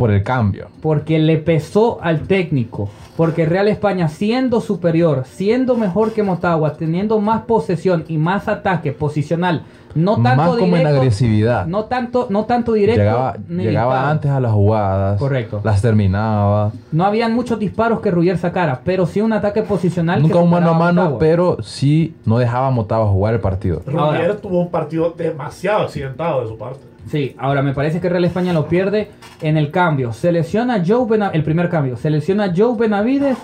Por 0.00 0.10
el 0.10 0.22
cambio. 0.24 0.66
porque 0.82 1.18
le 1.18 1.36
pesó 1.36 1.98
al 2.02 2.22
técnico. 2.22 2.88
Porque 3.16 3.44
Real 3.44 3.68
España 3.68 4.08
siendo 4.08 4.60
superior, 4.62 5.24
siendo 5.26 5.76
mejor 5.76 6.12
que 6.12 6.22
Motagua, 6.22 6.72
teniendo 6.74 7.20
más 7.20 7.42
posesión 7.42 8.04
y 8.08 8.16
más 8.16 8.48
ataque 8.48 8.92
posicional, 8.92 9.62
no 9.94 10.14
tanto 10.14 10.36
Más 10.36 10.48
como 10.50 10.64
en 10.76 10.82
directo, 10.82 10.88
agresividad. 11.00 11.66
no 11.66 11.84
tanto, 11.84 12.28
no 12.30 12.44
tanto 12.46 12.72
directo, 12.72 13.00
llegaba 13.02 13.36
ni 13.48 13.64
llegaba 13.64 13.94
disparo. 13.94 14.10
antes 14.12 14.30
a 14.30 14.40
las 14.40 14.52
jugadas. 14.52 15.18
Correcto. 15.18 15.60
Las 15.64 15.82
terminaba. 15.82 16.72
No 16.92 17.04
habían 17.04 17.34
muchos 17.34 17.58
disparos 17.58 18.00
que 18.00 18.10
Ruyer 18.10 18.38
sacara, 18.38 18.80
pero 18.84 19.04
sí 19.04 19.20
un 19.20 19.32
ataque 19.34 19.62
posicional. 19.62 20.22
Nunca 20.22 20.36
que 20.38 20.40
un 20.44 20.50
mano 20.50 20.70
a 20.70 20.78
mano, 20.78 21.02
Motagua. 21.02 21.18
pero 21.18 21.56
sí 21.62 22.14
no 22.24 22.38
dejaba 22.38 22.68
a 22.68 22.70
Motagua 22.70 23.08
jugar 23.08 23.34
el 23.34 23.40
partido. 23.40 23.82
Rubier 23.84 24.36
tuvo 24.40 24.60
un 24.60 24.70
partido 24.70 25.10
demasiado 25.10 25.82
accidentado 25.82 26.40
de 26.42 26.48
su 26.48 26.56
parte. 26.56 26.89
Sí, 27.08 27.34
ahora 27.38 27.62
me 27.62 27.72
parece 27.74 28.00
que 28.00 28.08
Real 28.08 28.24
España 28.24 28.52
lo 28.52 28.68
pierde 28.68 29.10
en 29.40 29.56
el 29.56 29.70
cambio. 29.70 30.12
Selecciona 30.12 30.82
Joe 30.86 31.06
Benavides, 31.08 31.36
el 31.36 31.44
primer 31.44 31.68
cambio, 31.68 31.96
selecciona 31.96 32.52
Joe 32.56 32.76
Benavides 32.78 33.38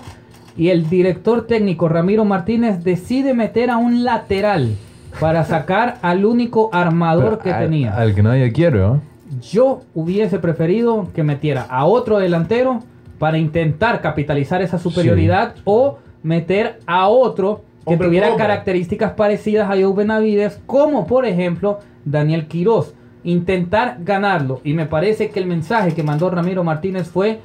y 0.55 0.69
el 0.69 0.89
director 0.89 1.45
técnico 1.45 1.87
Ramiro 1.87 2.25
Martínez 2.25 2.83
decide 2.83 3.33
meter 3.33 3.69
a 3.69 3.77
un 3.77 4.03
lateral 4.03 4.75
para 5.19 5.43
sacar 5.43 5.97
al 6.01 6.25
único 6.25 6.69
armador 6.73 7.23
Pero 7.23 7.39
que 7.39 7.51
al, 7.51 7.63
tenía. 7.63 7.95
Al 7.95 8.15
que 8.15 8.23
nadie 8.23 8.51
quiere, 8.51 8.79
¿no? 8.79 9.01
Yo 9.41 9.81
hubiese 9.93 10.39
preferido 10.39 11.09
que 11.13 11.23
metiera 11.23 11.63
a 11.69 11.85
otro 11.85 12.17
delantero 12.17 12.79
para 13.19 13.37
intentar 13.37 14.01
capitalizar 14.01 14.61
esa 14.61 14.77
superioridad 14.77 15.55
o 15.65 15.99
meter 16.23 16.79
a 16.85 17.07
otro 17.07 17.63
que 17.85 17.93
Hombre 17.93 18.07
tuviera 18.07 18.35
características 18.35 19.13
parecidas 19.13 19.69
a 19.69 19.73
Joe 19.73 19.93
Benavides, 19.93 20.59
como 20.65 21.07
por 21.07 21.25
ejemplo 21.25 21.79
Daniel 22.03 22.47
Quirós. 22.47 22.93
Intentar 23.27 23.97
ganarlo. 24.05 24.61
Y 24.63 24.73
me 24.73 24.85
parece 24.85 25.29
que 25.29 25.39
el 25.39 25.45
mensaje 25.47 25.93
que 25.93 26.01
mandó 26.01 26.29
Ramiro 26.29 26.63
Martínez 26.63 27.09
fue 27.09 27.41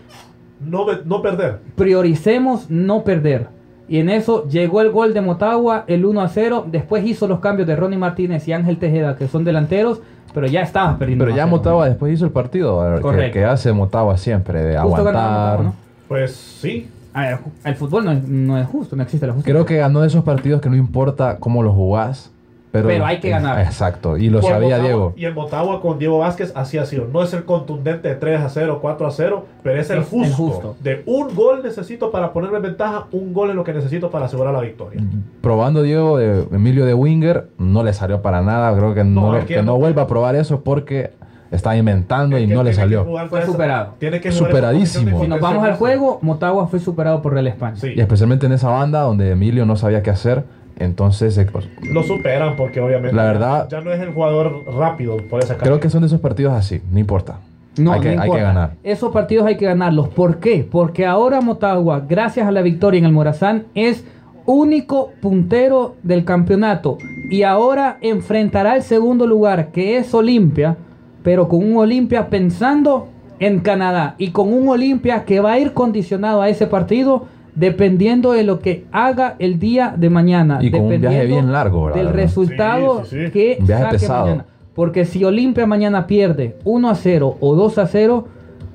No, 0.65 0.87
no 1.05 1.21
perder. 1.23 1.59
prioricemos 1.75 2.71
no 2.71 3.03
perder. 3.03 3.49
Y 3.89 3.99
en 3.99 4.09
eso 4.09 4.47
llegó 4.49 4.81
el 4.81 4.91
gol 4.91 5.13
de 5.13 5.21
Motagua, 5.21 5.85
el 5.89 6.05
1 6.07 6.21
a 6.21 6.29
0. 6.29 6.67
Después 6.71 7.05
hizo 7.05 7.27
los 7.27 7.41
cambios 7.41 7.67
de 7.67 7.75
Ronnie 7.77 7.99
Martínez 7.99 8.47
y 8.47 8.53
Ángel 8.53 8.79
Tejeda, 8.79 9.17
que 9.17 9.27
son 9.27 9.43
delanteros, 9.45 10.01
pero 10.33 10.47
ya 10.47 10.61
estabas 10.63 10.97
perdiendo. 10.99 11.25
Pero 11.25 11.37
ya 11.37 11.45
1 11.47 11.47
a 11.47 11.49
0. 11.49 11.57
Motagua 11.59 11.89
después 11.89 12.15
hizo 12.15 12.25
el 12.25 12.31
partido. 12.31 12.81
Que, 12.97 13.01
Correcto. 13.03 13.33
que 13.35 13.45
hace 13.45 13.73
Motagua 13.73 14.17
siempre, 14.17 14.63
de 14.63 14.79
Justo 14.79 14.97
aguantar. 15.01 15.15
Motagua, 15.59 15.65
¿no? 15.65 15.75
Pues 16.09 16.31
sí, 16.33 16.89
A 17.13 17.23
ver, 17.23 17.39
el 17.65 17.75
fútbol 17.75 18.05
no 18.05 18.13
es, 18.13 18.23
no 18.29 18.57
es 18.57 18.67
justo, 18.69 18.95
no 18.97 19.03
existe 19.03 19.27
la 19.27 19.33
justicia. 19.33 19.53
Creo 19.53 19.67
que 19.67 19.77
ganó 19.79 20.01
de 20.03 20.07
esos 20.07 20.23
partidos 20.25 20.61
que 20.63 20.71
no 20.71 20.77
importa 20.77 21.39
cómo 21.39 21.63
los 21.63 21.75
jugás, 21.75 22.31
pero, 22.73 22.89
Pero 22.89 23.05
hay 23.07 23.21
que 23.21 23.29
ganar. 23.29 23.61
Exacto, 23.61 24.17
y 24.17 24.31
lo 24.31 24.39
Y 24.39 24.43
sabía 24.43 24.77
Motagua- 24.79 24.83
Diego. 24.87 25.13
Y 25.15 25.27
en 25.27 25.35
Motagua 25.35 25.81
con 25.83 25.99
Diego 25.99 26.19
Vázquez 26.19 26.53
así 26.57 26.79
ha 26.79 26.87
sido. 26.87 27.07
No 27.13 27.23
es 27.23 27.33
el 27.35 27.45
contundente 27.45 28.09
de 28.09 28.15
3 28.15 28.41
a 28.41 28.49
0, 28.49 28.79
4 28.81 29.07
a 29.07 29.11
0, 29.11 29.45
pero 29.63 29.79
es 29.79 29.91
el 29.91 29.99
Es 29.99 30.05
el 30.05 30.11
justo. 30.11 30.35
justo. 30.37 30.77
De 30.83 31.03
un 31.05 31.35
gol 31.35 31.61
necesito 31.63 32.11
para 32.11 32.33
ponerme 32.33 32.57
en 32.57 32.63
ventaja, 32.63 33.05
un 33.13 33.35
gol 33.35 33.51
es 33.51 33.57
lo 33.57 33.63
que 33.63 33.75
necesito 33.75 34.11
para 34.11 34.25
asegurar 34.25 34.55
la 34.55 34.61
victoria. 34.61 35.03
Probando 35.43 35.83
Diego 35.83 36.17
de 36.17 36.47
Emilio 36.51 36.87
de 36.87 36.95
Winger, 36.95 37.49
no 37.59 37.85
le 37.85 37.93
salió 37.93 38.23
para 38.23 38.41
nada. 38.43 38.75
Creo 38.77 38.95
que 38.95 39.05
no, 39.05 39.33
No, 39.33 39.37
es 39.37 39.45
que 39.45 39.63
no 39.63 39.77
vuelva 39.77 40.03
a 40.03 40.07
probar 40.07 40.35
eso 40.35 40.63
porque 40.63 41.11
está 41.51 41.77
inventando 41.77 42.39
y 42.39 42.47
Que 42.47 42.55
no 42.55 42.63
le 42.63 42.73
salió. 42.73 43.05
Fue 43.29 43.41
esa- 43.41 43.47
superado. 43.53 43.95
Tiene 43.99 44.21
que 44.23 44.33
Superadísimo. 44.33 45.21
Si 45.21 45.29
nos 45.29 45.41
vamos 45.41 45.63
al 45.65 45.75
juego, 45.75 46.19
Motagua 46.23 46.67
fue 46.69 46.79
superado 46.79 47.21
por 47.21 47.35
Real 47.35 47.47
España. 47.49 47.77
Sí. 47.77 47.93
Y 47.95 48.01
especialmente 48.01 48.47
en 48.47 48.53
esa 48.53 48.71
banda 48.71 49.03
donde 49.03 49.33
Emilio 49.33 49.67
no 49.67 49.77
sabía 49.77 50.03
qué 50.03 50.09
hacer. 50.09 50.45
Entonces, 50.79 51.37
eh, 51.39 51.47
pues, 51.51 51.69
Lo 51.83 52.03
superan 52.03 52.57
porque 52.57 52.81
obviamente 52.81 53.15
La 53.15 53.25
ya- 53.25 53.33
verdad- 53.33 53.69
ya, 53.71 53.81
no 53.81 53.93
es 53.93 54.01
el 54.01 54.13
jugador 54.13 54.65
rápido 54.75 55.17
por 55.29 55.41
esa 55.43 55.57
creo 55.57 55.81
que 55.81 55.91
son 55.91 56.01
de 56.03 56.07
esos 56.09 56.21
partidos 56.21 56.53
así. 56.55 56.81
No 56.91 56.99
importa. 56.99 57.39
No, 57.79 57.93
hay, 57.93 58.01
que, 58.01 58.17
no 58.17 58.23
hay 58.23 58.31
que 58.31 58.41
ganar. 58.41 58.73
Esos 58.83 59.13
partidos 59.13 59.47
hay 59.47 59.57
que 59.57 59.65
ganarlos. 59.65 60.09
¿Por 60.11 60.39
qué? 60.41 60.67
Porque 60.71 61.07
ahora 61.07 61.41
Motagua, 61.41 62.05
gracias 62.07 62.47
a 62.47 62.51
la 62.51 62.61
victoria 62.61 62.99
en 62.99 63.07
el 63.07 63.13
Morazán, 63.13 63.65
es 63.75 64.05
único 64.45 65.13
puntero 65.23 65.95
del 66.03 66.25
campeonato. 66.25 66.99
Y 67.31 67.45
ahora 67.45 67.97
enfrentará 68.03 68.77
el 68.77 68.83
segundo 68.83 69.27
lugar, 69.27 69.71
que 69.73 69.97
es 69.97 70.13
Olimpia, 70.13 70.77
pero 71.23 71.49
con 71.49 71.61
un 71.65 71.77
Olimpia 71.79 72.29
pensando 72.29 73.09
en 73.39 73.61
Canadá. 73.61 74.17
Y 74.19 74.33
con 74.33 74.53
un 74.53 74.69
Olimpia 74.69 75.25
que 75.25 75.41
va 75.41 75.53
a 75.53 75.59
ir 75.59 75.73
condicionado 75.73 76.43
a 76.43 76.49
ese 76.51 76.67
partido 76.67 77.27
dependiendo 77.55 78.33
de 78.33 78.45
lo 78.45 78.59
que 78.61 78.85
haga 78.93 79.37
el 79.39 79.59
día 79.59 79.95
de 79.97 80.11
mañana. 80.11 80.59
Y 80.63 80.71
con 80.71 80.83
un 80.83 80.89
viaje 80.89 81.01
dependiendo 81.01 81.35
bien 81.35 81.53
largo, 81.53 81.89
la 81.91 81.97
Del 81.97 82.07
verdad. 82.07 82.21
resultado 82.23 83.05
Sí, 83.05 83.17
sí, 83.19 83.25
sí. 83.27 83.31
que 83.33 83.57
Un 83.61 83.67
viaje 83.67 83.83
saque 83.85 83.95
pesado. 83.99 84.25
mañana. 84.27 84.45
Porque 84.75 85.05
si 85.05 85.23
Olimpia 85.25 85.67
mañana 85.67 86.07
pierde 86.07 86.57
1 86.65 86.89
a 86.91 86.95
0 86.95 87.37
o 87.41 87.55
2 87.55 87.79
a 87.79 87.87
0, 87.87 88.27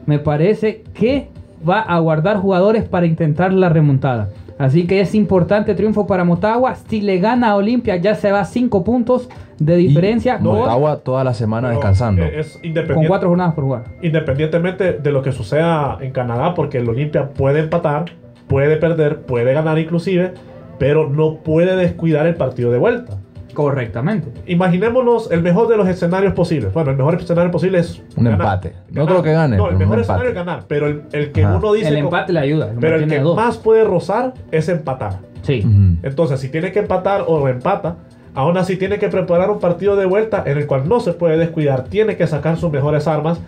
me 0.05 0.19
parece 0.19 0.83
que 0.93 1.29
va 1.67 1.79
a 1.79 1.97
guardar 1.99 2.37
jugadores 2.37 2.83
para 2.83 3.07
intentar 3.07 3.51
la 3.51 3.69
remontada. 3.69 4.29
Así 4.59 4.85
que 4.87 5.01
es 5.01 5.13
importante 5.15 5.73
triunfo 5.75 6.07
para 6.07 6.23
Motagua. 6.23 6.75
Si 6.75 7.01
le 7.01 7.17
gana 7.19 7.49
a 7.49 7.55
Olimpia, 7.55 7.95
ya 7.97 8.15
se 8.15 8.31
va 8.31 8.41
a 8.41 8.45
5 8.45 8.83
puntos 8.83 9.27
de 9.59 9.75
diferencia 9.75 10.37
Motagua 10.37 10.97
toda 10.97 11.23
la 11.23 11.33
semana 11.33 11.69
descansando. 11.71 12.23
Es 12.23 12.53
con 12.53 12.65
independiente, 12.65 13.07
4 13.07 13.29
jornadas 13.29 13.53
por 13.55 13.63
jugar. 13.63 13.83
independientemente 14.03 14.93
de 14.93 15.11
lo 15.11 15.21
que 15.23 15.31
suceda 15.31 15.97
en 16.01 16.11
Canadá, 16.11 16.53
porque 16.53 16.77
el 16.77 16.87
Olimpia 16.89 17.29
puede 17.29 17.59
empatar, 17.61 18.05
puede 18.47 18.77
perder, 18.77 19.21
puede 19.21 19.53
ganar 19.53 19.77
inclusive, 19.79 20.33
pero 20.79 21.09
no 21.09 21.35
puede 21.37 21.75
descuidar 21.75 22.27
el 22.27 22.35
partido 22.35 22.71
de 22.71 22.77
vuelta. 22.77 23.17
Correctamente. 23.53 24.27
Imaginémonos 24.45 25.31
el 25.31 25.41
mejor 25.41 25.67
de 25.67 25.77
los 25.77 25.87
escenarios 25.87 26.33
posibles. 26.33 26.71
Bueno, 26.73 26.91
el 26.91 26.97
mejor 26.97 27.15
escenario 27.15 27.49
posible 27.49 27.79
es 27.79 28.03
Un 28.15 28.25
ganar. 28.25 28.39
empate. 28.41 28.73
No 28.91 29.05
creo 29.07 29.23
que 29.23 29.31
gane, 29.33 29.57
No, 29.57 29.63
pero 29.63 29.73
el 29.73 29.79
mejor 29.79 29.95
empate. 29.99 30.01
escenario 30.01 30.29
es 30.29 30.35
ganar, 30.35 30.63
pero 30.67 30.85
el, 30.87 31.01
el 31.11 31.31
que 31.31 31.43
Ajá. 31.43 31.55
uno 31.57 31.73
dice 31.73 31.87
El 31.89 31.97
empate 31.97 32.33
le 32.33 32.39
ayuda. 32.39 32.71
pero 32.79 32.97
el 32.97 33.07
que 33.07 33.19
dos. 33.19 33.35
más 33.35 33.57
puede 33.57 33.83
rozar 33.83 34.33
es 34.51 34.69
empatar. 34.69 35.19
Sí. 35.41 35.65
Entonces, 36.03 36.39
si 36.39 36.49
tiene 36.49 36.71
que 36.71 36.79
empatar 36.79 37.23
o 37.25 37.47
empata, 37.47 37.95
aún 38.35 38.57
así 38.57 38.75
tiene 38.77 38.99
que 38.99 39.07
preparar 39.07 39.49
un 39.49 39.59
partido 39.59 39.95
de 39.95 40.05
vuelta 40.05 40.43
en 40.45 40.57
el 40.59 40.67
cual 40.67 40.87
no 40.87 40.99
se 40.99 41.13
puede 41.13 41.37
descuidar, 41.37 41.85
tiene 41.85 42.15
que 42.15 42.27
sacar 42.27 42.57
sus 42.57 42.71
mejores 42.71 43.07
armas. 43.07 43.39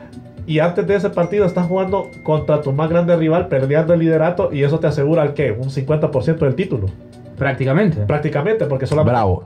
Y 0.49 0.57
antes 0.57 0.87
de 0.87 0.95
ese 0.95 1.11
partido 1.11 1.45
estás 1.45 1.67
jugando 1.67 2.09
contra 2.23 2.59
tu 2.59 2.73
más 2.73 2.89
grande 2.89 3.15
rival, 3.15 3.49
perdiendo 3.49 3.93
el 3.93 3.99
liderato, 3.99 4.51
y 4.51 4.63
eso 4.63 4.79
te 4.79 4.87
asegura 4.87 5.21
el 5.21 5.35
qué? 5.35 5.51
Un 5.51 5.69
50% 5.69 6.39
del 6.39 6.55
título. 6.55 6.87
Prácticamente. 7.37 8.01
Prácticamente, 8.07 8.65
porque 8.65 8.87
solamente. 8.87 9.11
Bravo. 9.11 9.43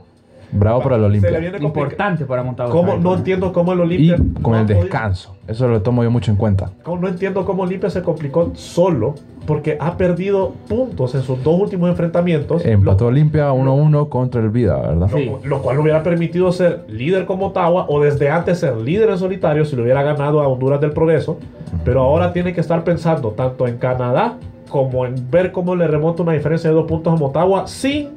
Bravo 0.53 0.81
para 0.81 0.95
el 0.97 1.03
Olimpia. 1.03 1.57
Importante 1.59 2.25
para 2.25 2.43
Motagua. 2.43 2.71
¿Cómo? 2.71 2.97
No 2.97 3.15
entiendo 3.15 3.51
cómo 3.51 3.73
el 3.73 3.79
Y 3.79 3.81
Olimpia. 3.81 4.17
con 4.41 4.53
no 4.53 4.59
el 4.59 4.67
descanso. 4.67 5.35
Eso 5.47 5.67
lo 5.67 5.81
tomo 5.81 6.03
yo 6.03 6.11
mucho 6.11 6.31
en 6.31 6.37
cuenta. 6.37 6.71
No 6.85 7.07
entiendo 7.07 7.43
cómo 7.45 7.63
Olimpia 7.63 7.89
se 7.89 8.01
complicó 8.01 8.51
solo, 8.55 9.15
porque 9.45 9.77
ha 9.79 9.97
perdido 9.97 10.53
puntos 10.69 11.15
en 11.15 11.21
sus 11.23 11.43
dos 11.43 11.59
últimos 11.59 11.89
enfrentamientos. 11.89 12.63
Empató 12.65 13.07
Olimpia 13.07 13.51
1-1 13.51 14.07
contra 14.07 14.39
el 14.41 14.49
Vida, 14.49 14.77
¿verdad? 14.77 15.09
Lo, 15.11 15.17
Sí. 15.17 15.31
lo 15.43 15.61
cual 15.61 15.75
le 15.77 15.81
hubiera 15.81 16.01
permitido 16.03 16.51
ser 16.51 16.85
líder 16.87 17.25
como 17.25 17.47
Ottawa 17.47 17.85
o 17.89 18.01
desde 18.01 18.29
antes 18.29 18.59
ser 18.59 18.77
líder 18.77 19.09
en 19.09 19.17
solitario 19.17 19.65
si 19.65 19.75
lo 19.75 19.83
hubiera 19.83 20.01
ganado 20.03 20.41
a 20.41 20.47
Honduras 20.47 20.79
del 20.79 20.91
Progreso. 20.91 21.39
Pero 21.83 22.01
ahora 22.01 22.31
tiene 22.31 22.53
que 22.53 22.61
estar 22.61 22.83
pensando 22.85 23.31
tanto 23.31 23.67
en 23.67 23.77
Canadá 23.77 24.35
como 24.69 25.05
en 25.05 25.29
ver 25.29 25.51
cómo 25.51 25.75
le 25.75 25.87
remonta 25.87 26.23
una 26.23 26.31
diferencia 26.31 26.69
de 26.69 26.75
dos 26.75 26.85
puntos 26.87 27.13
a 27.13 27.15
Motagua 27.17 27.67
sin 27.67 28.09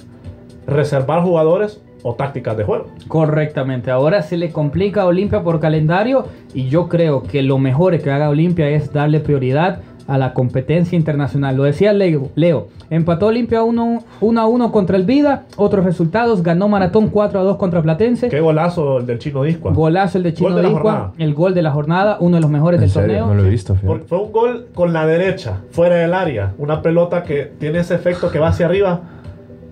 reservar 0.66 1.22
jugadores 1.22 1.82
o 2.06 2.14
tácticas 2.14 2.56
de 2.56 2.62
juego. 2.62 2.86
Correctamente. 3.08 3.90
Ahora 3.90 4.22
se 4.22 4.36
le 4.36 4.52
complica 4.52 5.02
a 5.02 5.06
Olimpia 5.06 5.42
por 5.42 5.58
calendario 5.58 6.26
y 6.54 6.68
yo 6.68 6.88
creo 6.88 7.24
que 7.24 7.42
lo 7.42 7.58
mejor 7.58 7.98
que 7.98 8.12
haga 8.12 8.28
Olimpia 8.28 8.68
es 8.68 8.92
darle 8.92 9.18
prioridad 9.18 9.80
a 10.06 10.18
la 10.18 10.32
competencia 10.32 10.96
internacional. 10.96 11.56
Lo 11.56 11.64
decía 11.64 11.92
Leo. 11.92 12.28
Leo. 12.36 12.68
Empató 12.90 13.26
Olimpia 13.26 13.64
1 13.64 14.04
1 14.20 14.40
a 14.40 14.46
1 14.46 14.72
contra 14.72 14.96
el 14.96 15.02
Vida. 15.02 15.46
Otros 15.56 15.84
resultados. 15.84 16.44
Ganó 16.44 16.68
Maratón 16.68 17.08
4 17.08 17.40
a 17.40 17.42
2 17.42 17.56
contra 17.56 17.82
Platense. 17.82 18.28
Qué 18.28 18.40
golazo 18.40 18.98
el 18.98 19.06
del 19.06 19.18
chino 19.18 19.42
Disco. 19.42 19.72
Golazo 19.72 20.18
el 20.18 20.24
de 20.24 20.34
Chino 20.34 20.50
Gol 20.50 20.56
de 20.56 20.62
la 20.62 20.68
Discua, 20.68 20.92
jornada. 20.92 21.12
El 21.18 21.34
gol 21.34 21.54
de 21.54 21.62
la 21.62 21.72
jornada. 21.72 22.18
Uno 22.20 22.36
de 22.36 22.40
los 22.40 22.50
mejores 22.50 22.80
del 22.80 22.90
serio, 22.90 23.18
torneo. 23.18 23.26
no 23.26 23.34
lo 23.34 23.44
he 23.48 23.50
visto. 23.50 23.74
fue 23.74 24.18
un 24.18 24.30
gol 24.30 24.68
con 24.74 24.92
la 24.92 25.06
derecha, 25.06 25.62
fuera 25.72 25.96
del 25.96 26.14
área. 26.14 26.52
Una 26.58 26.82
pelota 26.82 27.24
que 27.24 27.50
tiene 27.58 27.80
ese 27.80 27.96
efecto 27.96 28.30
que 28.30 28.38
va 28.38 28.48
hacia 28.48 28.66
arriba, 28.66 29.00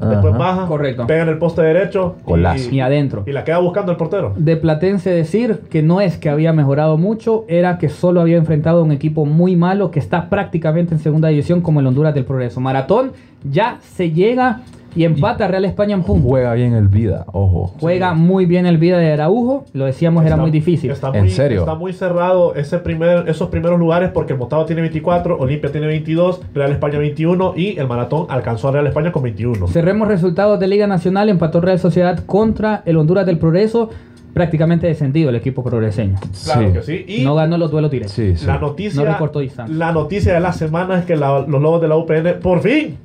después 0.00 0.34
Ajá. 0.34 0.38
baja, 0.38 0.66
Correcto. 0.66 1.06
pega 1.06 1.22
en 1.22 1.28
el 1.28 1.38
poste 1.38 1.62
derecho 1.62 2.16
Golazo. 2.24 2.70
Y 2.70 2.80
adentro. 2.80 3.22
y 3.26 3.32
la 3.32 3.44
queda 3.44 3.58
buscando 3.58 3.92
el 3.92 3.98
portero. 3.98 4.32
de 4.36 4.56
Platense 4.56 5.10
decir 5.10 5.60
que 5.70 5.82
no 5.82 6.00
es 6.00 6.16
que 6.18 6.28
había 6.28 6.52
mejorado 6.52 6.96
mucho, 6.98 7.44
era 7.48 7.78
que 7.78 7.88
solo 7.88 8.20
había 8.20 8.36
enfrentado 8.36 8.80
a 8.80 8.82
un 8.84 8.92
equipo 8.92 9.24
muy 9.26 9.56
malo 9.56 9.90
que 9.90 9.98
está 10.00 10.28
prácticamente 10.28 10.94
en 10.94 11.00
segunda 11.00 11.28
división 11.28 11.60
como 11.60 11.80
el 11.80 11.86
Honduras 11.86 12.14
del 12.14 12.24
Progreso. 12.24 12.60
Maratón 12.60 13.12
ya 13.50 13.78
se 13.82 14.10
llega 14.10 14.60
y 14.96 15.04
empata 15.04 15.48
Real 15.48 15.64
España 15.64 15.94
en 15.94 16.02
punto. 16.02 16.28
Juega 16.28 16.54
bien 16.54 16.74
el 16.74 16.88
Vida, 16.88 17.24
ojo. 17.32 17.72
Juega 17.80 18.14
muy 18.14 18.46
bien 18.46 18.66
el 18.66 18.78
vida 18.78 18.98
de 18.98 19.12
Araujo, 19.12 19.64
lo 19.72 19.84
decíamos 19.86 20.24
era 20.24 20.36
muy 20.36 20.50
difícil. 20.50 20.90
Está 20.90 21.08
¿En 21.14 21.20
muy, 21.24 21.30
serio? 21.30 21.60
Está 21.60 21.74
muy 21.74 21.92
cerrado 21.92 22.54
ese 22.54 22.78
primer, 22.78 23.28
esos 23.28 23.48
primeros 23.48 23.78
lugares 23.78 24.10
porque 24.12 24.32
el 24.34 24.38
Motagua 24.38 24.66
tiene 24.66 24.82
24, 24.82 25.38
Olimpia 25.38 25.72
tiene 25.72 25.86
22, 25.86 26.40
Real 26.54 26.72
España 26.72 26.98
21 26.98 27.54
y 27.56 27.78
el 27.78 27.86
Maratón 27.88 28.26
alcanzó 28.28 28.68
a 28.68 28.72
Real 28.72 28.86
España 28.86 29.10
con 29.12 29.22
21. 29.22 29.66
Cerremos 29.68 30.08
resultados 30.08 30.60
de 30.60 30.68
Liga 30.68 30.86
Nacional, 30.86 31.28
empató 31.28 31.60
Real 31.60 31.78
Sociedad 31.78 32.20
contra 32.24 32.82
el 32.86 32.96
Honduras 32.96 33.26
del 33.26 33.38
Progreso, 33.38 33.90
prácticamente 34.32 34.86
descendido 34.86 35.30
el 35.30 35.36
equipo 35.36 35.62
progreseño. 35.62 36.16
Claro 36.44 36.66
sí. 36.68 36.72
que 36.72 36.82
sí. 36.82 37.04
Y 37.20 37.24
No 37.24 37.34
ganó 37.34 37.56
los 37.58 37.70
duelos 37.70 37.90
directos. 37.90 38.14
Sí, 38.14 38.36
sí. 38.36 38.46
la 38.46 38.58
noticia, 38.58 39.02
No 39.04 39.12
recortó 39.12 39.38
distancia. 39.40 39.76
la 39.76 39.92
noticia 39.92 40.34
de 40.34 40.40
la 40.40 40.52
semana 40.52 40.98
es 40.98 41.04
que 41.04 41.16
la- 41.16 41.40
los 41.46 41.62
Lobos 41.62 41.80
de 41.80 41.88
la 41.88 41.96
UPN 41.96 42.34
por 42.40 42.60
fin 42.60 42.96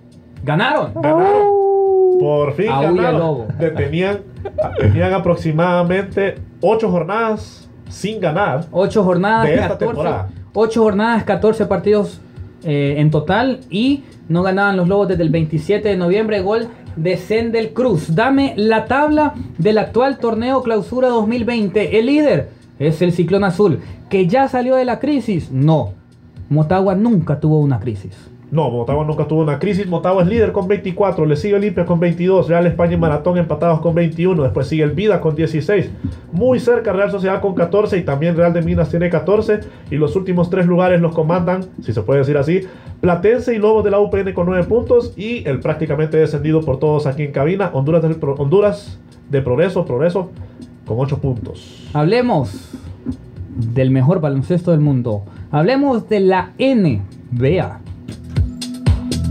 ¡Ganaron! 0.44 0.92
ganaron. 0.96 1.59
Por 2.20 2.54
fin 2.54 2.68
ganaron. 2.68 3.48
Tenían, 3.76 4.20
tenían 4.78 5.14
aproximadamente 5.14 6.36
8 6.62 6.90
jornadas 6.92 7.70
sin 7.90 8.20
ganar. 8.20 8.66
Ocho 8.72 9.04
jornadas, 9.04 9.48
De 9.48 9.56
esta 9.56 9.68
14, 9.70 9.86
temporada. 9.86 10.30
ocho 10.54 10.84
jornadas, 10.84 11.24
14 11.24 11.66
partidos 11.66 12.22
eh, 12.64 12.96
en 12.98 13.10
total 13.10 13.62
y 13.70 14.04
no 14.28 14.44
ganaban 14.44 14.78
los 14.78 14.88
Lobos 14.88 15.08
desde 15.08 15.24
el 15.24 15.30
27 15.30 15.90
de 15.90 15.98
noviembre. 15.98 16.42
Gol 16.42 16.68
de 16.96 17.18
Sendel 17.18 17.74
Cruz. 17.74 18.14
Dame 18.16 18.54
la 18.58 18.86
tabla 18.86 19.34
del 19.58 19.78
actual 19.80 20.18
torneo 20.20 20.62
Clausura 20.62 21.08
2020. 21.10 21.98
El 21.98 22.06
líder 22.06 22.50
es 22.78 23.02
el 23.02 23.12
Ciclón 23.12 23.44
Azul, 23.44 23.80
que 24.10 24.28
ya 24.28 24.48
salió 24.48 24.76
de 24.76 24.86
la 24.86 25.00
crisis. 25.00 25.52
No, 25.52 25.94
Motagua 26.50 26.96
nunca 26.96 27.40
tuvo 27.40 27.60
una 27.60 27.80
crisis. 27.80 28.16
No, 28.52 28.72
Motagua 28.72 29.06
nunca 29.06 29.28
tuvo 29.28 29.42
una 29.42 29.60
crisis. 29.60 29.86
Motagua 29.86 30.24
es 30.24 30.28
líder 30.30 30.52
con 30.52 30.68
24. 30.68 31.24
Le 31.26 31.36
sigue 31.36 31.54
Olimpia 31.54 31.86
con 31.86 32.00
22. 32.00 32.48
Real 32.48 32.66
España 32.66 32.94
y 32.94 32.98
Maratón 32.98 33.38
empatados 33.38 33.80
con 33.80 33.94
21. 33.94 34.42
Después 34.42 34.66
sigue 34.68 34.82
el 34.84 34.92
Vida 34.92 35.22
con 35.22 35.36
16. 35.36 35.90
Muy 36.32 36.60
cerca 36.60 36.92
Real 36.92 37.12
Sociedad 37.12 37.42
con 37.42 37.54
14. 37.54 37.98
Y 37.98 38.02
también 38.02 38.36
Real 38.36 38.52
de 38.52 38.64
Minas 38.64 38.90
tiene 38.90 39.10
14. 39.10 39.60
Y 39.92 39.98
los 39.98 40.16
últimos 40.16 40.50
tres 40.50 40.66
lugares 40.66 41.00
los 41.00 41.14
comandan, 41.14 41.66
si 41.84 41.94
se 41.94 42.02
puede 42.02 42.20
decir 42.22 42.38
así, 42.38 42.62
Platense 43.02 43.54
y 43.54 43.60
Lobos 43.60 43.84
de 43.84 43.92
la 43.92 44.00
UPN 44.00 44.34
con 44.34 44.48
9 44.48 44.64
puntos. 44.64 45.14
Y 45.16 45.48
el 45.48 45.60
prácticamente 45.60 46.18
descendido 46.18 46.62
por 46.62 46.80
todos 46.80 47.06
aquí 47.06 47.22
en 47.24 47.32
cabina, 47.32 47.70
Honduras, 47.74 48.04
Pro- 48.16 48.34
Honduras 48.34 48.98
de 49.30 49.42
Progreso, 49.44 49.86
Progreso 49.86 50.32
con 50.88 50.98
8 51.00 51.20
puntos. 51.20 51.88
Hablemos 51.94 52.72
del 53.76 53.92
mejor 53.92 54.22
baloncesto 54.22 54.72
del 54.72 54.80
mundo. 54.80 55.24
Hablemos 55.52 56.10
de 56.10 56.20
la 56.20 56.54
NBA. 56.58 57.82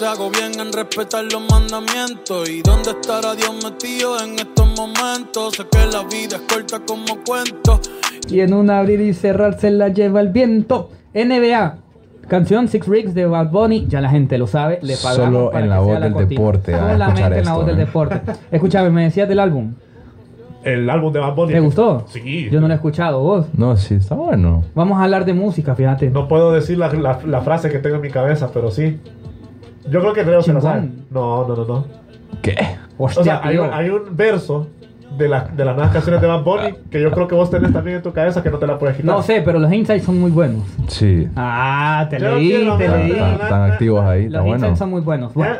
si 0.00 0.04
hago 0.06 0.30
bien 0.30 0.58
en 0.58 0.72
respetar 0.72 1.24
los 1.30 1.42
mandamientos. 1.50 2.48
¿Y 2.48 2.62
dónde 2.62 2.90
estará 2.90 3.34
Dios 3.34 3.52
metido 3.62 4.18
en 4.22 4.38
estos 4.38 4.66
momentos? 4.76 5.54
Sé 5.56 5.64
que 5.70 5.78
la 5.92 6.02
vida 6.04 6.36
es 6.36 6.42
corta 6.52 6.80
como 6.86 7.22
cuento. 7.26 7.80
Y 8.28 8.40
en 8.40 8.54
un 8.54 8.70
abrir 8.70 9.00
y 9.00 9.12
cerrar 9.12 9.58
se 9.60 9.70
la 9.70 9.88
lleva 9.88 10.20
el 10.20 10.28
viento. 10.30 10.90
NBA. 11.14 11.76
Canción 12.28 12.68
Six 12.68 12.86
Rigs 12.86 13.12
de 13.14 13.26
Bad 13.26 13.50
Bunny, 13.50 13.86
ya 13.88 14.00
la 14.00 14.08
gente 14.08 14.38
lo 14.38 14.46
sabe, 14.46 14.78
le 14.82 14.96
pagamos 14.96 15.16
Solo 15.34 15.50
para 15.50 15.64
en 15.64 15.64
que 15.64 15.68
la 15.68 15.74
sea 15.74 15.84
voz 15.84 16.00
del 16.00 16.12
cortina. 16.12 16.28
deporte, 16.40 16.74
a 16.74 16.78
Solamente 16.92 17.38
en 17.38 17.44
la 17.44 17.52
voz 17.54 17.60
esto, 17.62 17.66
del 17.66 17.74
eh. 17.82 17.84
deporte. 17.86 18.20
Escúchame, 18.52 18.90
me 18.90 19.02
decías 19.04 19.28
del 19.28 19.40
álbum. 19.40 19.74
El 20.62 20.88
álbum 20.88 21.12
de 21.12 21.18
Bad 21.18 21.34
Bunny. 21.34 21.52
¿Te 21.52 21.60
gustó? 21.60 22.04
Sí. 22.08 22.48
Yo 22.50 22.60
no 22.60 22.68
lo 22.68 22.72
he 22.72 22.76
escuchado, 22.76 23.20
vos. 23.20 23.46
No, 23.54 23.76
sí, 23.76 23.94
está 23.94 24.14
bueno. 24.14 24.62
Vamos 24.76 24.98
a 25.00 25.04
hablar 25.04 25.24
de 25.24 25.32
música, 25.32 25.74
fíjate. 25.74 26.08
No 26.10 26.28
puedo 26.28 26.52
decir 26.52 26.78
la, 26.78 26.92
la- 26.92 27.18
la 27.26 27.40
frase 27.40 27.68
que 27.70 27.78
tengo 27.80 27.96
en 27.96 28.02
mi 28.02 28.10
cabeza, 28.10 28.50
pero 28.54 28.70
sí. 28.70 28.98
Yo 29.88 30.00
creo 30.00 30.12
que 30.12 30.24
Leo 30.24 30.42
se 30.42 30.52
la 30.52 30.60
sabe. 30.60 30.88
No, 31.10 31.46
no, 31.46 31.56
no, 31.56 31.64
no. 31.64 31.84
¿Qué? 32.42 32.56
O 32.98 33.08
sea, 33.08 33.40
hay 33.42 33.56
un, 33.56 33.72
hay 33.72 33.88
un 33.90 34.14
verso 34.16 34.66
de, 35.16 35.28
la, 35.28 35.44
de 35.44 35.64
las 35.64 35.74
nuevas 35.74 35.92
canciones 35.92 36.20
de 36.20 36.26
Bad 36.28 36.44
Bunny 36.44 36.74
que 36.90 37.00
yo 37.02 37.10
creo 37.10 37.26
que 37.26 37.34
vos 37.34 37.50
tenés 37.50 37.72
también 37.72 37.96
en 37.96 38.02
tu 38.02 38.12
cabeza 38.12 38.42
que 38.42 38.50
no 38.50 38.58
te 38.58 38.66
la 38.66 38.78
puedes 38.78 38.96
quitar. 38.96 39.14
No 39.16 39.22
sé, 39.22 39.42
pero 39.42 39.58
los 39.58 39.72
insights 39.72 40.04
son 40.04 40.20
muy 40.20 40.30
buenos. 40.30 40.62
Sí. 40.88 41.26
Ah, 41.34 42.06
te 42.08 42.18
Yo 42.20 42.36
leí, 42.36 42.50
quiero 42.50 42.76
te 42.76 42.88
ver- 42.88 42.98
leí. 43.00 43.10
Están, 43.12 43.32
están 43.32 43.72
activos 43.72 44.04
ahí, 44.04 44.28
Los 44.28 44.42
bueno. 44.42 44.56
insights 44.56 44.78
son 44.78 44.90
muy 44.90 45.00
buenos. 45.00 45.34
Bueno, 45.34 45.54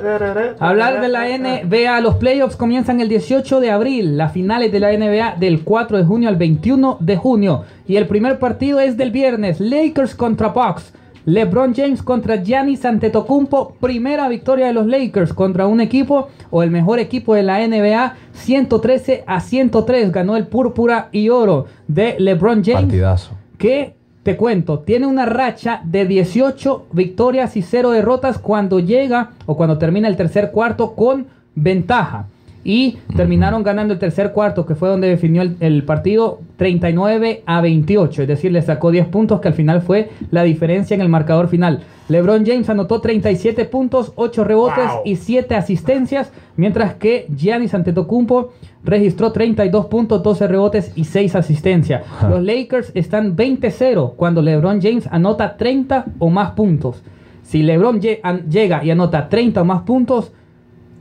hablar 0.60 1.00
de 1.00 1.08
la 1.08 1.26
NBA, 1.28 2.00
los 2.00 2.16
playoffs 2.16 2.56
comienzan 2.56 3.00
el 3.00 3.08
18 3.08 3.60
de 3.60 3.70
abril, 3.70 4.16
las 4.16 4.32
finales 4.32 4.70
de 4.72 4.80
la 4.80 4.92
NBA 4.92 5.36
del 5.38 5.62
4 5.64 5.98
de 5.98 6.04
junio 6.04 6.28
al 6.28 6.36
21 6.36 6.98
de 7.00 7.16
junio. 7.16 7.64
Y 7.86 7.96
el 7.96 8.06
primer 8.06 8.38
partido 8.38 8.80
es 8.80 8.96
del 8.96 9.10
viernes, 9.10 9.60
Lakers 9.60 10.14
contra 10.14 10.48
Bucks. 10.48 10.92
LeBron 11.26 11.74
James 11.74 12.02
contra 12.02 12.36
Giannis 12.36 12.84
Antetokounmpo, 12.84 13.76
primera 13.80 14.28
victoria 14.28 14.66
de 14.66 14.72
los 14.72 14.86
Lakers 14.86 15.32
contra 15.32 15.66
un 15.66 15.80
equipo 15.80 16.28
o 16.50 16.62
el 16.62 16.70
mejor 16.70 16.98
equipo 16.98 17.34
de 17.34 17.42
la 17.42 17.66
NBA, 17.66 18.14
113 18.32 19.24
a 19.26 19.40
103 19.40 20.12
ganó 20.12 20.36
el 20.36 20.46
púrpura 20.46 21.08
y 21.12 21.28
oro 21.28 21.66
de 21.88 22.16
LeBron 22.18 22.64
James 22.64 22.82
Partidazo. 22.82 23.32
que 23.58 23.94
te 24.22 24.36
cuento, 24.36 24.80
tiene 24.80 25.06
una 25.06 25.24
racha 25.24 25.80
de 25.84 26.04
18 26.04 26.86
victorias 26.92 27.56
y 27.56 27.62
0 27.62 27.90
derrotas 27.90 28.38
cuando 28.38 28.78
llega 28.78 29.30
o 29.46 29.56
cuando 29.56 29.78
termina 29.78 30.08
el 30.08 30.16
tercer 30.16 30.50
cuarto 30.50 30.94
con 30.94 31.26
ventaja. 31.54 32.26
Y 32.62 32.98
terminaron 33.16 33.62
ganando 33.62 33.94
el 33.94 33.98
tercer 33.98 34.32
cuarto, 34.32 34.66
que 34.66 34.74
fue 34.74 34.88
donde 34.90 35.08
definió 35.08 35.40
el, 35.42 35.56
el 35.60 35.82
partido 35.84 36.40
39 36.56 37.42
a 37.46 37.60
28. 37.62 38.22
Es 38.22 38.28
decir, 38.28 38.52
le 38.52 38.60
sacó 38.62 38.90
10 38.90 39.06
puntos, 39.08 39.40
que 39.40 39.48
al 39.48 39.54
final 39.54 39.80
fue 39.80 40.10
la 40.30 40.42
diferencia 40.42 40.94
en 40.94 41.00
el 41.00 41.08
marcador 41.08 41.48
final. 41.48 41.80
LeBron 42.08 42.44
James 42.44 42.68
anotó 42.68 43.00
37 43.00 43.64
puntos, 43.66 44.12
8 44.16 44.44
rebotes 44.44 44.84
Wow. 44.92 45.02
y 45.04 45.16
7 45.16 45.54
asistencias, 45.54 46.32
mientras 46.56 46.94
que 46.94 47.26
Giannis 47.34 47.72
Antetokounmpo 47.72 48.52
registró 48.84 49.32
32 49.32 49.86
puntos, 49.86 50.22
12 50.22 50.46
rebotes 50.48 50.92
y 50.96 51.04
6 51.04 51.36
asistencias. 51.36 52.02
Los 52.28 52.42
Lakers 52.42 52.90
están 52.94 53.36
20-0 53.36 54.14
cuando 54.16 54.42
LeBron 54.42 54.82
James 54.82 55.08
anota 55.10 55.56
30 55.56 56.06
o 56.18 56.28
más 56.30 56.50
puntos. 56.52 57.02
Si 57.42 57.62
LeBron 57.62 58.00
llega 58.00 58.84
y 58.84 58.90
anota 58.90 59.28
30 59.28 59.62
o 59.62 59.64
más 59.64 59.82
puntos, 59.82 60.32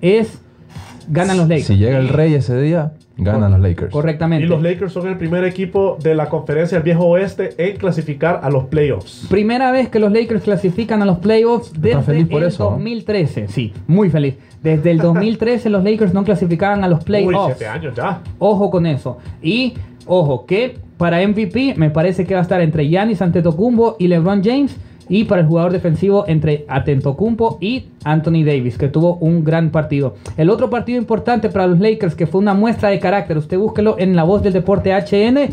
es 0.02 0.42
ganan 1.10 1.38
los 1.38 1.48
Lakers. 1.48 1.68
Si 1.68 1.78
llega 1.78 1.98
el 1.98 2.08
rey 2.10 2.34
ese 2.34 2.60
día, 2.62 2.94
ganan 3.18 3.52
los 3.52 3.60
Lakers. 3.60 3.92
Correctamente. 3.92 4.46
Y 4.46 4.50
los 4.50 4.62
Lakers 4.62 4.94
son 4.94 5.08
el 5.08 5.18
primer 5.18 5.44
equipo 5.44 5.98
de 6.02 6.16
la 6.16 6.30
conferencia 6.30 6.78
del 6.78 6.84
viejo 6.86 7.06
oeste 7.06 7.50
en 7.58 7.78
clasificar 7.78 8.40
a 8.44 8.50
los 8.50 8.66
playoffs. 8.66 9.26
Primera 9.30 9.72
vez 9.72 9.90
que 9.90 10.00
los 10.00 10.12
Lakers 10.12 10.44
clasifican 10.44 11.02
a 11.02 11.06
los 11.06 11.18
playoffs 11.20 11.74
desde 11.80 12.02
feliz 12.04 12.28
por 12.28 12.42
el 12.44 12.48
eso, 12.50 12.64
¿no? 12.66 12.70
2013. 12.72 13.48
Sí, 13.50 13.74
muy 13.88 14.10
feliz. 14.10 14.36
Desde 14.64 14.92
el 14.92 14.98
2013 15.00 15.70
los 15.70 15.84
Lakers 15.84 16.14
no 16.14 16.24
clasificaban 16.24 16.84
a 16.84 16.88
los 16.88 17.00
Uy, 17.00 17.06
playoffs. 17.06 17.56
siete 17.58 17.68
años 17.68 17.96
ya. 17.96 18.22
Ojo 18.38 18.70
con 18.70 18.86
eso. 18.86 19.18
Y 19.42 19.74
ojo 20.06 20.46
que 20.46 20.78
para 20.98 21.26
MVP 21.28 21.76
me 21.78 21.90
parece 21.90 22.26
que 22.26 22.34
va 22.34 22.42
a 22.42 22.44
estar 22.44 22.62
entre 22.62 22.88
Giannis 22.88 23.22
Antetokounmpo 23.22 23.96
y 24.00 24.08
LeBron 24.08 24.44
James. 24.44 24.76
Y 25.10 25.26
para 25.26 25.42
el 25.42 25.48
jugador 25.48 25.72
defensivo 25.72 26.26
entre 26.28 26.66
Antetokounmpo 26.68 27.58
y 27.60 27.88
Anthony 28.04 28.44
Davis, 28.46 28.78
que 28.78 28.88
tuvo 28.88 29.16
un 29.16 29.44
gran 29.44 29.72
partido. 29.72 30.16
El 30.38 30.50
otro 30.50 30.70
partido 30.70 31.00
importante 31.00 31.50
para 31.50 31.68
los 31.68 31.80
Lakers, 31.80 32.16
que 32.16 32.28
fue 32.28 32.40
una 32.40 32.54
muestra 32.54 32.90
de 32.90 33.00
carácter, 33.00 33.38
usted 33.38 33.58
búsquelo 33.58 33.96
en 33.98 34.16
La 34.16 34.24
Voz 34.24 34.44
del 34.44 34.54
Deporte 34.54 34.94
HN, 34.94 35.50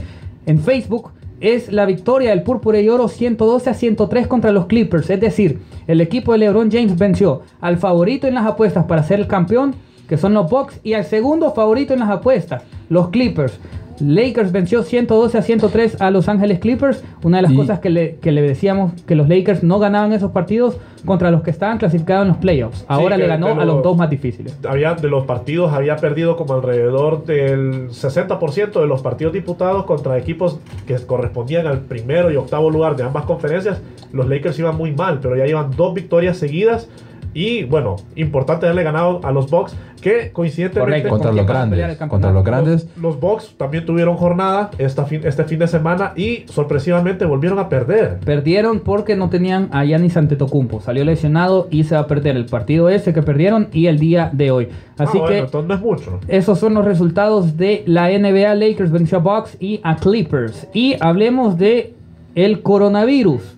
en 0.46 0.58
Facebook, 0.58 1.10
es 1.40 1.72
la 1.72 1.84
victoria 1.84 2.30
del 2.30 2.42
Púrpura 2.42 2.80
y 2.80 2.88
Oro 2.88 3.08
112 3.08 3.70
a 3.70 3.74
103 3.74 4.26
contra 4.26 4.52
los 4.52 4.66
Clippers. 4.66 5.10
Es 5.10 5.20
decir, 5.20 5.60
el 5.86 6.00
equipo 6.00 6.32
de 6.32 6.38
LeBron 6.38 6.70
James 6.70 6.96
venció 6.96 7.42
al 7.60 7.76
favorito 7.76 8.26
en 8.26 8.34
las 8.34 8.46
apuestas 8.46 8.84
para 8.84 9.02
ser 9.02 9.20
el 9.20 9.26
campeón, 9.26 9.74
que 10.08 10.16
son 10.16 10.34
los 10.34 10.48
Bucks, 10.48 10.80
y 10.82 10.94
al 10.94 11.04
segundo 11.04 11.52
favorito 11.52 11.92
en 11.92 12.00
las 12.00 12.10
apuestas, 12.10 12.62
los 12.88 13.08
Clippers. 13.08 13.58
Lakers 14.00 14.52
venció 14.52 14.82
112 14.82 15.38
a 15.38 15.42
103 15.42 16.00
a 16.00 16.10
Los 16.10 16.28
Ángeles 16.28 16.58
Clippers. 16.58 17.02
Una 17.22 17.38
de 17.38 17.42
las 17.42 17.52
Y- 17.52 17.56
cosas 17.56 17.80
que 17.80 17.90
le, 17.90 18.16
que 18.16 18.32
le 18.32 18.42
decíamos 18.42 18.92
que 19.06 19.14
los 19.14 19.28
Lakers 19.28 19.62
no 19.62 19.78
ganaban 19.78 20.12
esos 20.12 20.30
partidos 20.32 20.76
contra 21.04 21.30
los 21.30 21.42
que 21.42 21.50
estaban 21.50 21.78
clasificados 21.78 22.22
en 22.22 22.28
los 22.28 22.36
playoffs. 22.38 22.84
Ahora 22.88 23.16
Sí, 23.16 23.22
le 23.22 23.28
ganó 23.28 23.46
a 23.48 23.54
los 23.64 23.66
los- 23.76 23.82
dos 23.82 23.96
más 23.96 24.10
difíciles. 24.10 24.58
Había, 24.68 24.94
de 24.94 25.08
los 25.08 25.24
partidos 25.24 25.72
había 25.72 25.96
perdido 25.96 26.36
como 26.36 26.54
alrededor 26.54 27.24
del 27.24 27.90
60% 27.90 28.80
de 28.80 28.86
los 28.86 29.02
partidos 29.02 29.32
disputados 29.32 29.84
contra 29.84 30.18
equipos 30.18 30.58
que 30.86 30.96
correspondían 30.96 31.66
al 31.66 31.80
primero 31.80 32.30
y 32.32 32.36
octavo 32.36 32.70
lugar 32.70 32.96
de 32.96 33.04
ambas 33.04 33.24
conferencias. 33.24 33.80
Los 34.12 34.28
Lakers 34.28 34.58
iban 34.58 34.76
muy 34.76 34.92
mal, 34.92 35.20
pero 35.20 35.36
ya 35.36 35.46
llevan 35.46 35.70
dos 35.76 35.94
victorias 35.94 36.36
seguidas. 36.36 36.88
Y 37.36 37.64
bueno, 37.64 37.96
importante 38.16 38.64
haberle 38.64 38.82
ganado 38.82 39.20
a 39.22 39.30
los 39.30 39.50
Bucks, 39.50 39.76
que 40.00 40.30
coincidentemente 40.32 41.02
Correcto. 41.02 41.10
Contra 41.10 41.28
¿Con 41.30 41.36
los 41.36 41.46
grandes. 41.46 41.98
Contra 42.08 42.32
los 42.32 42.44
grandes. 42.44 42.84
los, 42.94 43.02
los 43.02 43.20
Bucks 43.20 43.54
también 43.58 43.84
tuvieron 43.84 44.16
jornada 44.16 44.70
esta 44.78 45.04
fin- 45.04 45.20
este 45.24 45.44
fin 45.44 45.58
de 45.58 45.68
semana 45.68 46.12
y 46.16 46.44
sorpresivamente 46.48 47.26
volvieron 47.26 47.58
a 47.58 47.68
perder. 47.68 48.20
Perdieron 48.24 48.80
porque 48.80 49.16
no 49.16 49.28
tenían 49.28 49.68
a 49.72 49.84
Giannis 49.84 50.16
Antetokounmpo. 50.16 50.80
Salió 50.80 51.04
lesionado 51.04 51.68
y 51.70 51.84
se 51.84 51.94
va 51.94 52.02
a 52.02 52.06
perder 52.06 52.36
el 52.36 52.46
partido 52.46 52.88
ese 52.88 53.12
que 53.12 53.20
perdieron 53.22 53.68
y 53.72 53.86
el 53.88 53.98
día 53.98 54.30
de 54.32 54.50
hoy. 54.50 54.68
Así 54.96 55.18
Ah, 55.18 55.20
bueno, 55.20 55.26
que 55.26 55.38
entonces 55.40 55.68
no 55.68 55.74
es 55.74 55.80
mucho. 55.80 56.20
Esos 56.28 56.58
son 56.58 56.72
los 56.72 56.86
resultados 56.86 57.58
de 57.58 57.82
la 57.86 58.08
NBA. 58.08 58.54
Lakers 58.54 58.90
venció 58.90 59.18
a 59.18 59.20
Bucks 59.20 59.56
y 59.60 59.80
a 59.82 59.96
Clippers. 59.96 60.68
Y 60.72 60.96
hablemos 61.00 61.58
de 61.58 61.92
el 62.34 62.62
coronavirus. 62.62 63.55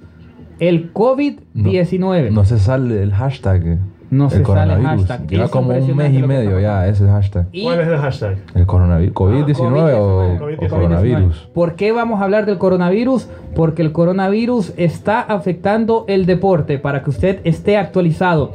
El 0.58 0.92
COVID-19. 0.92 2.30
No 2.30 2.44
se 2.44 2.58
sale 2.58 3.02
el 3.02 3.12
hashtag. 3.12 3.78
No 4.10 4.24
el 4.24 4.30
se 4.30 4.44
sale 4.44 4.74
el 4.74 4.82
hashtag. 4.82 5.26
Lleva 5.28 5.44
Es 5.44 5.50
como 5.50 5.68
un 5.68 5.96
mes 5.96 6.14
y 6.14 6.22
medio 6.22 6.58
ya 6.60 6.86
ese 6.88 7.06
hashtag. 7.06 7.46
Y- 7.52 7.64
¿Cuál 7.64 7.80
es 7.80 7.88
el 7.88 7.98
hashtag? 7.98 8.36
El 8.54 8.66
coronavirus. 8.66 9.14
¿COVID-19 9.14 9.94
o, 9.98 10.38
COVID-19. 10.38 10.56
o 10.66 10.68
coronavirus? 10.68 11.50
¿Por 11.52 11.74
qué 11.74 11.92
vamos 11.92 12.20
a 12.20 12.24
hablar 12.24 12.46
del 12.46 12.58
coronavirus? 12.58 13.28
Porque 13.54 13.82
el 13.82 13.92
coronavirus 13.92 14.72
está 14.76 15.20
afectando 15.20 16.04
el 16.08 16.24
deporte, 16.26 16.78
para 16.78 17.02
que 17.02 17.10
usted 17.10 17.40
esté 17.44 17.76
actualizado. 17.76 18.52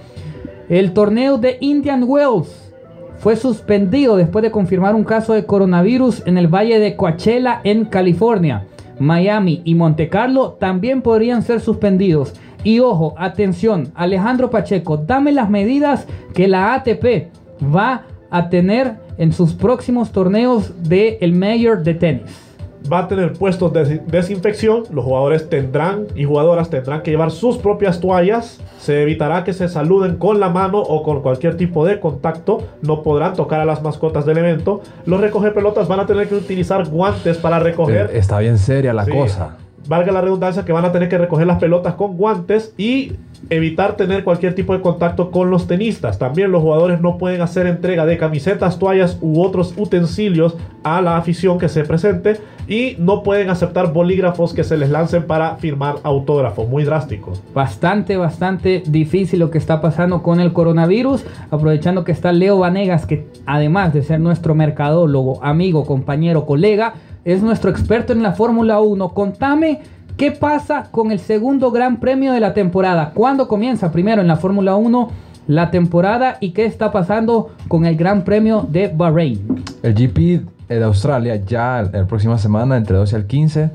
El 0.70 0.94
torneo 0.94 1.38
de 1.38 1.58
Indian 1.60 2.04
Wells 2.08 2.74
fue 3.18 3.36
suspendido 3.36 4.16
después 4.18 4.42
de 4.44 4.50
confirmar 4.52 4.96
un 4.96 5.04
caso 5.04 5.34
de 5.34 5.46
coronavirus 5.46 6.24
en 6.26 6.38
el 6.38 6.48
valle 6.48 6.80
de 6.80 6.96
Coachella, 6.96 7.62
en 7.64 7.86
California. 7.86 8.66
Miami 9.04 9.62
y 9.66 9.76
Monte 9.76 10.10
Carlo 10.10 10.54
también 10.60 11.02
podrían 11.02 11.44
ser 11.44 11.60
suspendidos. 11.60 12.34
Y 12.64 12.80
ojo, 12.80 13.14
atención, 13.18 13.92
Alejandro 13.96 14.50
Pacheco, 14.50 14.98
dame 14.98 15.32
las 15.32 15.50
medidas 15.50 16.08
que 16.34 16.48
la 16.48 16.74
ATP 16.74 17.28
va 17.64 18.04
a 18.32 18.50
tener 18.50 18.96
en 19.18 19.34
sus 19.34 19.54
próximos 19.54 20.12
torneos 20.12 20.72
del 20.88 21.18
el 21.20 21.34
Mayor 21.34 21.84
de 21.84 21.94
tenis. 21.94 22.53
Va 22.92 23.00
a 23.00 23.08
tener 23.08 23.34
puestos 23.34 23.72
de 23.74 24.02
desinfección. 24.08 24.84
Los 24.92 25.06
jugadores 25.06 25.50
tendrán 25.50 26.08
y 26.16 26.26
jugadoras 26.26 26.70
tendrán 26.70 27.02
que 27.02 27.12
llevar 27.12 27.32
sus 27.32 27.58
propias 27.58 28.00
toallas. 28.00 28.60
Se 28.80 29.02
evitará 29.04 29.44
que 29.44 29.54
se 29.54 29.70
saluden 29.70 30.18
con 30.18 30.40
la 30.40 30.50
mano 30.50 30.80
o 30.80 31.04
con 31.04 31.22
cualquier 31.22 31.56
tipo 31.58 31.86
de 31.86 32.00
contacto. 32.00 32.64
No 32.82 33.02
podrán 33.04 33.34
tocar 33.34 33.62
a 33.62 33.66
las 33.66 33.82
mascotas 33.82 34.26
del 34.26 34.38
evento. 34.40 34.82
Los 35.06 35.22
recoge 35.22 35.52
pelotas 35.52 35.88
van 35.88 36.02
a 36.02 36.06
tener 36.06 36.28
que 36.28 36.36
utilizar 36.36 36.88
guantes 36.90 37.38
para 37.38 37.60
recoger. 37.60 38.08
Pero 38.08 38.20
Está 38.20 38.40
bien 38.40 38.58
seria 38.58 38.94
la 38.94 39.06
Sí. 39.06 39.12
cosa. 39.12 39.58
Valga 39.88 40.12
la 40.12 40.22
redundancia 40.22 40.66
que 40.66 40.72
van 40.72 40.86
a 40.86 40.92
tener 40.92 41.10
que 41.10 41.18
recoger 41.18 41.48
las 41.48 41.60
pelotas 41.60 41.96
con 41.96 42.18
guantes 42.18 42.74
y 42.78 43.14
evitar 43.50 43.98
tener 43.98 44.24
cualquier 44.24 44.56
tipo 44.56 44.74
de 44.74 44.82
contacto 44.82 45.32
con 45.32 45.50
los 45.50 45.68
tenistas. 45.68 46.18
También 46.18 46.52
los 46.52 46.62
jugadores 46.62 47.02
no 47.02 47.18
pueden 47.18 47.42
hacer 47.42 47.68
entrega 47.68 48.06
de 48.06 48.18
camisetas, 48.18 48.80
toallas 48.80 49.18
u 49.22 49.42
otros 49.42 49.74
utensilios 49.78 50.56
a 50.84 51.02
la 51.02 51.18
afición 51.18 51.60
que 51.60 51.70
se 51.70 51.84
presente 51.84 52.38
y 52.68 52.96
no 53.00 53.24
pueden 53.24 53.50
aceptar 53.50 53.92
bolígrafos 53.92 54.54
que 54.54 54.64
se 54.64 54.78
les 54.78 54.90
lancen 54.90 55.24
para 55.24 55.58
firmar 55.58 55.96
autógrafos. 56.04 56.68
Muy 56.68 56.84
drástico. 56.84 57.34
Bastante, 57.54 58.16
bastante 58.18 58.84
difícil 58.86 59.40
lo 59.40 59.52
que 59.52 59.58
está 59.58 59.82
pasando 59.82 60.24
con 60.24 60.40
el 60.40 60.54
coronavirus. 60.54 61.26
Aprovechando 61.52 62.04
que 62.04 62.14
está 62.14 62.32
Leo 62.32 62.60
Vanegas, 62.60 63.06
que 63.06 63.28
además 63.46 63.94
de 63.94 64.04
ser 64.04 64.20
nuestro 64.20 64.56
mercadólogo, 64.56 65.44
amigo, 65.44 65.86
compañero, 65.86 66.46
colega, 66.46 66.94
es 67.26 67.42
nuestro 67.42 67.70
experto 67.70 68.14
en 68.14 68.24
la 68.24 68.34
Fórmula 68.34 68.80
1. 68.80 69.10
Contame 69.14 69.82
¿Qué 70.18 70.32
pasa 70.32 70.90
con 70.92 71.12
el 71.12 71.20
segundo 71.20 71.72
gran 71.72 72.00
premio 72.00 72.34
de 72.34 72.40
la 72.40 72.54
temporada? 72.54 73.12
¿Cuándo 73.16 73.48
comienza 73.48 73.92
primero 73.92 74.22
en 74.22 74.28
la 74.28 74.36
Fórmula 74.36 74.76
1 74.76 75.10
la 75.48 75.72
temporada 75.72 76.38
y 76.40 76.52
qué 76.52 76.66
está 76.66 76.92
pasando 76.92 77.52
con 77.68 77.86
el 77.86 77.96
Gran 77.98 78.24
Premio 78.24 78.66
de 78.70 78.90
Bahrein? 78.96 79.64
El 79.82 79.96
GP 79.96 80.46
de 80.70 80.84
Australia 80.84 81.36
ya 81.38 81.90
la 81.92 82.06
próxima 82.06 82.38
semana, 82.38 82.78
entre 82.78 82.96
12 82.96 83.16
al 83.16 83.26
15, 83.26 83.72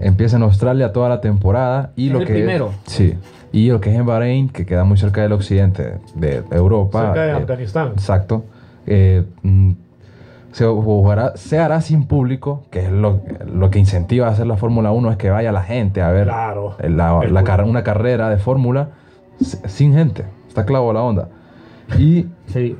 empieza 0.00 0.36
en 0.36 0.42
Australia 0.42 0.92
toda 0.92 1.08
la 1.08 1.20
temporada. 1.20 1.92
Y 1.94 2.08
Es 2.08 2.12
lo 2.12 2.20
el 2.20 2.26
que 2.26 2.32
primero. 2.34 2.72
Sí. 2.86 3.14
Y 3.52 3.70
lo 3.70 3.80
que 3.80 3.90
es 3.90 3.96
en 3.96 4.06
Bahrein, 4.06 4.48
que 4.48 4.66
queda 4.66 4.82
muy 4.82 4.98
cerca 4.98 5.22
del 5.22 5.32
occidente 5.32 5.94
de 6.16 6.42
Europa. 6.50 7.00
Cerca 7.00 7.22
de 7.22 7.30
eh, 7.30 7.34
Afganistán. 7.34 7.92
Exacto. 7.92 8.44
Eh, 8.86 9.22
mm, 9.42 9.72
se, 10.56 10.64
jugará- 10.64 11.36
se 11.36 11.58
hará 11.58 11.82
sin 11.82 12.06
público, 12.06 12.62
que 12.70 12.86
es 12.86 12.90
lo, 12.90 13.20
lo 13.52 13.68
que 13.70 13.78
incentiva 13.78 14.26
a 14.28 14.30
hacer 14.30 14.46
la 14.46 14.56
Fórmula 14.56 14.90
1, 14.90 15.10
es 15.10 15.16
que 15.18 15.28
vaya 15.28 15.52
la 15.52 15.62
gente 15.62 16.00
a 16.00 16.10
ver 16.10 16.24
Claro. 16.28 16.76
la- 16.82 17.20
la 17.24 17.42
carre- 17.44 17.64
una 17.68 17.82
carrera 17.84 18.30
de 18.30 18.38
Fórmula 18.38 18.88
sin 19.38 19.92
gente. 19.92 20.24
Está 20.48 20.64
clavo 20.64 20.94
la 20.94 21.02
onda. 21.02 21.28
Y 21.98 22.24
Sí. 22.46 22.74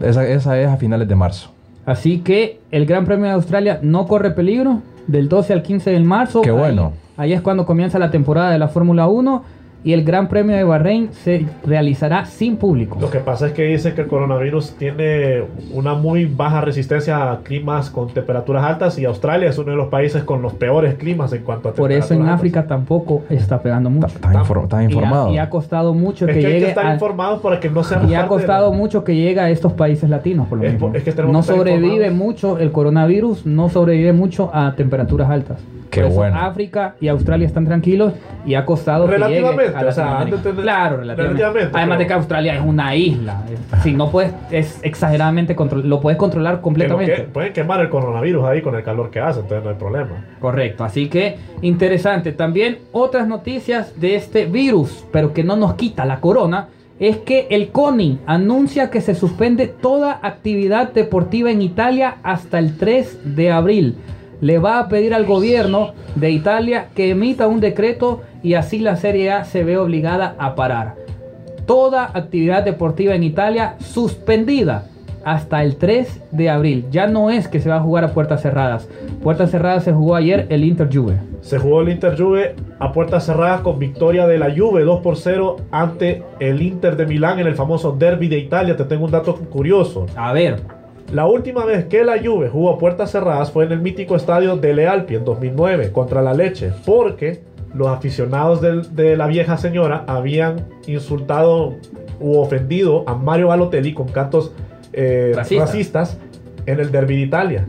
esa, 0.00 0.26
esa 0.26 0.58
es 0.60 0.68
a 0.68 0.76
finales 0.76 1.08
de 1.08 1.14
marzo. 1.16 1.50
Así 1.86 2.18
que 2.18 2.60
el 2.70 2.84
Gran 2.84 3.06
Premio 3.06 3.24
de 3.26 3.32
Australia 3.32 3.78
no 3.80 4.06
corre 4.06 4.32
peligro 4.32 4.80
del 5.06 5.30
12 5.30 5.54
al 5.54 5.62
15 5.62 5.90
de 5.90 6.00
marzo. 6.00 6.42
Qué 6.42 6.50
Ahí- 6.50 6.56
bueno. 6.58 6.92
Ahí 7.16 7.32
es 7.32 7.40
cuando 7.40 7.64
comienza 7.64 7.98
la 7.98 8.10
temporada 8.10 8.50
de 8.50 8.58
la 8.58 8.68
Fórmula 8.68 9.06
1 9.08 9.42
y 9.84 9.92
el 9.92 10.04
Gran 10.04 10.28
Premio 10.28 10.54
de 10.56 10.64
Bahrein 10.64 11.10
se 11.12 11.46
realizará 11.64 12.24
sin 12.24 12.56
público. 12.56 12.98
Lo 13.00 13.10
que 13.10 13.18
pasa 13.18 13.46
es 13.48 13.52
que 13.52 13.64
dicen 13.64 13.94
que 13.94 14.02
el 14.02 14.06
coronavirus 14.06 14.72
tiene 14.78 15.42
una 15.72 15.94
muy 15.94 16.24
baja 16.24 16.60
resistencia 16.60 17.32
a 17.32 17.38
climas 17.40 17.90
con 17.90 18.08
temperaturas 18.08 18.64
altas 18.64 18.98
y 18.98 19.04
Australia 19.04 19.48
es 19.48 19.58
uno 19.58 19.72
de 19.72 19.76
los 19.76 19.88
países 19.88 20.22
con 20.24 20.40
los 20.42 20.52
peores 20.54 20.94
climas 20.94 21.32
en 21.32 21.42
cuanto 21.42 21.70
a 21.70 21.72
Por 21.72 21.90
eso 21.90 22.14
en 22.14 22.20
temperaturas 22.20 22.34
África 22.38 22.66
tampoco 22.66 23.22
está 23.28 23.60
pegando 23.60 23.90
mucho. 23.90 24.06
Estás 24.06 24.32
Y 24.32 24.36
ha- 24.36 24.82
informado. 24.82 25.32
Y 25.32 25.38
ha, 25.38 25.50
costado 25.50 25.94
mucho 25.94 26.26
que 26.26 26.32
que 26.32 26.38
hay 26.38 26.44
que 26.44 26.50
llegue 26.52 26.68
estar 26.68 26.86
a- 26.86 26.94
informados 26.94 27.40
para 27.40 27.58
que 27.58 27.68
no 27.68 27.82
sean 27.82 28.08
y 28.08 28.14
ha 28.14 28.26
costado 28.28 28.70
la- 28.70 28.76
mucho 28.76 29.02
que 29.04 29.16
llegue 29.16 29.40
a 29.40 29.50
estos 29.50 29.72
países 29.72 30.08
latinos, 30.08 30.46
por 30.46 30.58
lo 30.58 30.64
Es 30.64 30.72
mismo. 30.74 30.88
por- 30.88 30.96
es 30.96 31.02
que 31.02 31.12
no 31.22 31.42
sobrevive 31.42 32.06
informados. 32.06 32.14
mucho 32.14 32.58
el 32.58 32.70
coronavirus, 32.70 33.46
no 33.46 33.68
sobrevive 33.68 34.12
mucho 34.12 34.50
a 34.54 34.74
temperaturas 34.76 35.28
altas. 35.28 35.58
Qué 35.90 36.00
Por 36.00 36.08
eso 36.08 36.16
bueno. 36.20 36.38
África 36.40 36.94
y 37.02 37.08
Australia 37.08 37.46
están 37.46 37.66
tranquilos 37.66 38.14
y 38.46 38.54
ha 38.54 38.64
costado 38.64 39.06
que 39.06 39.18
llegue 39.18 39.42
Relativamente, 39.80 40.34
o 40.36 40.42
sea, 40.42 40.52
de 40.52 40.62
Claro, 40.62 40.96
relativamente. 40.98 41.38
relativamente, 41.44 41.78
Además 41.78 41.98
de 41.98 42.06
que 42.06 42.12
Australia 42.12 42.54
es 42.54 42.62
una 42.64 42.94
isla. 42.96 43.42
Si 43.82 43.92
no 43.92 44.10
puedes, 44.10 44.32
es 44.50 44.80
exageradamente 44.82 45.54
control, 45.56 45.88
lo 45.88 46.00
puedes 46.00 46.18
controlar 46.18 46.60
completamente. 46.60 47.14
que- 47.14 47.22
pueden 47.22 47.52
quemar 47.52 47.80
el 47.80 47.88
coronavirus 47.88 48.44
ahí 48.44 48.62
con 48.62 48.74
el 48.74 48.82
calor 48.82 49.10
que 49.10 49.20
hace, 49.20 49.40
entonces 49.40 49.64
no 49.64 49.70
hay 49.70 49.76
problema. 49.76 50.10
Correcto, 50.40 50.84
así 50.84 51.08
que 51.08 51.36
interesante. 51.62 52.32
También 52.32 52.78
otras 52.92 53.26
noticias 53.28 53.98
de 54.00 54.14
este 54.16 54.46
virus, 54.46 55.04
pero 55.12 55.32
que 55.32 55.44
no 55.44 55.56
nos 55.56 55.74
quita 55.74 56.04
la 56.04 56.20
corona, 56.20 56.68
es 57.00 57.16
que 57.16 57.48
el 57.50 57.70
CONI 57.70 58.20
anuncia 58.26 58.90
que 58.90 59.00
se 59.00 59.14
suspende 59.14 59.66
toda 59.66 60.20
actividad 60.22 60.92
deportiva 60.92 61.50
en 61.50 61.60
Italia 61.62 62.16
hasta 62.22 62.58
el 62.58 62.76
3 62.76 63.18
de 63.36 63.50
abril. 63.50 63.96
Le 64.42 64.58
va 64.58 64.80
a 64.80 64.88
pedir 64.88 65.14
al 65.14 65.24
gobierno 65.24 65.92
de 66.16 66.32
Italia 66.32 66.88
que 66.96 67.10
emita 67.10 67.46
un 67.46 67.60
decreto 67.60 68.22
y 68.42 68.54
así 68.54 68.80
la 68.80 68.96
Serie 68.96 69.30
A 69.30 69.44
se 69.44 69.62
ve 69.62 69.78
obligada 69.78 70.34
a 70.36 70.56
parar. 70.56 70.96
Toda 71.64 72.10
actividad 72.12 72.64
deportiva 72.64 73.14
en 73.14 73.22
Italia 73.22 73.76
suspendida 73.78 74.86
hasta 75.24 75.62
el 75.62 75.76
3 75.76 76.22
de 76.32 76.50
abril. 76.50 76.86
Ya 76.90 77.06
no 77.06 77.30
es 77.30 77.46
que 77.46 77.60
se 77.60 77.68
va 77.68 77.76
a 77.76 77.80
jugar 77.82 78.02
a 78.02 78.14
puertas 78.14 78.42
cerradas. 78.42 78.88
Puertas 79.22 79.52
cerradas 79.52 79.84
se 79.84 79.92
jugó 79.92 80.16
ayer 80.16 80.48
el 80.48 80.64
Inter 80.64 80.88
Juve. 80.92 81.18
Se 81.40 81.58
jugó 81.58 81.82
el 81.82 81.90
Inter 81.90 82.20
Juve 82.20 82.56
a 82.80 82.90
puertas 82.90 83.26
cerradas 83.26 83.60
con 83.60 83.78
victoria 83.78 84.26
de 84.26 84.38
la 84.38 84.52
Juve 84.52 84.82
2 84.82 85.02
por 85.02 85.18
0 85.18 85.58
ante 85.70 86.24
el 86.40 86.62
Inter 86.62 86.96
de 86.96 87.06
Milán 87.06 87.38
en 87.38 87.46
el 87.46 87.54
famoso 87.54 87.92
Derby 87.92 88.26
de 88.26 88.38
Italia. 88.38 88.76
Te 88.76 88.86
tengo 88.86 89.04
un 89.04 89.12
dato 89.12 89.36
curioso. 89.36 90.06
A 90.16 90.32
ver, 90.32 90.56
La 91.12 91.26
última 91.26 91.64
vez 91.66 91.84
que 91.86 92.04
la 92.04 92.14
Juve 92.22 92.48
jugó 92.48 92.70
a 92.70 92.78
puertas 92.78 93.10
cerradas 93.10 93.50
fue 93.50 93.64
en 93.66 93.72
el 93.72 93.80
mítico 93.80 94.16
estadio 94.16 94.56
de 94.56 94.72
Lealpi 94.74 95.14
en 95.16 95.24
2009 95.24 95.92
contra 95.92 96.22
la 96.22 96.32
Leche, 96.32 96.72
porque 96.86 97.42
los 97.74 97.88
aficionados 97.88 98.60
del- 98.62 98.94
de 98.96 99.16
la 99.16 99.26
vieja 99.26 99.56
señora 99.58 100.04
habían 100.06 100.66
insultado 100.86 101.74
u 102.20 102.38
ofendido 102.38 103.04
a 103.06 103.14
Mario 103.14 103.48
Balotelli 103.48 103.92
con 103.94 104.08
cantos 104.08 104.52
eh, 104.94 105.32
Racistas. 105.34 105.68
racistas 105.68 106.18
en 106.66 106.80
el 106.80 106.90
Derby 106.90 107.16
de 107.16 107.22
Italia. 107.22 107.66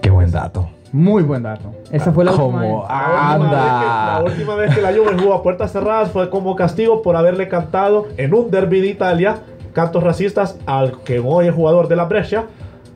Qué 0.00 0.10
buen 0.10 0.30
dato. 0.30 0.68
muy 0.92 1.22
buen 1.24 1.42
dato. 1.42 1.72
Esa 1.90 2.12
fue 2.12 2.24
la 2.24 2.30
última 2.30 2.44
Como 2.46 2.58
vez. 2.82 2.88
La 2.88 3.34
última, 3.34 3.50
vez 3.50 3.50
que, 3.50 3.56
la 3.56 4.14
anda. 4.16 4.24
última 4.30 4.54
vez 4.54 4.74
que 4.76 4.80
la 4.82 4.92
Juve 4.92 5.16
jugó 5.20 5.34
a 5.34 5.42
puertas 5.42 5.72
cerradas 5.72 6.10
fue 6.12 6.30
como 6.30 6.54
castigo 6.54 7.02
por 7.02 7.16
haberle 7.16 7.48
cantado 7.48 8.06
en 8.16 8.32
un 8.32 8.48
derby 8.50 8.80
de 8.80 8.86
Italia 8.88 9.38
cantos 9.74 10.02
racistas 10.02 10.58
al 10.64 11.02
que 11.02 11.18
hoy 11.20 11.48
es 11.48 11.54
jugador 11.54 11.88
de 11.88 11.96
la 11.96 12.04
Brescia, 12.06 12.46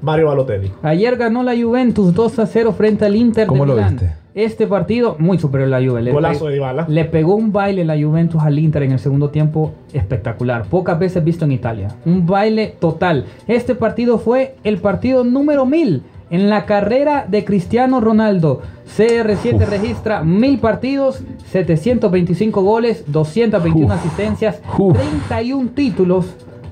Mario 0.01 0.29
Balotelli. 0.29 0.71
Ayer 0.83 1.17
ganó 1.17 1.43
la 1.43 1.55
Juventus 1.61 2.15
2 2.15 2.39
a 2.39 2.47
0 2.47 2.73
frente 2.73 3.05
al 3.05 3.17
Inter 3.17 3.47
¿Cómo 3.47 3.65
de 3.65 3.69
lo 3.69 3.75
Milán. 3.75 3.97
viste? 3.97 4.15
Este 4.35 4.69
partido 4.69 5.17
muy 5.19 5.37
superior 5.39 5.67
a 5.75 5.81
la 5.81 5.87
Juve. 5.89 6.01
Le 6.01 6.13
Golazo 6.13 6.47
de 6.47 6.55
Dybala. 6.55 6.85
Le 6.89 7.05
pegó 7.07 7.35
un 7.35 7.51
baile 7.53 7.85
la 7.85 7.97
Juventus 8.01 8.41
al 8.41 8.57
Inter 8.61 8.85
en 8.85 8.93
el 8.93 9.01
segundo 9.01 9.31
tiempo 9.31 9.73
espectacular. 9.93 10.63
Pocas 10.67 10.97
veces 10.97 11.25
visto 11.25 11.45
en 11.45 11.51
Italia. 11.53 11.89
Un 12.07 12.25
baile 12.25 12.77
total. 12.79 13.25
Este 13.49 13.75
partido 13.75 14.19
fue 14.19 14.55
el 14.63 14.79
partido 14.79 15.25
número 15.25 15.67
1000 15.67 16.05
en 16.31 16.49
la 16.51 16.67
carrera 16.67 17.27
de 17.29 17.45
Cristiano 17.45 18.01
Ronaldo. 18.01 18.61
CR7 18.97 19.67
registra 19.67 20.23
1000 20.23 20.59
partidos, 20.61 21.21
725 21.51 22.63
goles, 22.63 23.05
221 23.09 23.87
Uf. 23.87 24.01
asistencias, 24.01 24.61
Uf. 24.79 24.97
31 25.29 25.71
títulos. 25.75 26.27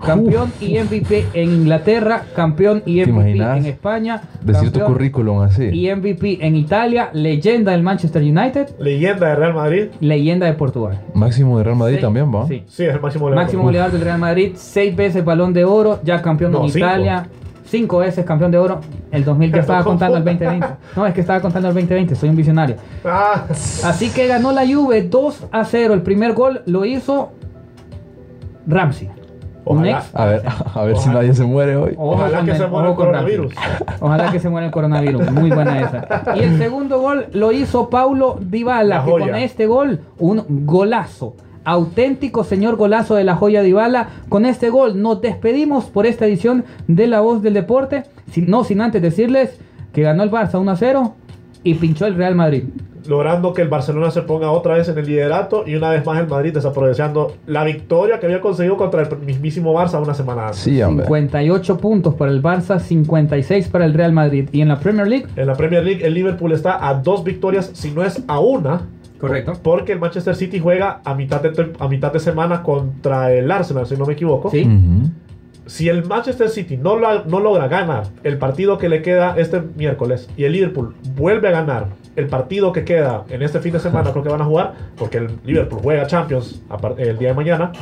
Campeón 0.04 0.52
y 0.60 0.78
MVP 0.78 1.26
en 1.34 1.50
Inglaterra, 1.52 2.22
campeón 2.34 2.82
y 2.86 3.02
¿Te 3.02 3.10
MVP 3.12 3.32
en 3.38 3.66
España, 3.66 4.22
Decir 4.42 4.70
tu 4.70 4.80
currículum 4.80 5.40
así. 5.42 5.64
y 5.72 5.92
MVP 5.94 6.38
en 6.46 6.56
Italia, 6.56 7.10
leyenda 7.12 7.72
del 7.72 7.82
Manchester 7.82 8.22
United, 8.22 8.76
Leyenda 8.78 9.28
de 9.28 9.34
Real 9.36 9.54
Madrid. 9.54 9.86
leyenda 10.00 10.46
de 10.46 10.52
Portugal. 10.52 11.00
Máximo 11.14 11.58
de 11.58 11.64
Real 11.64 11.76
Madrid 11.76 11.96
Sí, 11.96 12.02
también, 12.02 12.34
¿va? 12.34 12.46
Sí. 12.46 12.62
Sí, 12.66 12.84
es 12.84 12.94
el 12.94 13.00
máximo 13.00 13.24
goleador. 13.24 13.44
Máximo 13.44 13.62
goleador 13.64 13.92
del 13.92 14.00
Real 14.02 14.18
Madrid, 14.18 14.52
seis 14.56 14.94
veces 14.94 15.24
balón 15.24 15.52
de 15.52 15.64
oro, 15.64 16.00
ya 16.04 16.20
campeón 16.22 16.52
No, 16.52 16.64
en 16.64 16.70
cinco. 16.70 16.86
Italia, 16.86 17.26
cinco 17.64 17.98
veces 17.98 18.24
campeón 18.24 18.50
de 18.50 18.58
oro. 18.58 18.80
El 19.10 19.24
2000 19.24 19.52
que 19.52 19.58
estaba 19.60 19.82
contando 19.82 20.18
el 20.18 20.24
2020. 20.24 20.66
No, 20.94 21.06
es 21.06 21.14
que 21.14 21.20
estaba 21.22 21.40
contando 21.40 21.68
el 21.68 21.74
2020, 21.74 22.14
soy 22.14 22.28
un 22.28 22.36
visionario. 22.36 22.76
Ah, 23.04 23.44
Así 23.84 24.10
que 24.10 24.26
ganó 24.26 24.52
la 24.52 24.66
Juve 24.66 25.02
2 25.02 25.46
a 25.52 25.64
0. 25.64 25.94
El 25.94 26.02
primer 26.02 26.32
gol 26.34 26.62
lo 26.66 26.84
hizo 26.84 27.32
Ramsey. 28.66 29.08
Un 29.66 29.78
Ojalá. 29.78 29.98
ex. 29.98 30.10
A 30.14 30.24
ver, 30.26 30.42
a 30.74 30.84
ver 30.84 30.96
si 30.96 31.08
nadie 31.08 31.34
se 31.34 31.44
muere 31.44 31.74
hoy. 31.76 31.94
Ojalá 31.98 32.44
que 32.44 32.54
se 32.54 32.66
muera 32.68 32.88
el 32.90 32.94
coronavirus. 32.94 33.54
Ojalá 34.00 34.30
que 34.32 34.38
se 34.40 34.48
muera 34.48 34.66
el 34.66 34.72
coronavirus. 34.72 35.30
Muy 35.32 35.50
buena 35.50 35.80
esa. 35.80 36.34
Y 36.36 36.40
el 36.44 36.56
segundo 36.58 37.00
gol 37.00 37.26
lo 37.32 37.50
hizo 37.52 37.90
Paulo 37.90 38.38
Dybala, 38.40 38.98
La 38.98 39.04
que 39.04 39.10
joya. 39.10 39.26
con 39.26 39.34
este 39.34 39.66
gol, 39.66 40.00
un 40.18 40.44
golazo. 40.64 41.34
Auténtico 41.64 42.44
señor 42.44 42.76
golazo 42.76 43.16
de 43.16 43.24
la 43.24 43.34
joya 43.34 43.60
Dybala. 43.62 44.08
Con 44.28 44.46
este 44.46 44.70
gol 44.70 45.02
nos 45.02 45.20
despedimos 45.20 45.86
por 45.86 46.06
esta 46.06 46.24
edición 46.26 46.64
de 46.86 47.08
La 47.08 47.20
Voz 47.20 47.42
del 47.42 47.54
Deporte. 47.54 48.04
Sin, 48.30 48.48
no 48.48 48.62
sin 48.62 48.80
antes 48.80 49.02
decirles 49.02 49.58
que 49.92 50.02
ganó 50.02 50.22
el 50.22 50.30
Barça 50.30 50.60
1 50.60 50.70
a 50.70 50.76
0 50.76 51.14
y 51.64 51.74
pinchó 51.74 52.06
el 52.06 52.14
Real 52.14 52.36
Madrid. 52.36 52.64
Logrando 53.08 53.52
que 53.54 53.62
el 53.62 53.68
Barcelona 53.68 54.10
se 54.10 54.22
ponga 54.22 54.50
otra 54.50 54.74
vez 54.74 54.88
en 54.88 54.98
el 54.98 55.06
liderato 55.06 55.64
y 55.66 55.74
una 55.74 55.90
vez 55.90 56.04
más 56.04 56.18
el 56.20 56.26
Madrid 56.26 56.52
desaprovechando 56.54 57.34
la 57.46 57.64
victoria 57.64 58.18
que 58.20 58.26
había 58.26 58.40
conseguido 58.40 58.76
contra 58.76 59.02
el 59.02 59.18
mismísimo 59.18 59.72
Barça 59.74 60.02
una 60.02 60.14
semana 60.14 60.46
antes. 60.46 60.58
Sí, 60.60 60.80
hombre. 60.82 61.06
58 61.06 61.78
puntos 61.78 62.14
para 62.14 62.30
el 62.30 62.42
Barça, 62.42 62.78
56 62.80 63.68
para 63.68 63.84
el 63.84 63.94
Real 63.94 64.12
Madrid. 64.12 64.48
Y 64.52 64.60
en 64.60 64.68
la 64.68 64.78
Premier 64.78 65.06
League, 65.08 65.26
En 65.36 65.46
la 65.46 65.54
Premier 65.54 65.84
League 65.84 66.06
el 66.06 66.14
Liverpool 66.14 66.52
está 66.52 66.88
a 66.88 66.94
dos 66.94 67.24
victorias, 67.24 67.70
si 67.74 67.90
no 67.92 68.02
es 68.04 68.22
a 68.28 68.40
una, 68.40 68.82
correcto. 69.20 69.52
porque 69.62 69.92
el 69.92 70.00
Manchester 70.00 70.34
City 70.36 70.58
juega 70.58 71.00
a 71.04 71.14
mitad 71.14 71.40
de, 71.42 71.72
a 71.78 71.88
mitad 71.88 72.12
de 72.12 72.20
semana 72.20 72.62
contra 72.62 73.32
el 73.32 73.50
Arsenal, 73.50 73.86
si 73.86 73.96
no 73.96 74.04
me 74.06 74.12
equivoco. 74.14 74.50
Sí. 74.50 74.68
Si 75.66 75.88
el 75.88 76.04
Manchester 76.04 76.48
City 76.48 76.76
no, 76.76 76.96
lo- 76.96 77.24
no 77.24 77.40
logra 77.40 77.66
ganar 77.66 78.04
el 78.22 78.38
partido 78.38 78.78
que 78.78 78.88
le 78.88 79.02
queda 79.02 79.34
este 79.36 79.60
miércoles 79.76 80.28
y 80.36 80.44
el 80.44 80.52
Liverpool 80.52 80.94
vuelve 81.16 81.48
a 81.48 81.50
ganar 81.50 81.86
el 82.16 82.26
partido 82.28 82.72
que 82.72 82.84
queda 82.84 83.24
en 83.30 83.42
este 83.42 83.60
fin 83.60 83.72
de 83.72 83.80
semana, 83.80 84.10
creo 84.10 84.22
que 84.22 84.28
van 84.30 84.40
a 84.42 84.44
jugar, 84.44 84.72
porque 84.96 85.18
el 85.18 85.38
Liverpool 85.44 85.80
juega 85.82 86.06
Champions 86.06 86.60
el 86.98 87.18
día 87.18 87.28
de 87.28 87.34
mañana. 87.34 87.72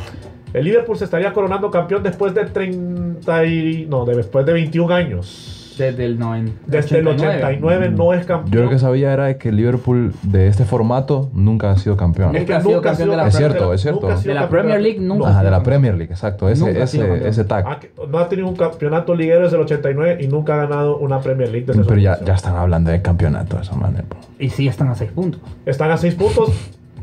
El 0.52 0.64
Liverpool 0.64 0.96
se 0.96 1.04
estaría 1.04 1.32
coronando 1.32 1.70
campeón 1.70 2.02
después 2.02 2.34
de 2.34 2.44
30 2.44 3.44
y, 3.46 3.86
no, 3.88 4.04
de- 4.04 4.16
después 4.16 4.44
de 4.46 4.52
21 4.52 4.94
años. 4.94 5.63
Desde 5.78 6.04
el 6.04 6.18
90. 6.18 6.52
Desde 6.66 6.98
el 6.98 7.08
89 7.08 7.90
no 7.90 8.12
es 8.12 8.24
campeón. 8.26 8.52
Yo 8.52 8.62
lo 8.62 8.70
que 8.70 8.78
sabía 8.78 9.12
era 9.12 9.36
que 9.38 9.48
el 9.48 9.56
Liverpool 9.56 10.12
de 10.22 10.46
este 10.48 10.64
formato 10.64 11.30
nunca 11.32 11.70
ha 11.70 11.76
sido 11.78 11.96
campeón. 11.96 12.34
Es 12.36 12.44
que 12.44 12.58
nunca 12.60 12.90
ha 12.92 12.94
sido 12.94 13.10
de 13.10 13.16
la 13.16 13.26
Es 13.28 13.34
campeón 13.34 13.50
cierto, 13.52 13.68
la- 13.70 13.74
es 13.74 13.80
cierto. 13.82 14.00
nunca 14.08 14.20
De 14.20 14.34
la 14.34 14.40
campeón 14.42 14.50
Premier 14.50 14.80
League 14.80 15.00
nunca. 15.00 15.28
Ajá, 15.30 15.42
de 15.44 15.50
la 15.50 15.62
Premier 15.62 15.94
League, 15.94 16.12
exacto. 16.12 16.48
Ese, 16.48 16.64
Nunca 16.64 16.84
ese, 16.84 16.98
campeón. 16.98 17.26
ese 17.26 17.44
tag. 17.44 17.64
Ah, 17.66 17.78
No 18.10 18.18
ha 18.18 18.28
tenido 18.28 18.48
un 18.48 18.56
campeonato 18.56 19.14
liguero 19.14 19.42
desde 19.44 19.56
el 19.56 19.62
89 19.62 20.18
y 20.20 20.28
nunca 20.28 20.54
ha 20.54 20.66
ganado 20.66 20.98
una 20.98 21.20
Premier 21.20 21.50
League 21.50 21.66
desde 21.66 21.82
Pero 21.84 22.00
ya, 22.00 22.18
ya 22.24 22.34
están 22.34 22.56
hablando 22.56 22.90
de 22.90 23.02
campeonato 23.02 23.56
de 23.56 23.62
esa 23.62 23.74
manera. 23.74 24.04
Y 24.38 24.50
sí, 24.50 24.68
están 24.68 24.88
a 24.88 24.94
6 24.94 25.10
puntos. 25.10 25.40
Están 25.66 25.90
a 25.90 25.96
6 25.96 26.14
puntos. 26.14 26.50